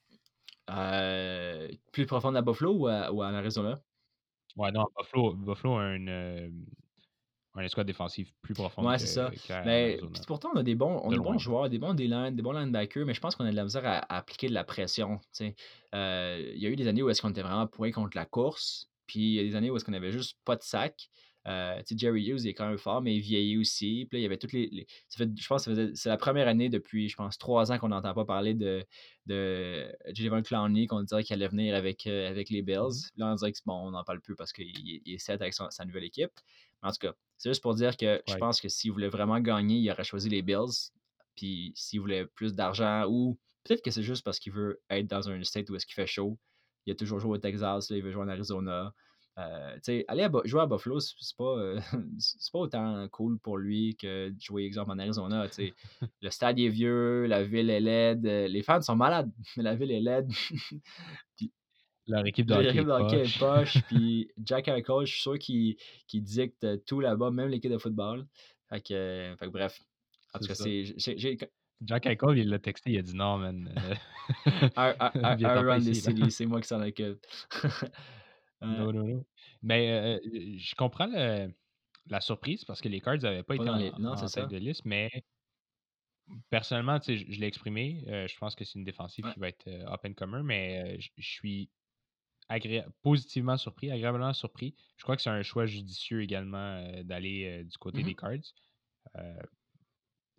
euh, 0.69 1.69
plus 1.93 2.05
profonde 2.07 2.37
à 2.37 2.43
Buffalo 2.43 2.73
ou 2.73 2.87
à, 2.87 3.11
ou 3.13 3.21
à 3.23 3.29
Arizona? 3.29 3.83
Ouais, 4.55 4.71
non, 4.71 4.85
Buffalo, 4.97 5.33
Buffalo 5.35 5.75
a 5.77 5.95
une, 5.95 6.09
euh, 6.09 6.49
un 7.55 7.63
escouade 7.63 7.87
défensive 7.87 8.31
plus 8.41 8.53
profonde 8.53 8.85
Ouais, 8.85 8.99
c'est 8.99 9.07
ça. 9.07 9.31
Mais 9.65 9.99
pourtant, 10.27 10.49
on 10.53 10.57
a 10.57 10.63
des 10.63 10.75
bons, 10.75 11.01
on 11.03 11.09
a 11.09 11.13
des 11.13 11.19
bons 11.19 11.37
joueurs, 11.37 11.69
des 11.69 11.79
bons 11.79 11.93
D-line, 11.93 12.35
des 12.35 12.41
bons 12.41 12.51
linebackers, 12.51 13.05
mais 13.05 13.13
je 13.13 13.21
pense 13.21 13.35
qu'on 13.35 13.45
a 13.45 13.51
de 13.51 13.55
la 13.55 13.63
misère 13.63 13.85
à, 13.85 14.17
appliquer 14.17 14.47
de 14.47 14.53
la 14.53 14.63
pression. 14.63 15.19
Euh, 15.93 16.51
il 16.53 16.61
y 16.61 16.65
a 16.65 16.69
eu 16.69 16.75
des 16.75 16.87
années 16.87 17.01
où 17.01 17.09
est-ce 17.09 17.21
qu'on 17.21 17.29
était 17.29 17.41
vraiment 17.41 17.67
point 17.67 17.91
contre 17.91 18.17
la 18.17 18.25
course, 18.25 18.89
puis 19.07 19.19
il 19.19 19.33
y 19.35 19.39
a 19.39 19.43
des 19.43 19.55
années 19.55 19.69
où 19.69 19.77
est-ce 19.77 19.85
qu'on 19.85 19.93
avait 19.93 20.11
juste 20.11 20.37
pas 20.43 20.55
de 20.55 20.63
sac. 20.63 21.09
Euh, 21.47 21.79
Jerry 21.95 22.27
Hughes 22.27 22.41
il 22.41 22.47
est 22.47 22.53
quand 22.55 22.67
même 22.67 22.77
fort, 22.77 23.01
mais 23.01 23.15
il 23.15 23.21
vieillit 23.21 23.57
aussi. 23.57 24.07
Puis 24.09 24.17
là, 24.17 24.19
il 24.19 24.23
y 24.23 24.25
avait 24.25 24.37
toutes 24.37 24.53
les. 24.53 24.87
je 25.15 25.47
pense 25.47 25.65
que 25.65 25.93
c'est 25.93 26.09
la 26.09 26.17
première 26.17 26.47
année 26.47 26.69
depuis, 26.69 27.07
je 27.07 27.15
pense, 27.15 27.37
trois 27.37 27.71
ans 27.71 27.77
qu'on 27.77 27.89
n'entend 27.89 28.13
pas 28.13 28.25
parler 28.25 28.55
de, 28.55 28.83
de 29.27 29.85
Javon 30.13 30.41
Clowney, 30.41 30.87
qu'on 30.87 31.03
dirait 31.03 31.23
qu'il 31.23 31.35
allait 31.35 31.47
venir 31.47 31.75
avec, 31.75 32.07
euh, 32.07 32.29
avec 32.29 32.49
les 32.49 32.63
Bills. 32.63 33.11
Là, 33.17 33.31
on 33.31 33.35
dirait 33.35 33.51
que 33.51 33.59
bon, 33.65 33.75
on 33.75 33.91
n'en 33.91 34.03
parle 34.03 34.21
plus 34.21 34.35
parce 34.35 34.51
qu'il 34.53 35.01
est 35.05 35.17
set 35.19 35.41
avec 35.41 35.53
sa 35.53 35.85
nouvelle 35.85 36.05
équipe. 36.05 36.31
En 36.81 36.91
tout 36.91 36.99
cas, 36.99 37.13
c'est 37.37 37.49
juste 37.49 37.61
pour 37.61 37.75
dire 37.75 37.97
que 37.97 38.21
je 38.27 38.35
pense 38.35 38.61
que 38.61 38.69
s'il 38.69 38.91
voulait 38.91 39.09
vraiment 39.09 39.39
gagner, 39.39 39.77
il 39.77 39.91
aurait 39.91 40.03
choisi 40.03 40.29
les 40.29 40.41
Bills. 40.41 40.91
Puis 41.35 41.73
s'il 41.75 41.99
voulait 41.99 42.25
plus 42.25 42.53
d'argent 42.53 43.05
ou 43.09 43.37
peut-être 43.63 43.83
que 43.83 43.91
c'est 43.91 44.03
juste 44.03 44.23
parce 44.23 44.39
qu'il 44.39 44.53
veut 44.53 44.79
être 44.89 45.07
dans 45.07 45.29
un 45.29 45.43
state 45.43 45.69
où 45.69 45.75
est-ce 45.75 45.85
qu'il 45.85 45.95
fait 45.95 46.07
chaud. 46.07 46.37
Il 46.85 46.91
a 46.93 46.95
toujours 46.95 47.19
joué 47.19 47.31
au 47.31 47.37
Texas, 47.37 47.89
là, 47.89 47.97
il 47.97 48.03
veut 48.03 48.11
jouer 48.11 48.23
en 48.23 48.27
Arizona. 48.27 48.93
Euh, 49.37 49.77
aller 50.07 50.29
jouer 50.45 50.61
à 50.61 50.65
Buffalo, 50.65 50.99
c'est 51.01 51.35
pas, 51.37 51.57
euh, 51.57 51.79
pas 52.53 52.59
autant 52.59 53.07
cool 53.09 53.37
pour 53.39 53.57
lui 53.57 53.97
que 53.97 54.29
de 54.29 54.39
jouer, 54.39 54.63
exemple, 54.63 54.91
en 54.91 54.99
Arizona. 54.99 55.45
le 56.21 56.29
stade 56.29 56.57
est 56.57 56.69
vieux, 56.69 57.25
la 57.25 57.43
ville 57.43 57.69
est 57.69 57.81
laide, 57.81 58.25
euh, 58.25 58.47
les 58.47 58.63
fans 58.63 58.81
sont 58.81 58.95
malades, 58.95 59.29
mais 59.57 59.63
la 59.63 59.75
ville 59.75 59.91
est 59.91 59.99
laide. 59.99 60.31
Leur 62.07 62.25
équipe 62.25 62.45
de 62.45 62.53
hockey, 62.53 63.21
est 63.21 63.39
poche. 63.39 63.81
puis 63.87 64.29
Jack 64.43 64.67
Eichel, 64.67 65.05
je 65.05 65.11
suis 65.11 65.21
sûr 65.21 65.39
qu'il 65.39 65.77
dicte 66.13 66.85
tout 66.85 66.99
là-bas, 66.99 67.31
même 67.31 67.49
l'équipe 67.49 67.71
de 67.71 67.77
football. 67.77 68.27
Fait 68.69 68.81
que, 68.81 69.35
fait 69.39 69.45
que 69.45 69.51
bref. 69.51 69.81
En 70.33 70.39
tout 70.39 70.47
cas, 70.47 70.55
c'est. 70.55 70.83
Jack 71.81 72.05
Eichel, 72.05 72.37
il 72.37 72.49
l'a 72.49 72.59
texté, 72.59 72.91
il 72.91 72.99
a 72.99 73.01
dit 73.01 73.15
non, 73.15 73.37
man. 73.37 73.73
I, 74.77 75.45
run 75.45 75.79
the 75.79 75.93
city, 75.93 76.31
c'est 76.31 76.45
moi 76.45 76.61
qui 76.61 76.67
s'en 76.67 76.81
occupe. 76.81 77.19
Non, 78.61 78.93
non, 78.93 79.03
non. 79.03 79.25
Mais 79.61 80.21
je 80.23 80.75
comprends 80.75 81.09
la 82.07 82.21
surprise 82.21 82.63
parce 82.65 82.81
que 82.81 82.89
les 82.89 83.01
Cards 83.01 83.17
n'avaient 83.17 83.43
pas 83.43 83.55
été 83.55 83.69
en, 83.69 84.15
tête 84.15 84.49
de 84.49 84.57
liste, 84.57 84.85
mais 84.85 85.09
personnellement, 86.49 86.99
je, 87.05 87.15
je 87.15 87.39
l'ai 87.39 87.47
exprimé. 87.47 88.03
je 88.07 88.37
pense 88.37 88.55
que 88.55 88.63
c'est 88.63 88.77
une 88.77 88.85
défensive 88.85 89.25
qui 89.33 89.39
va 89.39 89.49
être 89.49 89.67
up 89.67 90.01
and 90.05 90.13
comer, 90.13 90.43
mais 90.43 90.99
je 90.99 91.09
suis 91.17 91.69
positivement 93.01 93.57
surpris, 93.57 93.91
agréablement 93.91 94.33
surpris. 94.33 94.75
Je 94.97 95.03
crois 95.03 95.15
que 95.15 95.21
c'est 95.21 95.29
un 95.29 95.43
choix 95.43 95.65
judicieux 95.65 96.21
également 96.21 96.81
d'aller 97.03 97.63
du 97.63 97.77
côté 97.77 98.01
mmh 98.01 98.05
des 98.05 98.15
Cards. 98.15 98.53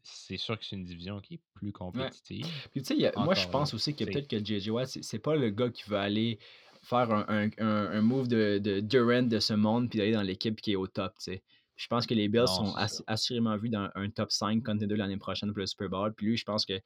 c'est 0.02 0.36
sûr 0.36 0.58
que 0.58 0.64
c'est 0.64 0.76
une 0.76 0.84
division 0.84 1.20
qui 1.20 1.34
est 1.34 1.40
plus 1.54 1.72
compétitive. 1.72 2.46
Puis 2.70 2.82
tu 2.82 3.00
sais, 3.00 3.12
moi 3.16 3.34
je 3.34 3.48
pense 3.48 3.74
aussi 3.74 3.94
que 3.94 4.04
peut-être 4.04 4.28
que 4.28 4.38
JJ 4.38 4.68
Watt, 4.68 4.88
c'est 4.88 5.18
pas 5.18 5.36
le 5.36 5.50
gars 5.50 5.70
qui 5.70 5.88
veut 5.88 5.98
aller 5.98 6.38
faire 6.82 7.10
un, 7.10 7.50
un, 7.58 8.00
move 8.00 8.28
de, 8.28 8.58
de, 8.58 8.80
Durant 8.80 9.22
de 9.22 9.40
ce 9.40 9.54
monde 9.54 9.90
puis 9.90 9.98
d'aller 9.98 10.12
dans 10.12 10.22
l'équipe 10.22 10.60
qui 10.60 10.72
est 10.72 10.76
au 10.76 10.86
top, 10.86 11.14
tu 11.18 11.32
sais. 11.32 11.42
Je 11.76 11.88
pense 11.88 12.06
que 12.06 12.14
les 12.14 12.28
Bills 12.28 12.48
sont 12.48 12.74
assurément 13.06 13.56
vus 13.58 13.68
dans 13.68 13.90
un 13.94 14.08
top 14.08 14.32
5 14.32 14.62
contender 14.64 14.96
l'année 14.96 15.18
prochaine 15.18 15.50
pour 15.50 15.58
le 15.58 15.66
Super 15.66 15.90
Bowl. 15.90 16.14
Puis 16.14 16.26
lui, 16.26 16.36
je 16.38 16.44
pense 16.44 16.64
que 16.64 16.80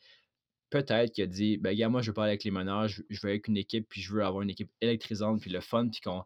peut-être 0.71 1.13
qu'il 1.13 1.25
a 1.25 1.27
dit 1.27 1.59
ben 1.59 1.77
gars, 1.77 1.89
moi 1.89 2.03
je 2.03 2.11
veux 2.11 2.15
pas 2.15 2.23
aller 2.23 2.33
avec 2.33 2.45
les 2.45 2.51
meneurs, 2.51 2.89
je, 2.89 3.03
veux 3.23 3.29
avec 3.29 3.49
une 3.49 3.57
équipe, 3.57 3.89
puis 3.89 4.01
je 4.01 4.13
veux 4.13 4.25
avoir 4.25 4.43
une 4.43 4.51
équipe 4.51 4.71
électrisante, 4.81 5.41
puis 5.41 5.51
le 5.51 5.61
fun, 5.61 5.89
puis 5.89 6.01
qu'on 6.01 6.25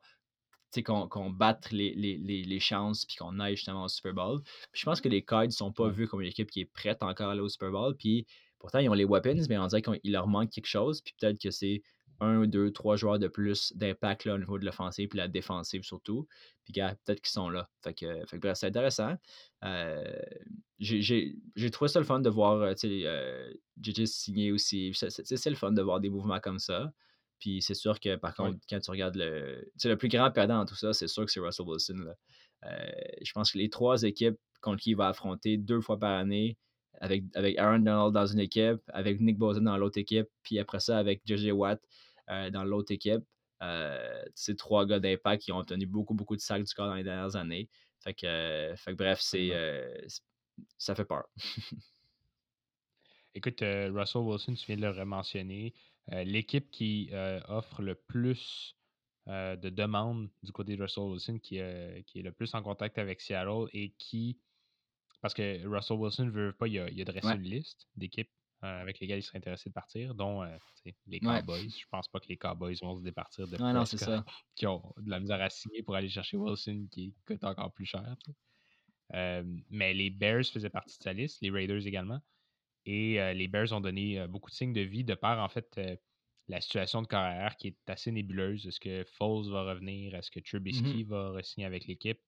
qu'on 0.82 1.30
batte 1.30 1.70
les, 1.70 1.94
les, 1.94 2.16
les, 2.18 2.60
chances 2.60 3.06
puis 3.06 3.16
qu'on 3.16 3.38
aille 3.38 3.56
justement 3.56 3.84
au 3.84 3.88
Super 3.88 4.12
Bowl. 4.12 4.42
Puis 4.72 4.80
je 4.80 4.84
pense 4.84 5.00
que 5.00 5.08
les 5.08 5.22
Cards 5.22 5.52
sont 5.52 5.72
pas 5.72 5.88
vus 5.88 6.08
comme 6.08 6.20
une 6.20 6.28
équipe 6.28 6.50
qui 6.50 6.60
est 6.60 6.64
prête 6.64 7.02
encore 7.02 7.28
à 7.28 7.32
aller 7.32 7.40
au 7.40 7.48
Super 7.48 7.70
Bowl. 7.70 7.96
Puis 7.96 8.26
pourtant, 8.58 8.80
ils 8.80 8.88
ont 8.88 8.94
les 8.94 9.04
weapons, 9.04 9.40
mais 9.48 9.56
on 9.58 9.66
dirait 9.68 9.82
qu'il 9.82 10.12
leur 10.12 10.26
manque 10.26 10.50
quelque 10.50 10.66
chose. 10.66 11.00
Puis 11.00 11.14
peut-être 11.20 11.40
que 11.40 11.50
c'est 11.50 11.82
un, 12.20 12.46
deux, 12.46 12.70
trois 12.72 12.96
joueurs 12.96 13.18
de 13.18 13.28
plus 13.28 13.72
d'impact 13.76 14.26
au 14.26 14.38
niveau 14.38 14.58
de 14.58 14.64
l'offensive 14.64 15.08
et 15.14 15.16
la 15.16 15.28
défensive 15.28 15.82
surtout. 15.82 16.26
Puis 16.64 16.72
peut-être 16.72 17.20
qu'ils 17.20 17.32
sont 17.32 17.48
là. 17.48 17.68
Fait 17.82 17.94
que, 17.94 18.24
fait 18.26 18.38
bref, 18.38 18.56
c'est 18.58 18.66
intéressant. 18.66 19.14
Euh, 19.64 20.04
j'ai 20.78 21.70
trouvé 21.72 21.88
ça 21.88 21.98
le 21.98 22.06
fun 22.06 22.20
de 22.20 22.30
voir 22.30 22.60
euh, 22.60 22.74
euh 22.84 23.52
JJ 23.80 24.04
signer 24.06 24.52
aussi. 24.52 24.92
C'est 24.94 25.50
le 25.50 25.56
fun 25.56 25.72
de 25.72 25.82
voir 25.82 26.00
des 26.00 26.10
mouvements 26.10 26.40
comme 26.40 26.58
ça. 26.58 26.92
Puis 27.38 27.60
c'est 27.60 27.74
sûr 27.74 28.00
que 28.00 28.16
par 28.16 28.34
contre, 28.34 28.58
quand 28.68 28.80
tu 28.80 28.90
regardes 28.90 29.16
le. 29.16 29.70
le 29.84 29.96
plus 29.96 30.08
grand 30.08 30.30
perdant 30.30 30.58
dans 30.58 30.66
tout 30.66 30.76
ça, 30.76 30.92
c'est 30.92 31.08
sûr 31.08 31.24
que 31.24 31.30
c'est 31.30 31.40
Russell 31.40 31.66
Wilson. 31.66 32.06
Euh, 32.64 32.92
je 33.22 33.32
pense 33.32 33.52
que 33.52 33.58
les 33.58 33.68
trois 33.68 34.02
équipes 34.02 34.38
contre 34.60 34.82
qui 34.82 34.90
il 34.90 34.96
va 34.96 35.08
affronter 35.08 35.58
deux 35.58 35.80
fois 35.80 35.98
par 35.98 36.12
année, 36.12 36.56
avec, 37.00 37.24
avec 37.34 37.58
Aaron 37.58 37.78
Donald 37.80 38.12
dans 38.12 38.26
une 38.26 38.40
équipe, 38.40 38.80
avec 38.88 39.20
Nick 39.20 39.38
Bosa 39.38 39.60
dans 39.60 39.76
l'autre 39.76 39.98
équipe, 39.98 40.28
puis 40.42 40.58
après 40.58 40.80
ça 40.80 40.98
avec 40.98 41.22
JJ 41.26 41.52
Watt 41.52 41.80
euh, 42.30 42.50
dans 42.50 42.64
l'autre 42.64 42.92
équipe. 42.92 43.22
Euh, 43.62 44.24
c'est 44.34 44.56
trois 44.56 44.86
gars 44.86 45.00
d'impact 45.00 45.42
qui 45.42 45.52
ont 45.52 45.58
obtenu 45.58 45.86
beaucoup, 45.86 46.14
beaucoup 46.14 46.36
de 46.36 46.40
sacs 46.40 46.64
du 46.64 46.74
corps 46.74 46.88
dans 46.88 46.94
les 46.94 47.04
dernières 47.04 47.36
années. 47.36 47.68
Fait 48.00 48.14
que, 48.14 48.26
euh, 48.26 48.76
fait 48.76 48.94
bref, 48.94 49.20
c'est, 49.20 49.50
ça 50.78 50.94
fait 50.94 51.04
peur. 51.04 51.24
Écoute, 53.34 53.60
Russell 53.60 54.22
Wilson, 54.22 54.54
tu 54.54 54.66
viens 54.66 54.76
de 54.76 54.96
le 54.96 55.04
mentionner. 55.04 55.74
L'équipe 56.08 56.70
qui 56.70 57.10
offre 57.48 57.82
le 57.82 57.94
plus 57.94 58.76
de 59.26 59.68
demandes 59.70 60.28
du 60.42 60.52
côté 60.52 60.76
de 60.76 60.82
Russell 60.82 61.04
Wilson, 61.04 61.38
qui, 61.38 61.58
qui, 62.06 62.18
est 62.18 62.22
le 62.22 62.32
plus 62.32 62.54
en 62.54 62.62
contact 62.62 62.98
avec 62.98 63.20
Seattle 63.20 63.66
et 63.72 63.92
qui, 63.98 64.38
parce 65.24 65.32
que 65.32 65.66
Russell 65.66 65.96
Wilson 65.96 66.26
ne 66.26 66.30
veut 66.30 66.52
pas, 66.52 66.68
il 66.68 66.78
a, 66.78 66.90
il 66.90 67.00
a 67.00 67.04
dressé 67.06 67.28
une 67.28 67.44
liste 67.44 67.88
d'équipes 67.96 68.28
euh, 68.62 68.82
avec 68.82 69.00
lesquels 69.00 69.20
il 69.20 69.22
serait 69.22 69.38
intéressé 69.38 69.70
de 69.70 69.72
partir, 69.72 70.14
dont 70.14 70.42
euh, 70.42 70.54
les 71.06 71.18
Cowboys. 71.18 71.70
Je 71.70 71.86
pense 71.90 72.08
pas 72.08 72.20
que 72.20 72.28
les 72.28 72.36
Cowboys 72.36 72.76
vont 72.82 72.98
se 72.98 73.02
départir 73.02 73.48
de 73.48 73.56
non, 73.56 73.86
ça. 73.86 74.22
qui 74.54 74.66
ont 74.66 74.82
de 74.98 75.08
la 75.08 75.20
misère 75.20 75.40
à 75.40 75.48
signer 75.48 75.82
pour 75.82 75.94
aller 75.94 76.10
chercher 76.10 76.36
Wilson 76.36 76.88
qui 76.90 77.14
coûte 77.26 77.42
encore 77.42 77.72
plus 77.72 77.86
cher. 77.86 78.14
Euh, 79.14 79.42
mais 79.70 79.94
les 79.94 80.10
Bears 80.10 80.44
faisaient 80.44 80.68
partie 80.68 80.98
de 80.98 81.02
sa 81.02 81.14
liste, 81.14 81.40
les 81.40 81.48
Raiders 81.48 81.86
également. 81.86 82.20
Et 82.84 83.14
les 83.32 83.48
Bears 83.48 83.72
ont 83.72 83.80
donné 83.80 84.26
beaucoup 84.28 84.50
de 84.50 84.54
signes 84.54 84.74
de 84.74 84.82
vie 84.82 85.04
de 85.04 85.14
par 85.14 85.42
en 85.42 85.48
fait 85.48 85.80
la 86.48 86.60
situation 86.60 87.00
de 87.00 87.06
carrière 87.06 87.56
qui 87.56 87.68
est 87.68 87.90
assez 87.90 88.12
nébuleuse. 88.12 88.66
Est-ce 88.66 88.78
que 88.78 89.04
Foles 89.04 89.50
va 89.50 89.62
revenir? 89.70 90.14
Est-ce 90.14 90.30
que 90.30 90.40
Trubisky 90.40 91.04
mm-hmm. 91.04 91.06
va 91.06 91.30
re-signer 91.30 91.64
avec 91.64 91.86
l'équipe? 91.86 92.20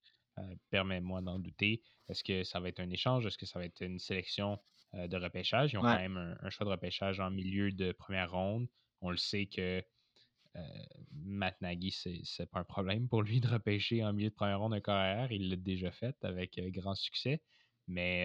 Permets-moi 0.70 1.22
d'en 1.22 1.38
douter. 1.38 1.83
Est-ce 2.09 2.22
que 2.22 2.44
ça 2.44 2.61
va 2.61 2.68
être 2.68 2.81
un 2.81 2.90
échange? 2.90 3.27
Est-ce 3.27 3.38
que 3.38 3.46
ça 3.46 3.59
va 3.59 3.64
être 3.64 3.83
une 3.83 3.99
sélection 3.99 4.61
euh, 4.94 5.09
de 5.09 5.16
repêchage? 5.16 5.72
Ils 5.72 5.79
ont 5.79 5.83
quand 5.83 5.96
même 5.96 6.37
un, 6.40 6.51
choix 6.51 6.64
de 6.66 6.70
repêchage 6.70 7.20
en 7.20 7.31
milieu 7.31 7.72
de 7.72 7.92
première 7.92 8.31
ronde. 8.31 8.68
On 9.01 9.11
le 9.11 9.16
sait 9.16 9.46
que 9.46 9.83
euh, 10.57 10.61
Matt 11.12 11.61
Nagy, 11.61 11.90
c'est 11.90 12.51
pas 12.51 12.61
un 12.61 12.64
problème 12.64 13.09
pour 13.09 13.22
lui 13.22 13.40
de 13.40 13.49
repêcher 13.49 14.05
en 14.05 14.12
milieu 14.12 14.31
de 14.31 14.35
première 14.35 14.61
ronde 14.61 14.75
un 14.75 14.81
carrière. 14.81 15.33
Il 15.33 15.51
l'a 15.51 15.57
déjà 15.57 15.90
fait 15.90 16.16
avec 16.25 16.59
euh, 16.59 16.70
grand 16.70 16.94
succès. 16.94 17.42
Mais 17.88 18.22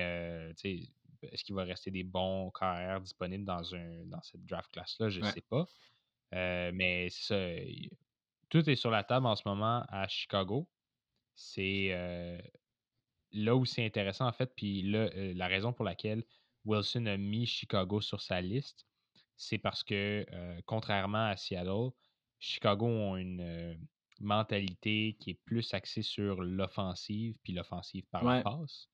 est-ce 1.21 1.43
qu'il 1.43 1.53
va 1.53 1.63
rester 1.63 1.91
des 1.91 2.03
bons 2.03 2.49
carrières 2.49 2.99
disponibles 2.99 3.45
dans, 3.45 3.75
un, 3.75 4.05
dans 4.05 4.21
cette 4.23 4.43
draft 4.45 4.71
class-là? 4.71 5.09
Je 5.09 5.19
ne 5.19 5.25
sais 5.27 5.41
pas. 5.41 5.67
mais 6.31 7.09
ça. 7.11 7.37
Tout 8.49 8.67
est 8.67 8.75
sur 8.75 8.89
la 8.89 9.03
table 9.03 9.27
en 9.27 9.35
ce 9.35 9.43
moment 9.45 9.85
à 9.87 10.07
Chicago. 10.07 10.67
C'est 11.35 12.41
là 13.31 13.55
où 13.55 13.65
c'est 13.65 13.85
intéressant, 13.85 14.27
en 14.27 14.31
fait. 14.31 14.53
Puis 14.55 14.81
là, 14.83 15.09
la 15.33 15.47
raison 15.47 15.73
pour 15.73 15.85
laquelle 15.85 16.23
Wilson 16.65 17.05
a 17.07 17.17
mis 17.17 17.45
Chicago 17.45 18.01
sur 18.01 18.21
sa 18.21 18.41
liste, 18.41 18.85
c'est 19.41 19.57
parce 19.57 19.83
que, 19.83 20.25
euh, 20.31 20.61
contrairement 20.65 21.25
à 21.25 21.35
Seattle, 21.35 21.89
Chicago 22.39 22.85
ont 22.85 23.17
une 23.17 23.41
euh, 23.41 23.75
mentalité 24.19 25.17
qui 25.19 25.31
est 25.31 25.39
plus 25.45 25.73
axée 25.73 26.03
sur 26.03 26.41
l'offensive, 26.41 27.37
puis 27.43 27.53
l'offensive 27.53 28.05
par 28.11 28.23
la 28.23 28.41
passe, 28.41 28.89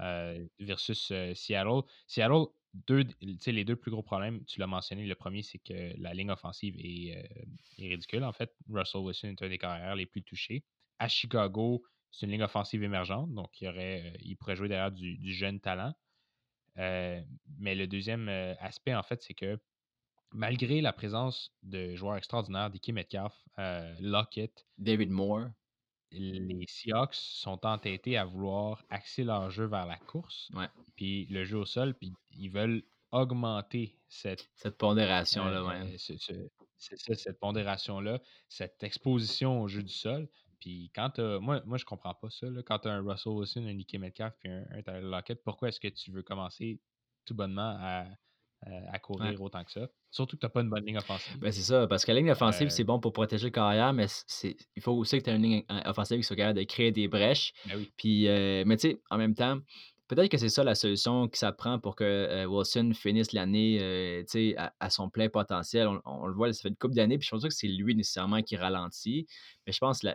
euh, 0.00 0.46
versus 0.60 1.12
Seattle. 1.34 1.82
Seattle, 2.06 2.46
deux, 2.74 3.04
les 3.20 3.64
deux 3.64 3.74
plus 3.74 3.90
gros 3.90 4.02
problèmes, 4.02 4.44
tu 4.44 4.60
l'as 4.60 4.68
mentionné, 4.68 5.04
le 5.04 5.14
premier, 5.16 5.42
c'est 5.42 5.58
que 5.58 6.00
la 6.00 6.14
ligne 6.14 6.30
offensive 6.30 6.76
est, 6.78 7.28
ridicule. 7.78 8.22
En 8.22 8.32
fait, 8.32 8.54
Russell 8.68 9.00
Wilson 9.00 9.28
est 9.28 9.42
un 9.42 9.48
des 9.48 9.58
carrières 9.58 9.96
les 9.96 10.06
plus 10.06 10.22
touchés. 10.22 10.64
À 10.98 11.08
Chicago, 11.08 11.82
c'est 12.10 12.26
une 12.26 12.32
ligne 12.32 12.42
offensive 12.42 12.82
émergente, 12.82 13.32
donc 13.34 13.60
il, 13.60 13.68
aurait, 13.68 14.16
il 14.20 14.36
pourrait 14.36 14.56
jouer 14.56 14.68
derrière 14.68 14.90
du 14.92 15.32
jeune 15.32 15.60
talent. 15.60 15.94
Euh, 16.78 17.20
mais 17.58 17.74
le 17.74 17.86
deuxième 17.86 18.28
euh, 18.28 18.54
aspect, 18.60 18.94
en 18.94 19.02
fait, 19.02 19.20
c'est 19.22 19.34
que 19.34 19.58
malgré 20.32 20.80
la 20.80 20.92
présence 20.92 21.52
de 21.62 21.94
joueurs 21.96 22.16
extraordinaires, 22.16 22.70
Dicky 22.70 22.92
Metcalf, 22.92 23.34
euh, 23.58 23.94
Lockett, 24.00 24.66
David 24.78 25.10
Moore. 25.10 25.48
les 26.10 26.64
Seahawks 26.68 27.14
sont 27.14 27.66
entêtés 27.66 28.16
à 28.16 28.24
vouloir 28.24 28.82
axer 28.88 29.24
leur 29.24 29.50
jeu 29.50 29.66
vers 29.66 29.84
la 29.86 29.98
course, 29.98 30.50
Ouais. 30.54 30.68
puis 30.96 31.26
le 31.26 31.44
jeu 31.44 31.58
au 31.58 31.66
sol, 31.66 31.94
puis 31.94 32.14
ils 32.30 32.48
veulent 32.50 32.82
augmenter 33.10 33.98
cette, 34.08 34.48
Cette 34.54 34.78
pondération-là, 34.78 35.64
ouais. 35.64 35.94
euh, 35.94 35.98
ce- 35.98 36.16
ce- 36.16 36.48
c'est 36.78 36.98
ça, 36.98 37.14
cette 37.14 37.38
pondération-là, 37.40 38.20
cette 38.48 38.82
exposition 38.84 39.60
au 39.60 39.68
jeu 39.68 39.82
du 39.82 39.92
sol. 39.92 40.28
Puis 40.60 40.90
quand 40.94 41.10
t'as- 41.10 41.38
moi, 41.38 41.62
moi 41.64 41.78
je 41.78 41.84
comprends 41.84 42.14
pas 42.14 42.30
ça. 42.30 42.46
Là, 42.50 42.62
quand 42.62 42.80
tu 42.80 42.88
as 42.88 42.92
un 42.92 43.02
Russell 43.02 43.32
Wilson, 43.32 43.64
un 43.66 43.72
Nicky 43.72 43.98
Metcalf, 43.98 44.34
puis 44.40 44.50
un, 44.50 44.64
un 44.70 44.82
Tyler 44.82 45.00
Lockett, 45.02 45.42
pourquoi 45.44 45.68
est-ce 45.68 45.80
que 45.80 45.88
tu 45.88 46.10
veux 46.10 46.22
commencer 46.22 46.80
tout 47.24 47.34
bonnement 47.34 47.76
à, 47.80 48.06
à- 48.62 48.98
courir 48.98 49.40
autant 49.40 49.62
que 49.64 49.70
ça? 49.70 49.88
Surtout 50.10 50.36
que 50.36 50.40
tu 50.40 50.46
n'as 50.46 50.50
pas 50.50 50.62
une 50.62 50.70
bonne 50.70 50.84
ligne 50.84 50.98
offensive. 50.98 51.38
Ben, 51.38 51.52
c'est 51.52 51.62
ça, 51.62 51.86
parce 51.86 52.04
que 52.04 52.10
la 52.12 52.18
ligne 52.18 52.30
offensive, 52.30 52.66
Euh, 52.66 52.70
c'est 52.70 52.84
bon 52.84 52.98
pour 52.98 53.12
protéger 53.12 53.44
le 53.46 53.50
carrière, 53.50 53.92
mais 53.92 54.06
c'est, 54.26 54.56
il 54.74 54.82
faut 54.82 54.92
aussi 54.92 55.18
que 55.18 55.24
tu 55.24 55.30
aies 55.30 55.36
une 55.36 55.42
ligne 55.42 55.64
offensive 55.84 56.16
qui 56.18 56.24
soit 56.24 56.34
capable 56.36 56.58
de 56.58 56.64
créer 56.64 56.90
des 56.90 57.08
brèches. 57.08 57.52
ben 57.66 57.76
oui. 57.76 57.92
Puis, 57.96 58.26
euh, 58.28 58.64
mais 58.66 58.76
tu 58.76 58.90
sais, 58.90 59.00
en 59.10 59.18
même 59.18 59.34
temps, 59.34 59.58
peut-être 60.08 60.30
que 60.30 60.38
c'est 60.38 60.48
ça 60.48 60.64
la 60.64 60.74
solution 60.74 61.28
qui 61.28 61.38
s'apprend 61.38 61.78
pour 61.78 61.94
que 61.94 62.04
euh, 62.04 62.46
Wilson 62.46 62.92
finisse 62.94 63.32
l'année 63.32 63.78
euh, 63.80 64.24
à, 64.56 64.72
à 64.80 64.90
son 64.90 65.08
plein 65.08 65.28
potentiel. 65.28 65.86
On, 65.86 66.00
on 66.04 66.26
le 66.26 66.34
voit, 66.34 66.52
ça 66.52 66.62
fait 66.62 66.68
une 66.68 66.76
couple 66.76 66.94
d'années, 66.94 67.18
puis 67.18 67.26
je 67.26 67.30
pense 67.30 67.44
que 67.44 67.50
c'est 67.50 67.68
lui 67.68 67.94
nécessairement 67.94 68.42
qui 68.42 68.56
ralentit. 68.56 69.26
Mais 69.66 69.72
je 69.72 69.78
pense 69.78 70.00
que 70.00 70.08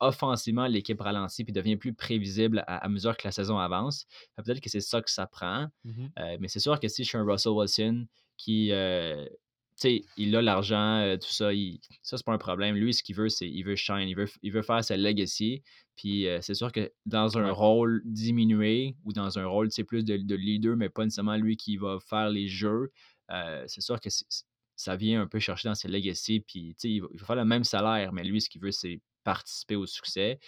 offensivement, 0.00 0.66
l'équipe 0.66 1.00
ralentit 1.00 1.44
puis 1.44 1.52
devient 1.52 1.76
plus 1.76 1.92
prévisible 1.92 2.64
à, 2.66 2.78
à 2.78 2.88
mesure 2.88 3.16
que 3.16 3.26
la 3.26 3.32
saison 3.32 3.58
avance. 3.58 4.06
Peut-être 4.36 4.60
que 4.60 4.70
c'est 4.70 4.80
ça 4.80 5.02
que 5.02 5.10
ça 5.10 5.26
prend. 5.26 5.66
Mhm. 5.84 6.10
Euh, 6.18 6.36
mais 6.40 6.48
c'est 6.48 6.60
sûr 6.60 6.78
que 6.80 6.88
si 6.88 7.04
je 7.04 7.08
suis 7.08 7.18
un 7.18 7.24
Russell 7.24 7.52
Wilson 7.52 8.06
qui, 8.36 8.70
il 9.84 10.34
a 10.36 10.42
l'argent, 10.42 10.98
euh, 11.00 11.16
tout 11.16 11.28
ça, 11.30 11.52
il- 11.52 11.80
ça, 12.02 12.16
c'est 12.16 12.24
pas 12.24 12.32
un 12.32 12.38
problème. 12.38 12.76
Lui, 12.76 12.94
ce 12.94 13.02
qu'il 13.02 13.16
veut, 13.16 13.28
c'est 13.28 13.48
il 13.48 13.62
veut 13.62 13.76
shine, 13.76 14.08
il 14.08 14.16
veut, 14.16 14.26
il 14.42 14.52
veut 14.52 14.62
faire 14.62 14.82
sa 14.84 14.96
legacy. 14.96 15.62
Puis 15.96 16.26
euh, 16.28 16.40
c'est 16.40 16.54
sûr 16.54 16.72
que 16.72 16.90
dans 17.06 17.38
un 17.38 17.50
rôle 17.50 18.02
diminué 18.04 18.96
ou 19.04 19.12
dans 19.12 19.38
un 19.38 19.46
rôle, 19.46 19.68
plus 19.86 20.04
de, 20.04 20.16
de 20.16 20.34
leader, 20.34 20.76
mais 20.76 20.88
pas 20.88 21.04
nécessairement 21.04 21.36
lui 21.36 21.56
qui 21.56 21.76
va 21.76 21.98
faire 22.00 22.30
les 22.30 22.48
jeux, 22.48 22.90
euh, 23.30 23.64
c'est 23.66 23.80
sûr 23.80 24.00
que 24.00 24.08
ça 24.76 24.96
vient 24.96 25.22
un 25.22 25.26
peu 25.26 25.38
chercher 25.38 25.68
dans 25.68 25.74
ses 25.74 25.88
legacy. 25.88 26.40
Puis, 26.40 26.74
tu 26.74 26.88
sais, 26.88 26.90
il 26.90 27.00
va, 27.00 27.08
il 27.12 27.20
va 27.20 27.26
faire 27.26 27.36
le 27.36 27.44
même 27.44 27.64
salaire, 27.64 28.12
mais 28.12 28.24
lui, 28.24 28.40
ce 28.40 28.48
qu'il 28.50 28.60
veut, 28.60 28.72
c'est 28.72 29.00
participer 29.24 29.76
au 29.76 29.86
succès, 29.86 30.38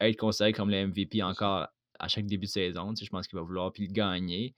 être 0.00 0.16
considéré 0.16 0.52
comme 0.52 0.70
le 0.70 0.76
MVP 0.76 1.22
encore 1.22 1.68
à 1.98 2.08
chaque 2.08 2.26
début 2.26 2.46
de 2.46 2.50
saison. 2.50 2.90
Tu 2.92 3.00
sais, 3.00 3.04
je 3.06 3.10
pense 3.10 3.26
qu'il 3.28 3.38
va 3.38 3.42
vouloir 3.44 3.72
puis 3.72 3.86
le 3.86 3.92
gagner. 3.92 4.54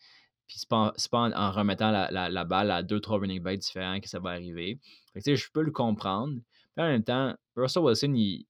Puis 0.49 0.59
c'est 0.59 0.69
pas, 0.69 0.93
pas 1.11 1.19
en, 1.19 1.33
en 1.33 1.51
remettant 1.53 1.91
la, 1.91 2.11
la- 2.11 2.29
la 2.31 2.45
balle 2.45 2.71
à 2.71 2.83
deux, 2.83 3.01
trois 3.01 3.19
running 3.19 3.41
backs 3.43 3.59
différents 3.61 4.01
que 4.01 4.09
ça 4.09 4.19
va 4.19 4.31
arriver. 4.31 4.79
Fait 5.13 5.21
que, 5.21 5.35
je 5.37 5.49
peux 5.53 5.63
le 5.63 5.71
comprendre. 5.71 6.35
Mais 6.77 6.83
en 6.83 6.87
même 6.89 7.05
temps, 7.05 7.35
Russell 7.57 7.83
Wilson, 7.83 8.13
il, 8.15 8.47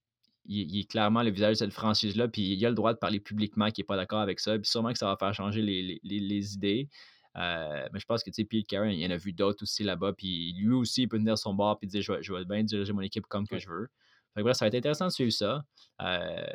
il- 0.46 0.70
il 0.74 0.80
est 0.80 0.90
clairement 0.90 1.22
le 1.22 1.30
visage 1.30 1.52
de 1.52 1.58
cette 1.58 1.72
franchise-là. 1.72 2.28
Puis 2.28 2.42
il 2.54 2.64
a 2.66 2.68
le 2.70 2.74
droit 2.74 2.92
de 2.94 2.98
parler 2.98 3.20
publiquement 3.20 3.70
qu'il 3.70 3.82
n'est 3.82 3.86
pas 3.86 3.96
d'accord 3.96 4.20
avec 4.20 4.40
ça. 4.40 4.56
Puis 4.58 4.68
sûrement 4.70 4.92
que 4.92 4.98
ça 4.98 5.06
va 5.06 5.16
faire 5.16 5.34
changer 5.34 5.60
les, 5.62 5.82
les- 5.82 6.00
les- 6.04 6.20
les 6.20 6.54
idées. 6.54 6.88
Euh, 7.36 7.86
mais 7.92 8.00
je 8.00 8.06
pense 8.06 8.22
que 8.24 8.30
tu 8.30 8.34
sais, 8.34 8.44
Pete 8.44 8.66
Carroll, 8.66 8.92
il 8.92 9.00
y 9.00 9.06
en 9.06 9.10
a 9.10 9.16
vu 9.16 9.32
d'autres 9.32 9.62
aussi 9.62 9.84
là-bas. 9.84 10.12
Puis 10.12 10.52
lui 10.54 10.74
aussi, 10.74 11.02
il 11.02 11.08
peut 11.08 11.18
tenir 11.18 11.36
son 11.38 11.54
bord 11.54 11.78
et 11.82 11.86
dire 11.86 12.02
je 12.02 12.12
vais, 12.12 12.22
je 12.22 12.32
vais 12.32 12.44
bien 12.44 12.62
diriger 12.64 12.92
mon 12.92 13.00
équipe 13.02 13.26
comme 13.26 13.46
que 13.46 13.58
je 13.58 13.68
veux. 13.68 13.88
Fait 14.34 14.40
que 14.40 14.44
bref, 14.44 14.56
ça 14.56 14.64
va 14.64 14.68
être 14.68 14.74
intéressant 14.74 15.06
de 15.06 15.12
suivre 15.12 15.32
ça. 15.32 15.64
Euh, 16.02 16.46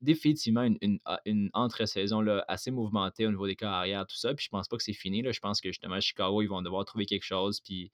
définitivement 0.00 0.62
une, 0.62 0.76
une, 0.82 0.98
a- 1.04 1.20
une 1.24 1.48
entre-saison 1.54 2.24
assez 2.48 2.70
mouvementée 2.70 3.26
au 3.26 3.30
niveau 3.30 3.46
des 3.46 3.56
cas 3.56 3.70
arrière, 3.70 4.06
tout 4.06 4.16
ça. 4.16 4.34
Puis 4.34 4.44
je 4.44 4.50
pense 4.50 4.68
pas 4.68 4.76
que 4.76 4.82
c'est 4.82 4.92
fini. 4.92 5.22
Là. 5.22 5.32
Je 5.32 5.40
pense 5.40 5.60
que 5.60 5.68
justement, 5.70 6.00
Chicago, 6.00 6.42
ils 6.42 6.48
vont 6.48 6.62
devoir 6.62 6.84
trouver 6.84 7.06
quelque 7.06 7.24
chose. 7.24 7.60
Puis 7.60 7.90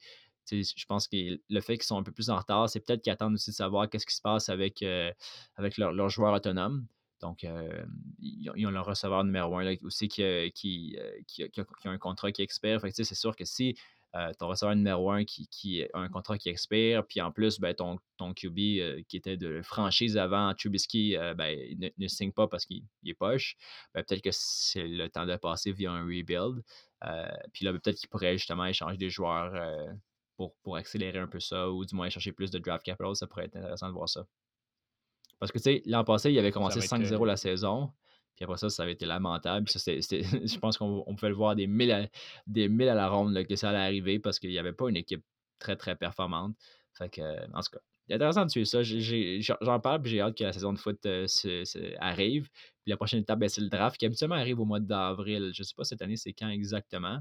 je 0.51 0.85
pense 0.87 1.09
que 1.09 1.16
le 1.49 1.61
fait 1.61 1.75
qu'ils 1.77 1.87
sont 1.87 1.99
un 1.99 2.03
peu 2.03 2.12
plus 2.12 2.31
en 2.31 2.37
retard, 2.38 2.68
c'est 2.68 2.81
peut-être 2.81 3.03
qu'ils 3.03 3.12
attendent 3.12 3.35
aussi 3.35 3.51
de 3.51 3.57
savoir 3.57 3.88
qu'est-ce 3.88 4.07
qui 4.07 4.14
se 4.14 4.22
passe 4.22 4.49
avec, 4.49 4.83
euh, 4.83 5.12
avec 5.57 5.77
leurs 5.77 5.92
leurs 5.92 6.09
joueurs 6.09 6.35
autonomes. 6.35 6.87
Donc, 7.20 7.44
euh, 7.44 7.85
ils, 8.18 8.51
ont, 8.66 8.70
leur 8.70 8.85
receveur 8.85 9.25
numéro 9.25 9.57
un 9.57 9.64
là, 9.64 9.72
aussi 9.83 10.07
qui, 10.09 10.22
euh, 10.22 10.51
qui 10.55 10.96
qui 11.27 11.42
a- 11.44 11.64
un 11.90 11.99
contrat 11.99 12.31
qui 12.31 12.42
expire. 12.42 12.81
Fait 12.81 12.90
c'est 12.92 13.14
sûr 13.14 13.35
que 13.35 13.44
si 13.44 13.75
euh, 14.16 14.33
ton 14.38 14.48
receveur 14.48 14.74
numéro 14.74 15.11
un 15.11 15.24
qui, 15.24 15.46
qui 15.48 15.83
a 15.83 15.98
un 15.98 16.09
contrat 16.09 16.38
qui 16.38 16.48
expire, 16.48 17.07
puis 17.07 17.20
en 17.20 17.31
plus, 17.31 17.61
ben, 17.61 17.74
ton, 17.74 17.98
ton 18.16 18.33
QB 18.33 18.59
euh, 18.59 19.02
qui 19.09 19.16
était 19.16 19.37
de 19.37 19.61
franchise 19.62 20.16
avant, 20.16 20.55
Trubisky, 20.55 21.16
euh, 21.16 21.35
ben, 21.35 21.57
ne, 21.79 21.88
ne 21.96 22.09
signe 22.09 22.33
pas 22.33 22.48
parce 22.48 22.64
qu'il 22.64 22.83
il 23.02 23.11
est 23.11 23.14
poche, 23.14 23.57
ben, 23.94 24.02
peut-être 24.02 24.22
que 24.22 24.31
c'est 24.33 24.87
le 24.87 25.09
temps 25.09 25.26
de 25.26 25.37
passer 25.37 25.72
via 25.72 25.92
un 25.92 26.05
rebuild. 26.05 26.62
Euh, 27.05 27.29
puis 27.52 27.64
là, 27.64 27.72
ben, 27.72 27.79
peut-être 27.79 27.98
qu'il 27.98 28.09
pourrait 28.09 28.38
justement 28.38 28.64
échanger 28.64 28.96
des 28.96 29.11
joueurs 29.11 29.52
pour, 30.37 30.55
pour 30.62 30.76
accélérer 30.76 31.18
un 31.18 31.29
peu 31.29 31.40
ça, 31.40 31.70
ou 31.70 31.85
du 31.85 31.94
moins 31.94 32.09
chercher 32.09 32.33
plus 32.33 32.50
de 32.50 32.59
draft 32.59 32.85
capital. 32.85 33.14
Ça 33.14 33.26
pourrait 33.26 33.44
être 33.44 33.57
intéressant 33.57 33.88
de 33.88 33.92
voir 33.92 34.09
ça. 34.09 34.26
Parce 35.38 35.52
que, 35.52 35.59
tu 35.59 35.64
sais, 35.64 35.83
l'an 35.87 36.05
passé, 36.05 36.31
il 36.33 36.38
avait 36.38 36.52
commencé 36.52 36.79
va 36.79 36.85
être, 36.85 36.90
5-0 36.90 37.22
euh, 37.22 37.26
la 37.26 37.37
saison. 37.37 37.92
Puis 38.37 38.44
après 38.44 38.57
ça, 38.59 38.68
ça 38.70 38.83
avait 38.83 38.92
été 38.92 39.07
lamentable. 39.07 39.66
Puis 39.66 39.79
je 39.81 40.59
pense 40.59 40.79
qu'on 40.79 41.05
on 41.07 41.14
pouvait 41.14 41.31
le 41.31 41.35
voir 41.35 41.57
des 41.57 41.66
mille 41.66 41.90
à, 41.92 42.07
des 42.46 42.68
mille 42.68 42.88
à 42.88 42.94
la 42.94 43.09
ronde 43.09 43.44
que 43.46 43.57
ça 43.57 43.70
allait 43.70 43.79
arriver 43.79 44.18
parce 44.18 44.38
qu'il 44.38 44.51
n'y 44.51 44.59
avait 44.59 44.72
pas 44.72 44.88
une 44.88 44.96
équipe 44.96 45.25
très, 45.59 45.77
très 45.77 45.96
performante. 45.96 46.57
Fait 46.94 47.09
que, 47.11 47.20
euh, 47.20 47.46
en 47.55 47.61
tout 47.61 47.70
cas, 47.72 47.79
c'est 48.09 48.14
intéressant 48.14 48.44
de 48.44 48.51
suivre 48.51 48.66
ça. 48.68 48.83
J'en 48.83 49.81
parle, 49.81 50.01
puis 50.03 50.12
j'ai 50.12 50.20
hâte 50.20 50.37
que 50.37 50.44
la 50.44 50.53
saison 50.53 50.72
de 50.72 50.79
foot 50.79 51.05
euh, 51.07 51.27
se- 51.27 51.96
arrive. 51.99 52.49
Puis 52.83 52.90
la 52.90 52.96
prochaine 52.96 53.20
étape, 53.20 53.38
ben, 53.40 53.49
c'est 53.49 53.61
le 53.61 53.68
draft 53.68 53.96
qui 53.99 54.07
habituellement 54.07 54.37
arrive 54.37 54.61
au 54.61 54.64
mois 54.64 54.81
d'avril. 54.81 55.51
Je 55.55 55.62
ne 55.62 55.64
sais 55.64 55.75
pas 55.77 55.85
cette 55.85 56.03
année, 56.03 56.16
c'est 56.16 56.33
quand 56.33 56.49
exactement. 56.49 57.18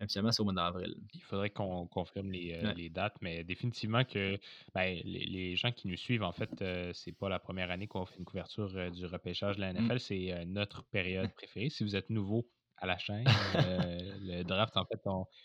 Habituellement, 0.00 0.32
c'est 0.32 0.40
au 0.40 0.44
mois 0.44 0.54
d'avril. 0.54 0.94
Il 1.14 1.20
faudrait 1.20 1.50
qu'on 1.50 1.86
confirme 1.86 2.30
les, 2.32 2.54
euh, 2.54 2.68
Ouais. 2.68 2.74
les 2.74 2.88
dates, 2.90 3.16
mais 3.20 3.44
définitivement 3.44 4.04
que 4.04 4.38
ben, 4.74 4.98
les, 5.04 5.26
les 5.26 5.56
gens 5.56 5.72
qui 5.72 5.88
nous 5.88 5.96
suivent, 5.96 6.22
en 6.22 6.32
fait, 6.32 6.62
euh, 6.62 6.90
c'est 6.94 7.12
pas 7.12 7.28
la 7.28 7.38
première 7.38 7.70
année 7.70 7.86
qu'on 7.86 8.06
fait 8.06 8.18
une 8.18 8.24
couverture 8.24 8.70
euh, 8.76 8.90
du 8.90 9.04
repêchage 9.06 9.56
de 9.56 9.60
la 9.60 9.72
Mm. 9.72 9.76
NFL, 9.76 10.00
c'est 10.00 10.32
euh, 10.32 10.44
notre 10.46 10.84
période 10.84 11.32
préférée. 11.34 11.68
Si 11.70 11.84
vous 11.84 11.96
êtes 11.96 12.08
nouveau 12.10 12.48
à 12.78 12.86
la 12.86 12.96
chaîne, 12.98 13.24
le 14.22 14.42
draft, 14.42 14.76
en 14.76 14.86
fait, 14.86 15.00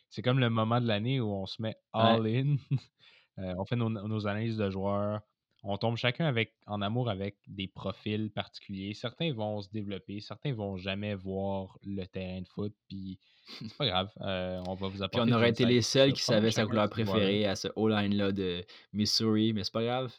c'est 0.10 0.22
comme 0.22 0.40
le 0.40 0.50
moment 0.50 0.80
de 0.80 0.88
l'année 0.88 1.20
où 1.20 1.28
on 1.34 1.46
se 1.46 1.62
met 1.62 1.76
all 1.94 2.26
in. 2.28 2.56
Euh, 3.38 3.54
on 3.58 3.66
fait 3.66 3.76
nos, 3.76 3.90
nos 3.90 4.28
analyses 4.28 4.56
de 4.56 4.70
joueurs. 4.70 5.20
On 5.68 5.78
tombe 5.78 5.98
chacun 5.98 6.26
avec, 6.26 6.54
en 6.68 6.82
amour 6.82 7.10
avec 7.10 7.38
des 7.48 7.68
profils 7.68 8.30
particuliers. 8.32 8.94
Certains 8.94 9.34
vont 9.34 9.62
se 9.62 9.70
développer, 9.70 10.20
certains 10.20 10.54
vont 10.54 10.78
jamais 10.78 11.16
voir 11.16 11.80
le 11.84 12.06
terrain 12.06 12.42
de 12.42 12.48
foot, 12.48 12.74
puis 12.88 13.20
c'est 13.60 13.76
pas 13.78 13.88
grave. 13.88 14.12
euh, 14.22 14.62
on 14.68 14.76
va 14.76 14.88
vous 14.88 14.94
Puis 14.98 15.04
apporter. 15.04 15.32
on 15.32 15.36
aurait 15.36 15.50
été 15.50 15.66
les 15.66 15.82
seuls 15.82 16.14
qui 16.14 16.22
savaient 16.22 16.52
sa 16.52 16.66
couleur 16.66 16.90
préférée 16.90 17.46
à 17.46 17.56
ce 17.56 17.68
O-line-là 17.76 18.32
de 18.32 18.64
Missouri, 18.94 19.54
mais 19.54 19.64
c'est 19.64 19.74
pas 19.74 19.84
grave. 19.84 20.14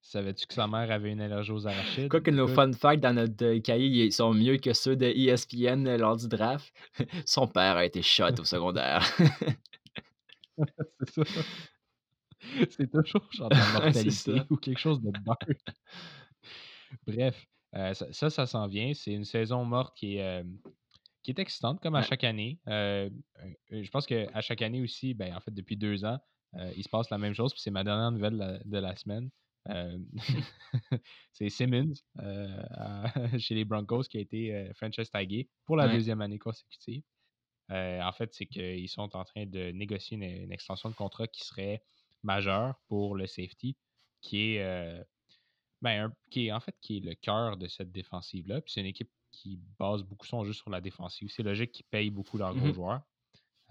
Savais-tu 0.00 0.46
que 0.46 0.54
sa 0.54 0.66
mère 0.66 0.90
avait 0.90 1.10
une 1.10 1.20
allergie 1.20 1.50
aux 1.50 1.66
arachides? 1.66 2.08
Quoique 2.08 2.30
nos 2.30 2.44
Écoute, 2.44 2.54
fun 2.54 2.72
facts 2.72 3.00
dans 3.00 3.12
notre 3.12 3.44
euh, 3.44 3.60
cahier 3.60 4.06
ils 4.06 4.12
sont 4.12 4.32
mieux 4.32 4.56
que 4.56 4.72
ceux 4.72 4.96
de 4.96 5.04
ESPN 5.04 5.86
euh, 5.86 5.98
lors 5.98 6.16
du 6.16 6.28
draft. 6.28 6.72
Son 7.26 7.46
père 7.46 7.76
a 7.76 7.84
été 7.84 8.00
shot 8.00 8.32
au 8.38 8.44
secondaire. 8.44 9.04
c'est 10.56 11.24
ça. 11.26 11.42
C'est 12.70 12.90
toujours 12.90 13.30
genre 13.32 13.48
de 13.48 13.56
la 13.56 13.72
mortalité 13.92 14.42
ou 14.50 14.56
quelque 14.56 14.78
chose 14.78 15.00
de 15.00 15.10
dark. 15.24 15.42
Bref, 17.06 17.46
euh, 17.74 17.94
ça, 17.94 18.12
ça, 18.12 18.30
ça 18.30 18.46
s'en 18.46 18.66
vient. 18.66 18.94
C'est 18.94 19.12
une 19.12 19.24
saison 19.24 19.64
morte 19.64 19.96
qui 19.96 20.16
est, 20.16 20.22
euh, 20.22 20.44
qui 21.22 21.30
est 21.32 21.38
excitante, 21.38 21.80
comme 21.80 21.94
à 21.94 22.00
Ouais. 22.00 22.06
chaque 22.06 22.24
année. 22.24 22.60
Euh, 22.68 23.10
je 23.70 23.88
pense 23.90 24.06
qu'à 24.06 24.40
chaque 24.40 24.62
année 24.62 24.80
aussi, 24.80 25.14
ben, 25.14 25.34
en 25.34 25.40
fait, 25.40 25.52
depuis 25.52 25.76
deux 25.76 26.04
ans, 26.04 26.18
il 26.74 26.82
se 26.82 26.88
passe 26.88 27.10
la 27.10 27.18
même 27.18 27.34
chose. 27.34 27.52
Puis 27.52 27.60
c'est 27.60 27.70
ma 27.70 27.84
dernière 27.84 28.10
nouvelle 28.10 28.32
de 28.34 28.38
la, 28.38 28.58
de 28.64 28.78
la 28.78 28.96
semaine. 28.96 29.30
C'est 31.32 31.50
Simmons 31.50 31.92
à- 32.16 33.12
chez 33.38 33.54
les 33.54 33.64
Broncos 33.66 34.04
qui 34.04 34.16
a 34.16 34.20
été 34.20 34.70
franchise 34.74 35.10
tagué 35.10 35.50
pour 35.66 35.76
la 35.76 35.86
Ouais. 35.86 35.92
deuxième 35.92 36.22
année 36.22 36.38
consécutive. 36.38 37.02
En 37.70 38.12
fait, 38.12 38.32
c'est 38.32 38.46
qu'ils 38.46 38.88
sont 38.88 39.14
en 39.14 39.24
train 39.24 39.44
de 39.44 39.70
négocier 39.72 40.16
une, 40.16 40.22
une 40.22 40.52
extension 40.52 40.88
de 40.88 40.94
contrat 40.94 41.26
qui 41.26 41.44
serait 41.44 41.82
majeure 42.22 42.80
pour 42.88 43.16
le 43.16 43.26
safety, 43.26 43.76
qui 44.20 44.54
est, 44.54 44.62
euh, 44.62 45.02
ben, 45.82 46.06
un- 46.06 46.14
qui 46.30 46.46
est 46.48 46.52
en 46.52 46.60
fait 46.60 46.74
qui 46.80 46.98
est 46.98 47.00
le 47.00 47.14
cœur 47.14 47.56
de 47.56 47.68
cette 47.68 47.92
défensive-là. 47.92 48.60
Puis 48.60 48.72
c'est 48.72 48.80
une 48.80 48.86
équipe 48.86 49.10
qui 49.30 49.60
base 49.78 50.02
beaucoup 50.02 50.26
son 50.26 50.44
jeu 50.44 50.52
sur 50.52 50.70
la 50.70 50.80
défensive. 50.80 51.28
C'est 51.30 51.42
logique 51.42 51.72
qu'ils 51.72 51.86
payent 51.86 52.10
beaucoup 52.10 52.38
leurs 52.38 52.54
gros 52.54 52.66
Mhm. 52.66 52.74
joueurs. 52.74 53.02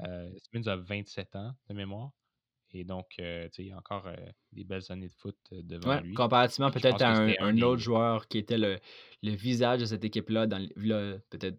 Euh, 0.02 0.30
Simmons 0.52 0.68
a 0.68 0.76
27 0.76 1.36
ans 1.36 1.54
de 1.70 1.74
mémoire. 1.74 2.12
Et 2.74 2.84
donc, 2.84 3.08
euh, 3.20 3.46
tu 3.46 3.56
sais, 3.56 3.64
il 3.64 3.68
y 3.70 3.72
a 3.72 3.78
encore 3.78 4.06
euh, 4.08 4.16
des 4.52 4.64
belles 4.64 4.84
années 4.90 5.08
de 5.08 5.14
foot 5.14 5.38
euh, 5.54 5.62
devant 5.64 5.90
Ouais, 5.90 6.02
lui. 6.02 6.14
comparativement 6.16 6.70
peut-être 6.70 7.02
à 7.02 7.10
un, 7.18 7.62
autre 7.62 7.82
joueur 7.82 8.28
qui 8.28 8.38
était 8.38 8.58
le, 8.58 8.80
le 9.24 9.32
visage 9.32 9.80
de 9.80 9.86
cette 9.86 10.04
équipe-là 10.04 10.48
dans 10.48 10.60
peut-être 11.30 11.58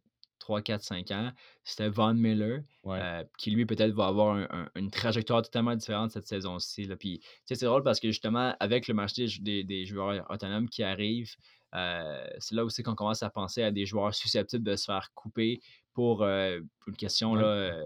3, 0.49 0.63
4, 0.63 0.83
5 0.83 1.11
ans, 1.11 1.31
c'était 1.63 1.91
Von 1.91 2.15
Miller, 2.15 2.63
Ouais. 2.83 2.99
euh, 3.03 3.23
qui 3.37 3.51
lui 3.51 3.67
peut-être 3.67 3.93
va 3.93 4.07
avoir 4.07 4.35
un- 4.35 4.47
un- 4.51 4.71
une 4.77 4.91
trajectoire 4.91 5.43
totalement 5.43 5.77
différente 5.77 6.11
cette 6.11 6.27
saison-ci. 6.27 6.89
Puis, 6.99 7.21
c'est 7.45 7.67
drôle 7.67 7.83
parce 7.83 8.01
que 8.01 8.09
justement, 8.09 8.57
avec 8.59 8.89
le 8.89 8.95
marché 8.95 9.27
des, 9.41 9.85
joueurs 9.85 10.25
autonomes 10.31 10.71
qui 10.71 10.83
arrivent, 10.83 11.35
euh, 11.75 12.27
c'est 12.39 12.55
là 12.55 12.65
aussi 12.65 12.83
qu'on 12.83 12.95
commence 12.95 13.23
à 13.23 13.29
penser 13.29 13.63
à 13.63 13.71
des 13.71 13.85
joueurs 13.85 14.15
susceptibles 14.15 14.65
de 14.65 14.75
se 14.75 14.87
faire 14.87 15.11
couper 15.15 15.61
pour 15.93 16.23
euh, 16.23 16.61
une 16.87 16.97
question 16.97 17.33
Ouais. 17.33 17.43
là, 17.43 17.83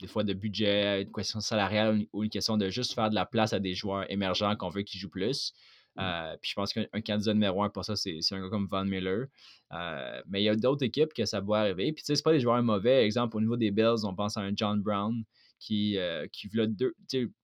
des 0.00 0.06
fois 0.06 0.24
de 0.24 0.32
budget, 0.32 1.02
une 1.02 1.12
question 1.12 1.40
salariale 1.40 2.06
ou 2.14 2.24
une 2.24 2.30
question 2.30 2.56
de 2.56 2.70
juste 2.70 2.94
faire 2.94 3.10
de 3.10 3.14
la 3.14 3.26
place 3.26 3.52
à 3.52 3.60
des 3.60 3.74
joueurs 3.74 4.10
émergents 4.10 4.56
qu'on 4.56 4.70
veut 4.70 4.82
qu'ils 4.82 4.98
jouent 4.98 5.10
plus. 5.10 5.52
Euh, 5.98 6.36
puis 6.40 6.50
je 6.50 6.54
pense 6.54 6.72
qu'un 6.72 6.86
candidat 7.04 7.34
numéro 7.34 7.62
un 7.62 7.68
pour 7.68 7.84
ça, 7.84 7.96
c'est 7.96 8.20
un 8.30 8.40
gars 8.40 8.48
comme 8.48 8.66
Von 8.66 8.84
Miller. 8.84 9.26
Euh, 9.72 10.22
mais 10.26 10.42
il 10.42 10.44
y 10.44 10.48
a 10.48 10.56
d'autres 10.56 10.84
équipes 10.84 11.12
que 11.12 11.24
ça 11.24 11.40
doit 11.40 11.60
arriver. 11.60 11.92
Puis 11.92 12.02
tu 12.02 12.06
sais, 12.06 12.16
c'est 12.16 12.22
pas 12.22 12.32
des 12.32 12.40
joueurs 12.40 12.62
mauvais. 12.62 13.04
Exemple, 13.04 13.36
au 13.36 13.40
niveau 13.40 13.56
des 13.56 13.70
Bills, 13.70 14.04
on 14.04 14.14
pense 14.14 14.36
à 14.36 14.40
un 14.40 14.52
John 14.54 14.80
Brown 14.82 15.22
qui, 15.58 15.98
euh, 15.98 16.26
qui 16.32 16.48
deux, 16.48 16.94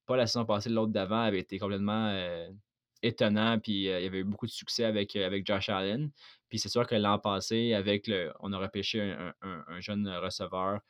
pas 0.06 0.16
la 0.16 0.26
saison 0.26 0.44
passée, 0.44 0.70
l'autre 0.70 0.92
d'avant, 0.92 1.20
avait 1.20 1.40
été 1.40 1.58
complètement 1.58 2.12
étonnant. 3.02 3.58
Puis 3.58 3.72
il 3.72 3.82
y 3.82 3.90
avait 3.90 4.20
eu 4.20 4.24
beaucoup 4.24 4.46
de 4.46 4.50
succès 4.50 4.84
avec, 4.84 5.14
avec 5.16 5.46
Josh 5.46 5.68
Allen. 5.68 6.10
Puis 6.48 6.58
c'est 6.58 6.70
sûr 6.70 6.86
que 6.86 6.94
l'an 6.94 7.18
passé, 7.18 7.74
avec 7.74 8.06
le, 8.06 8.32
on 8.40 8.52
a 8.52 8.58
repêché 8.58 9.14
un, 9.42 9.80
jeune 9.80 10.08
receveur 10.08 10.80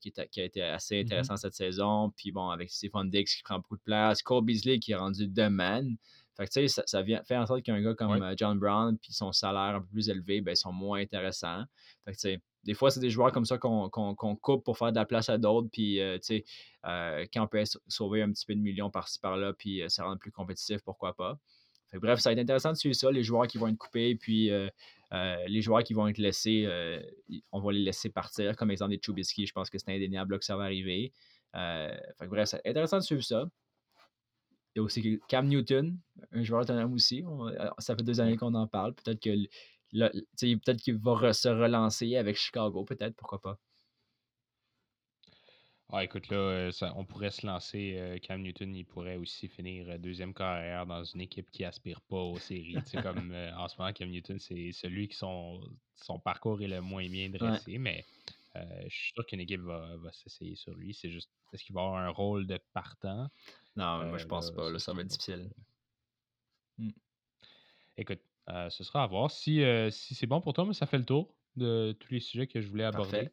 qui, 0.00 0.12
qui, 0.30 0.40
a 0.40 0.44
été 0.44 0.62
assez 0.62 0.96
mm-hmm. 0.96 1.02
intéressant 1.02 1.36
cette 1.36 1.54
saison. 1.54 2.12
Puis 2.16 2.30
bon, 2.30 2.50
avec 2.50 2.70
Stephon 2.70 3.04
Dix 3.04 3.34
qui 3.34 3.42
prend 3.42 3.56
beaucoup 3.56 3.76
de 3.76 3.82
place, 3.82 4.22
Cole 4.22 4.44
Beasley 4.44 4.78
qui 4.78 4.92
est 4.92 4.96
rendu 4.96 5.26
de 5.26 5.48
man. 5.48 5.96
Fait 6.36 6.46
que, 6.46 6.50
tu 6.50 6.68
sais, 6.68 6.82
ça, 6.84 7.02
vient 7.02 7.22
faire 7.22 7.40
en 7.40 7.46
sorte 7.46 7.62
qu'un 7.62 7.80
gars 7.80 7.94
comme 7.94 8.20
euh, 8.20 8.34
John 8.36 8.58
Brown, 8.58 8.98
puis 8.98 9.12
son 9.12 9.30
salaire 9.30 9.76
un 9.76 9.80
peu 9.80 9.86
plus 9.86 10.08
élevé, 10.08 10.40
ben, 10.40 10.52
ils 10.52 10.56
sont 10.56 10.72
moins 10.72 11.00
intéressants. 11.00 11.62
Fait 12.04 12.12
que, 12.12 12.16
tu 12.16 12.20
sais, 12.20 12.42
des 12.64 12.74
fois, 12.74 12.90
c'est 12.90 13.00
des 13.00 13.10
joueurs 13.10 13.30
comme 13.30 13.44
ça 13.44 13.56
qu'on 13.58 14.36
coupe 14.40 14.64
pour 14.64 14.76
faire 14.76 14.90
de 14.90 14.96
la 14.96 15.04
place 15.04 15.28
à 15.28 15.38
d'autres. 15.38 15.68
Puis, 15.70 16.00
euh, 16.00 16.18
tu 16.18 16.38
sais, 16.38 16.44
euh, 16.86 17.24
quand 17.32 17.44
on 17.44 17.46
peut 17.46 17.62
sauver 17.86 18.22
un 18.22 18.32
petit 18.32 18.46
peu 18.46 18.54
de 18.54 18.60
millions 18.60 18.90
par-ci 18.90 19.20
par-là, 19.20 19.52
puis 19.52 19.82
ça 19.88 20.04
rend 20.04 20.16
plus 20.16 20.32
compétitif, 20.32 20.82
pourquoi 20.82 21.14
pas. 21.14 21.38
Fait 21.90 21.98
bref, 21.98 22.18
ça 22.18 22.30
va 22.30 22.32
être 22.32 22.40
intéressant 22.40 22.72
de 22.72 22.76
suivre 22.76 22.96
ça, 22.96 23.12
les 23.12 23.22
joueurs 23.22 23.46
qui 23.46 23.58
vont 23.58 23.68
être 23.68 23.78
coupés, 23.78 24.16
puis 24.16 24.50
les 25.12 25.60
joueurs 25.60 25.84
qui 25.84 25.94
vont 25.94 26.08
être 26.08 26.18
laissés, 26.18 26.66
on 27.52 27.60
va 27.60 27.70
les 27.70 27.82
laisser 27.82 28.08
partir. 28.08 28.56
Comme 28.56 28.72
exemple 28.72 28.90
des 28.90 29.00
Chubisky, 29.00 29.46
je 29.46 29.52
pense 29.52 29.70
que 29.70 29.78
c'est 29.78 29.94
indéniable 29.94 30.38
que 30.38 30.44
ça 30.44 30.56
va 30.56 30.64
arriver. 30.64 31.12
fait 31.52 32.26
bref, 32.26 32.48
c'est 32.48 32.66
intéressant 32.66 32.98
de 32.98 33.04
suivre 33.04 33.22
ça. 33.22 33.46
Il 34.74 34.78
y 34.78 34.80
a 34.80 34.82
aussi 34.82 35.20
Cam 35.28 35.46
Newton, 35.46 35.96
un 36.32 36.42
joueur 36.42 36.62
autonome 36.62 36.94
aussi. 36.94 37.24
Euh, 37.24 37.70
ça 37.78 37.94
fait 37.94 38.02
deux 38.02 38.20
années 38.20 38.36
qu'on 38.36 38.54
en 38.54 38.66
parle. 38.66 38.94
Peut-être 38.94 39.20
que 39.20 39.30
peut-être 39.92 40.80
qu'il 40.80 40.96
va 40.96 41.32
se 41.32 41.48
relancer 41.48 42.16
avec 42.16 42.36
Chicago, 42.36 42.84
peut-être, 42.84 43.14
pourquoi 43.14 43.40
pas. 43.40 43.58
Ah, 45.92 46.02
écoute, 46.02 46.28
là, 46.28 46.36
euh, 46.36 46.72
on 46.96 47.04
pourrait 47.04 47.30
se 47.30 47.46
lancer. 47.46 47.94
Euh, 47.98 48.18
Cam 48.18 48.42
Newton, 48.42 48.74
il 48.74 48.84
pourrait 48.84 49.16
aussi 49.16 49.46
finir 49.46 49.96
deuxième 50.00 50.34
carrière 50.34 50.86
dans 50.86 51.04
une 51.04 51.20
équipe 51.20 51.48
qui 51.52 51.64
aspire 51.64 52.00
pas 52.00 52.16
aux 52.16 52.38
séries. 52.38 52.74
comme 53.04 53.32
en 53.56 53.68
ce 53.68 53.78
moment, 53.78 53.92
Cam 53.92 54.08
Newton, 54.08 54.40
c'est 54.40 54.72
celui 54.72 55.06
qui 55.06 55.16
son, 55.16 55.60
son 55.94 56.18
parcours 56.18 56.60
est 56.62 56.68
le 56.68 56.80
moins 56.80 57.08
bien 57.08 57.30
dressé, 57.30 57.78
mais 57.78 58.04
je 58.54 58.88
suis 58.88 59.12
sûr 59.12 59.26
qu'une 59.26 59.40
équipe 59.40 59.60
va, 59.60 59.96
va 59.96 60.12
s'essayer 60.12 60.54
sur 60.54 60.74
lui. 60.74 60.94
C'est 60.94 61.10
juste, 61.10 61.30
est-ce 61.52 61.64
qu'il 61.64 61.74
va 61.74 61.82
avoir 61.82 61.98
un 61.98 62.10
rôle 62.10 62.46
de 62.46 62.58
partant? 62.72 63.28
Non, 63.76 64.04
moi, 64.06 64.18
je 64.18 64.26
pense 64.26 64.50
pas. 64.52 64.70
Là, 64.70 64.78
ça 64.78 64.92
va 64.92 65.02
être 65.02 65.08
difficile. 65.08 65.50
Mmh. 66.78 66.90
Écoute, 67.96 68.20
euh, 68.48 68.68
ce 68.70 68.84
sera 68.84 69.02
à 69.02 69.06
voir. 69.06 69.30
Si, 69.30 69.62
euh, 69.62 69.90
si 69.90 70.14
c'est 70.14 70.26
bon 70.26 70.40
pour 70.40 70.52
toi, 70.52 70.72
ça 70.72 70.86
fait 70.86 70.98
le 70.98 71.04
tour 71.04 71.34
de 71.56 71.96
tous 71.98 72.12
les 72.12 72.20
sujets 72.20 72.46
que 72.46 72.60
je 72.60 72.68
voulais 72.68 72.84
aborder. 72.84 73.30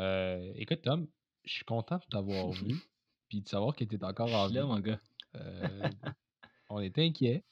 Euh, 0.00 0.52
écoute, 0.56 0.82
Tom, 0.82 1.08
je 1.44 1.52
suis 1.52 1.64
content 1.64 1.96
de 1.96 2.04
t'avoir 2.10 2.50
vu 2.50 2.76
puis 3.28 3.40
de 3.40 3.48
savoir 3.48 3.74
que 3.74 3.84
tu 3.84 3.94
es 3.94 4.04
encore 4.04 4.32
en 4.32 4.48
vie. 4.48 4.54
là, 4.54 4.66
mon 4.66 4.78
gars. 4.78 5.00
on 6.68 6.80
était 6.80 7.04
inquiets. 7.04 7.44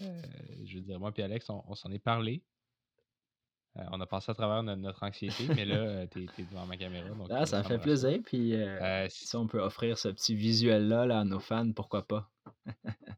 je 0.00 0.76
veux 0.76 0.82
dire, 0.82 0.98
moi 0.98 1.12
et 1.16 1.22
Alex, 1.22 1.48
on 1.50 1.74
s'en 1.74 1.90
est 1.90 1.98
parlé. 1.98 2.42
Euh, 3.78 3.82
on 3.90 4.00
a 4.00 4.06
passé 4.06 4.30
à 4.30 4.34
travers 4.34 4.62
notre, 4.62 5.02
anxiété, 5.02 5.48
mais 5.48 5.64
là, 5.64 5.76
euh, 5.76 6.06
tu 6.06 6.24
es, 6.24 6.44
devant 6.44 6.66
ma 6.66 6.76
caméra. 6.76 7.08
ah, 7.30 7.46
ça 7.46 7.58
me 7.58 7.62
fait 7.62 7.78
plaisir. 7.78 8.18
Puis 8.24 8.54
euh, 8.54 9.06
si 9.08 9.34
on 9.34 9.46
peut 9.46 9.60
offrir 9.60 9.96
ce 9.96 10.08
petit 10.08 10.34
visuel-là 10.34 11.06
là, 11.06 11.20
à 11.20 11.24
nos 11.24 11.40
fans, 11.40 11.72
pourquoi 11.72 12.06
pas? 12.06 12.30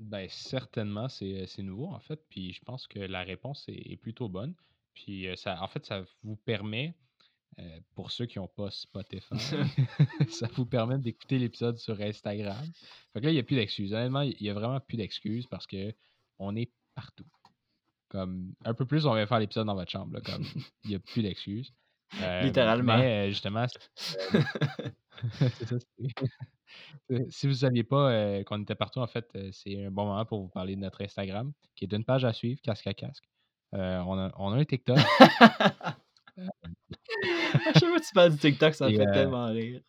ben, 0.00 0.26
certainement, 0.30 1.08
c'est 1.08 1.58
nouveau 1.58 1.86
en 1.86 2.00
fait. 2.00 2.20
Puis 2.28 2.52
je 2.52 2.60
pense 2.64 2.88
que 2.88 2.98
la 2.98 3.22
réponse 3.22 3.64
est, 3.68 3.96
plutôt 3.96 4.28
bonne. 4.28 4.54
Puis 4.94 5.28
ça, 5.36 5.62
en 5.62 5.68
fait, 5.68 5.86
ça 5.86 6.02
vous 6.24 6.34
permet, 6.34 6.96
pour 7.94 8.10
ceux 8.10 8.26
qui 8.26 8.40
n'ont 8.40 8.48
pas 8.48 8.72
Spotify, 8.72 9.36
ça 10.28 10.48
vous 10.54 10.66
permet 10.66 10.98
d'écouter 10.98 11.38
l'épisode 11.38 11.78
sur 11.78 12.00
Instagram. 12.00 12.66
Fait 13.12 13.20
que 13.20 13.26
là, 13.26 13.30
il 13.30 13.34
n'y 13.34 13.40
a 13.40 13.44
plus 13.44 13.56
d'excuses. 13.56 13.94
Honnêtement, 13.94 14.22
il 14.22 14.36
n'y 14.40 14.50
a 14.50 14.54
vraiment 14.54 14.80
plus 14.80 14.96
d'excuses 14.96 15.46
parce 15.46 15.68
que 15.68 15.94
on 16.40 16.56
est 16.56 16.72
partout. 16.96 17.26
Comme 18.08 18.54
un 18.64 18.74
peu 18.74 18.86
plus, 18.86 19.06
on 19.06 19.12
va 19.12 19.26
faire 19.26 19.38
l'épisode 19.38 19.66
dans 19.66 19.74
votre 19.74 19.90
chambre. 19.90 20.20
comme 20.22 20.42
il 20.84 20.90
n'y 20.90 20.96
a 20.96 20.98
plus 20.98 21.22
d'excuses. 21.22 21.72
Euh, 22.22 22.42
Littéralement. 22.42 22.96
Mais 22.96 23.26
euh, 23.26 23.28
justement, 23.28 23.66
si 27.28 27.46
vous 27.46 27.52
ne 27.52 27.58
saviez 27.58 27.84
pas 27.84 28.10
euh, 28.10 28.42
qu'on 28.44 28.62
était 28.62 28.74
partout, 28.74 29.00
en 29.00 29.06
fait, 29.06 29.26
c'est 29.52 29.84
un 29.84 29.90
bon 29.90 30.06
moment 30.06 30.24
pour 30.24 30.40
vous 30.40 30.48
parler 30.48 30.74
de 30.74 30.80
notre 30.80 31.02
Instagram, 31.02 31.52
qui 31.76 31.84
est 31.84 31.92
une 31.92 32.04
page 32.04 32.24
à 32.24 32.32
suivre, 32.32 32.62
casque 32.62 32.86
à 32.86 32.94
casque. 32.94 33.28
on, 33.72 34.18
a, 34.18 34.32
on, 34.38 34.52
a, 34.52 34.56
un 34.56 34.64
TikTok. 34.64 34.96
chaque 35.18 35.98
fois 37.78 37.98
que 37.98 38.06
tu 38.06 38.14
parles 38.14 38.32
du 38.32 38.38
TikTok, 38.38 38.74
ça 38.74 38.88
me 38.88 38.96
fait 38.96 39.12
tellement 39.12 39.48
rire. 39.48 39.82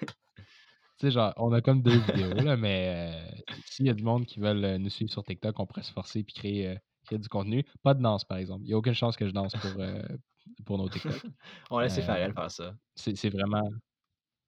tu 0.00 0.06
sais, 0.98 1.12
genre, 1.12 1.32
on 1.36 1.52
a 1.52 1.60
comme 1.60 1.82
deux 1.82 2.00
vidéos, 2.00 2.34
là, 2.34 2.56
mais 2.56 3.12
s'il 3.66 3.86
y 3.86 3.90
a 3.90 3.94
du 3.94 4.02
monde 4.02 4.26
qui 4.26 4.40
veulent 4.40 4.78
nous 4.78 4.90
suivre 4.90 5.12
sur 5.12 5.22
TikTok, 5.22 5.60
on 5.60 5.66
pourrait 5.66 5.84
se 5.84 5.92
forcer 5.92 6.18
et 6.18 6.24
créer 6.24 6.78
créer 7.04 7.18
du 7.18 7.28
contenu. 7.28 7.64
Pas 7.82 7.94
de 7.94 8.02
danse, 8.02 8.24
par 8.24 8.38
exemple. 8.38 8.62
Il 8.64 8.68
n'y 8.68 8.74
a 8.74 8.76
aucune 8.76 8.94
chance 8.94 9.16
que 9.16 9.26
je 9.26 9.32
danse 9.32 9.54
pour, 9.54 9.80
euh, 9.80 10.02
pour 10.64 10.78
nos 10.78 10.88
TikTok. 10.88 11.12
On 11.70 11.78
laisse 11.78 11.94
faire 11.94 12.16
elle 12.16 12.32
faire 12.32 12.50
ça. 12.50 12.74
C'est 12.94 13.30
vraiment. 13.30 13.68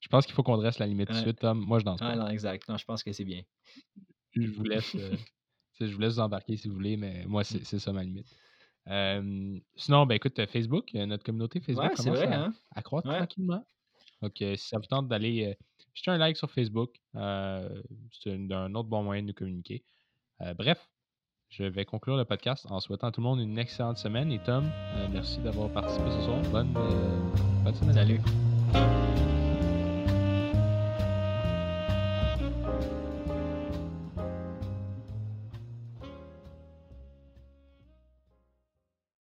Je 0.01 0.09
pense 0.09 0.27
qu'il 0.27 0.35
faut 0.35 0.43
qu'on 0.43 0.57
dresse 0.57 0.79
la 0.79 0.87
limite 0.87 1.09
tout 1.09 1.15
de 1.15 1.21
suite, 1.21 1.41
Tom. 1.41 1.59
Moi, 1.59 1.79
je 1.79 1.85
danse 1.85 2.01
pas. 2.01 2.15
non, 2.15 2.29
exact. 2.29 2.69
Non, 2.69 2.77
je 2.77 2.85
pense 2.85 3.03
que 3.03 3.13
c'est 3.13 3.25
bien. 3.25 3.43
Je 4.33 4.51
vous 4.51 4.65
laisse. 4.65 4.95
Euh, 4.95 5.17
je 5.81 5.93
vous 5.93 6.01
laisse 6.01 6.15
vous 6.15 6.21
embarquer 6.21 6.57
si 6.57 6.69
vous 6.69 6.75
voulez, 6.75 6.97
mais 6.97 7.25
moi, 7.27 7.45
c'est 7.45 7.79
ça 7.79 7.93
ma 7.93 8.03
limite. 8.03 8.27
sinon, 9.77 10.07
ben 10.07 10.15
écoute, 10.15 10.45
Facebook, 10.47 10.95
euh, 10.95 11.07
notre 11.07 11.25
communauté 11.25 11.61
Facebook 11.61 11.95
commence 11.95 12.19
à, 12.21 12.45
hein? 12.45 12.55
à, 12.75 12.83
croître 12.83 13.09
tranquillement. 13.09 13.65
Donc, 14.23 14.33
si 14.39 14.57
ça 14.57 14.79
vous 14.79 14.87
tente 14.87 15.09
d'aller 15.09 15.57
jeter 15.93 16.11
un 16.11 16.19
like 16.19 16.37
sur 16.37 16.51
Facebook, 16.51 16.95
c'est 17.13 18.53
un, 18.53 18.75
autre 18.75 18.89
bon 18.89 19.03
moyen 19.03 19.23
de 19.23 19.29
nous 19.29 19.35
communiquer. 19.35 19.85
bref, 20.57 20.89
je 21.51 21.65
vais 21.65 21.85
conclure 21.85 22.17
le 22.17 22.25
podcast 22.25 22.67
en 22.71 22.81
souhaitant 22.81 23.09
à 23.09 23.13
tout 23.13 23.21
le 23.21 23.27
monde 23.27 23.41
une 23.41 23.59
excellente 23.59 23.99
semaine. 23.99 24.33
Et 24.33 24.39
Tom, 24.39 24.65
euh, 24.97 25.07
merci 25.13 25.39
d'avoir 25.41 25.71
participé 25.71 26.11
ce 26.11 26.23
soir. 26.23 26.41
Bonne, 26.51 26.75
euh, 26.77 27.65
bonne 27.65 27.75
semaine. 27.75 27.95
Salut. 27.95 28.21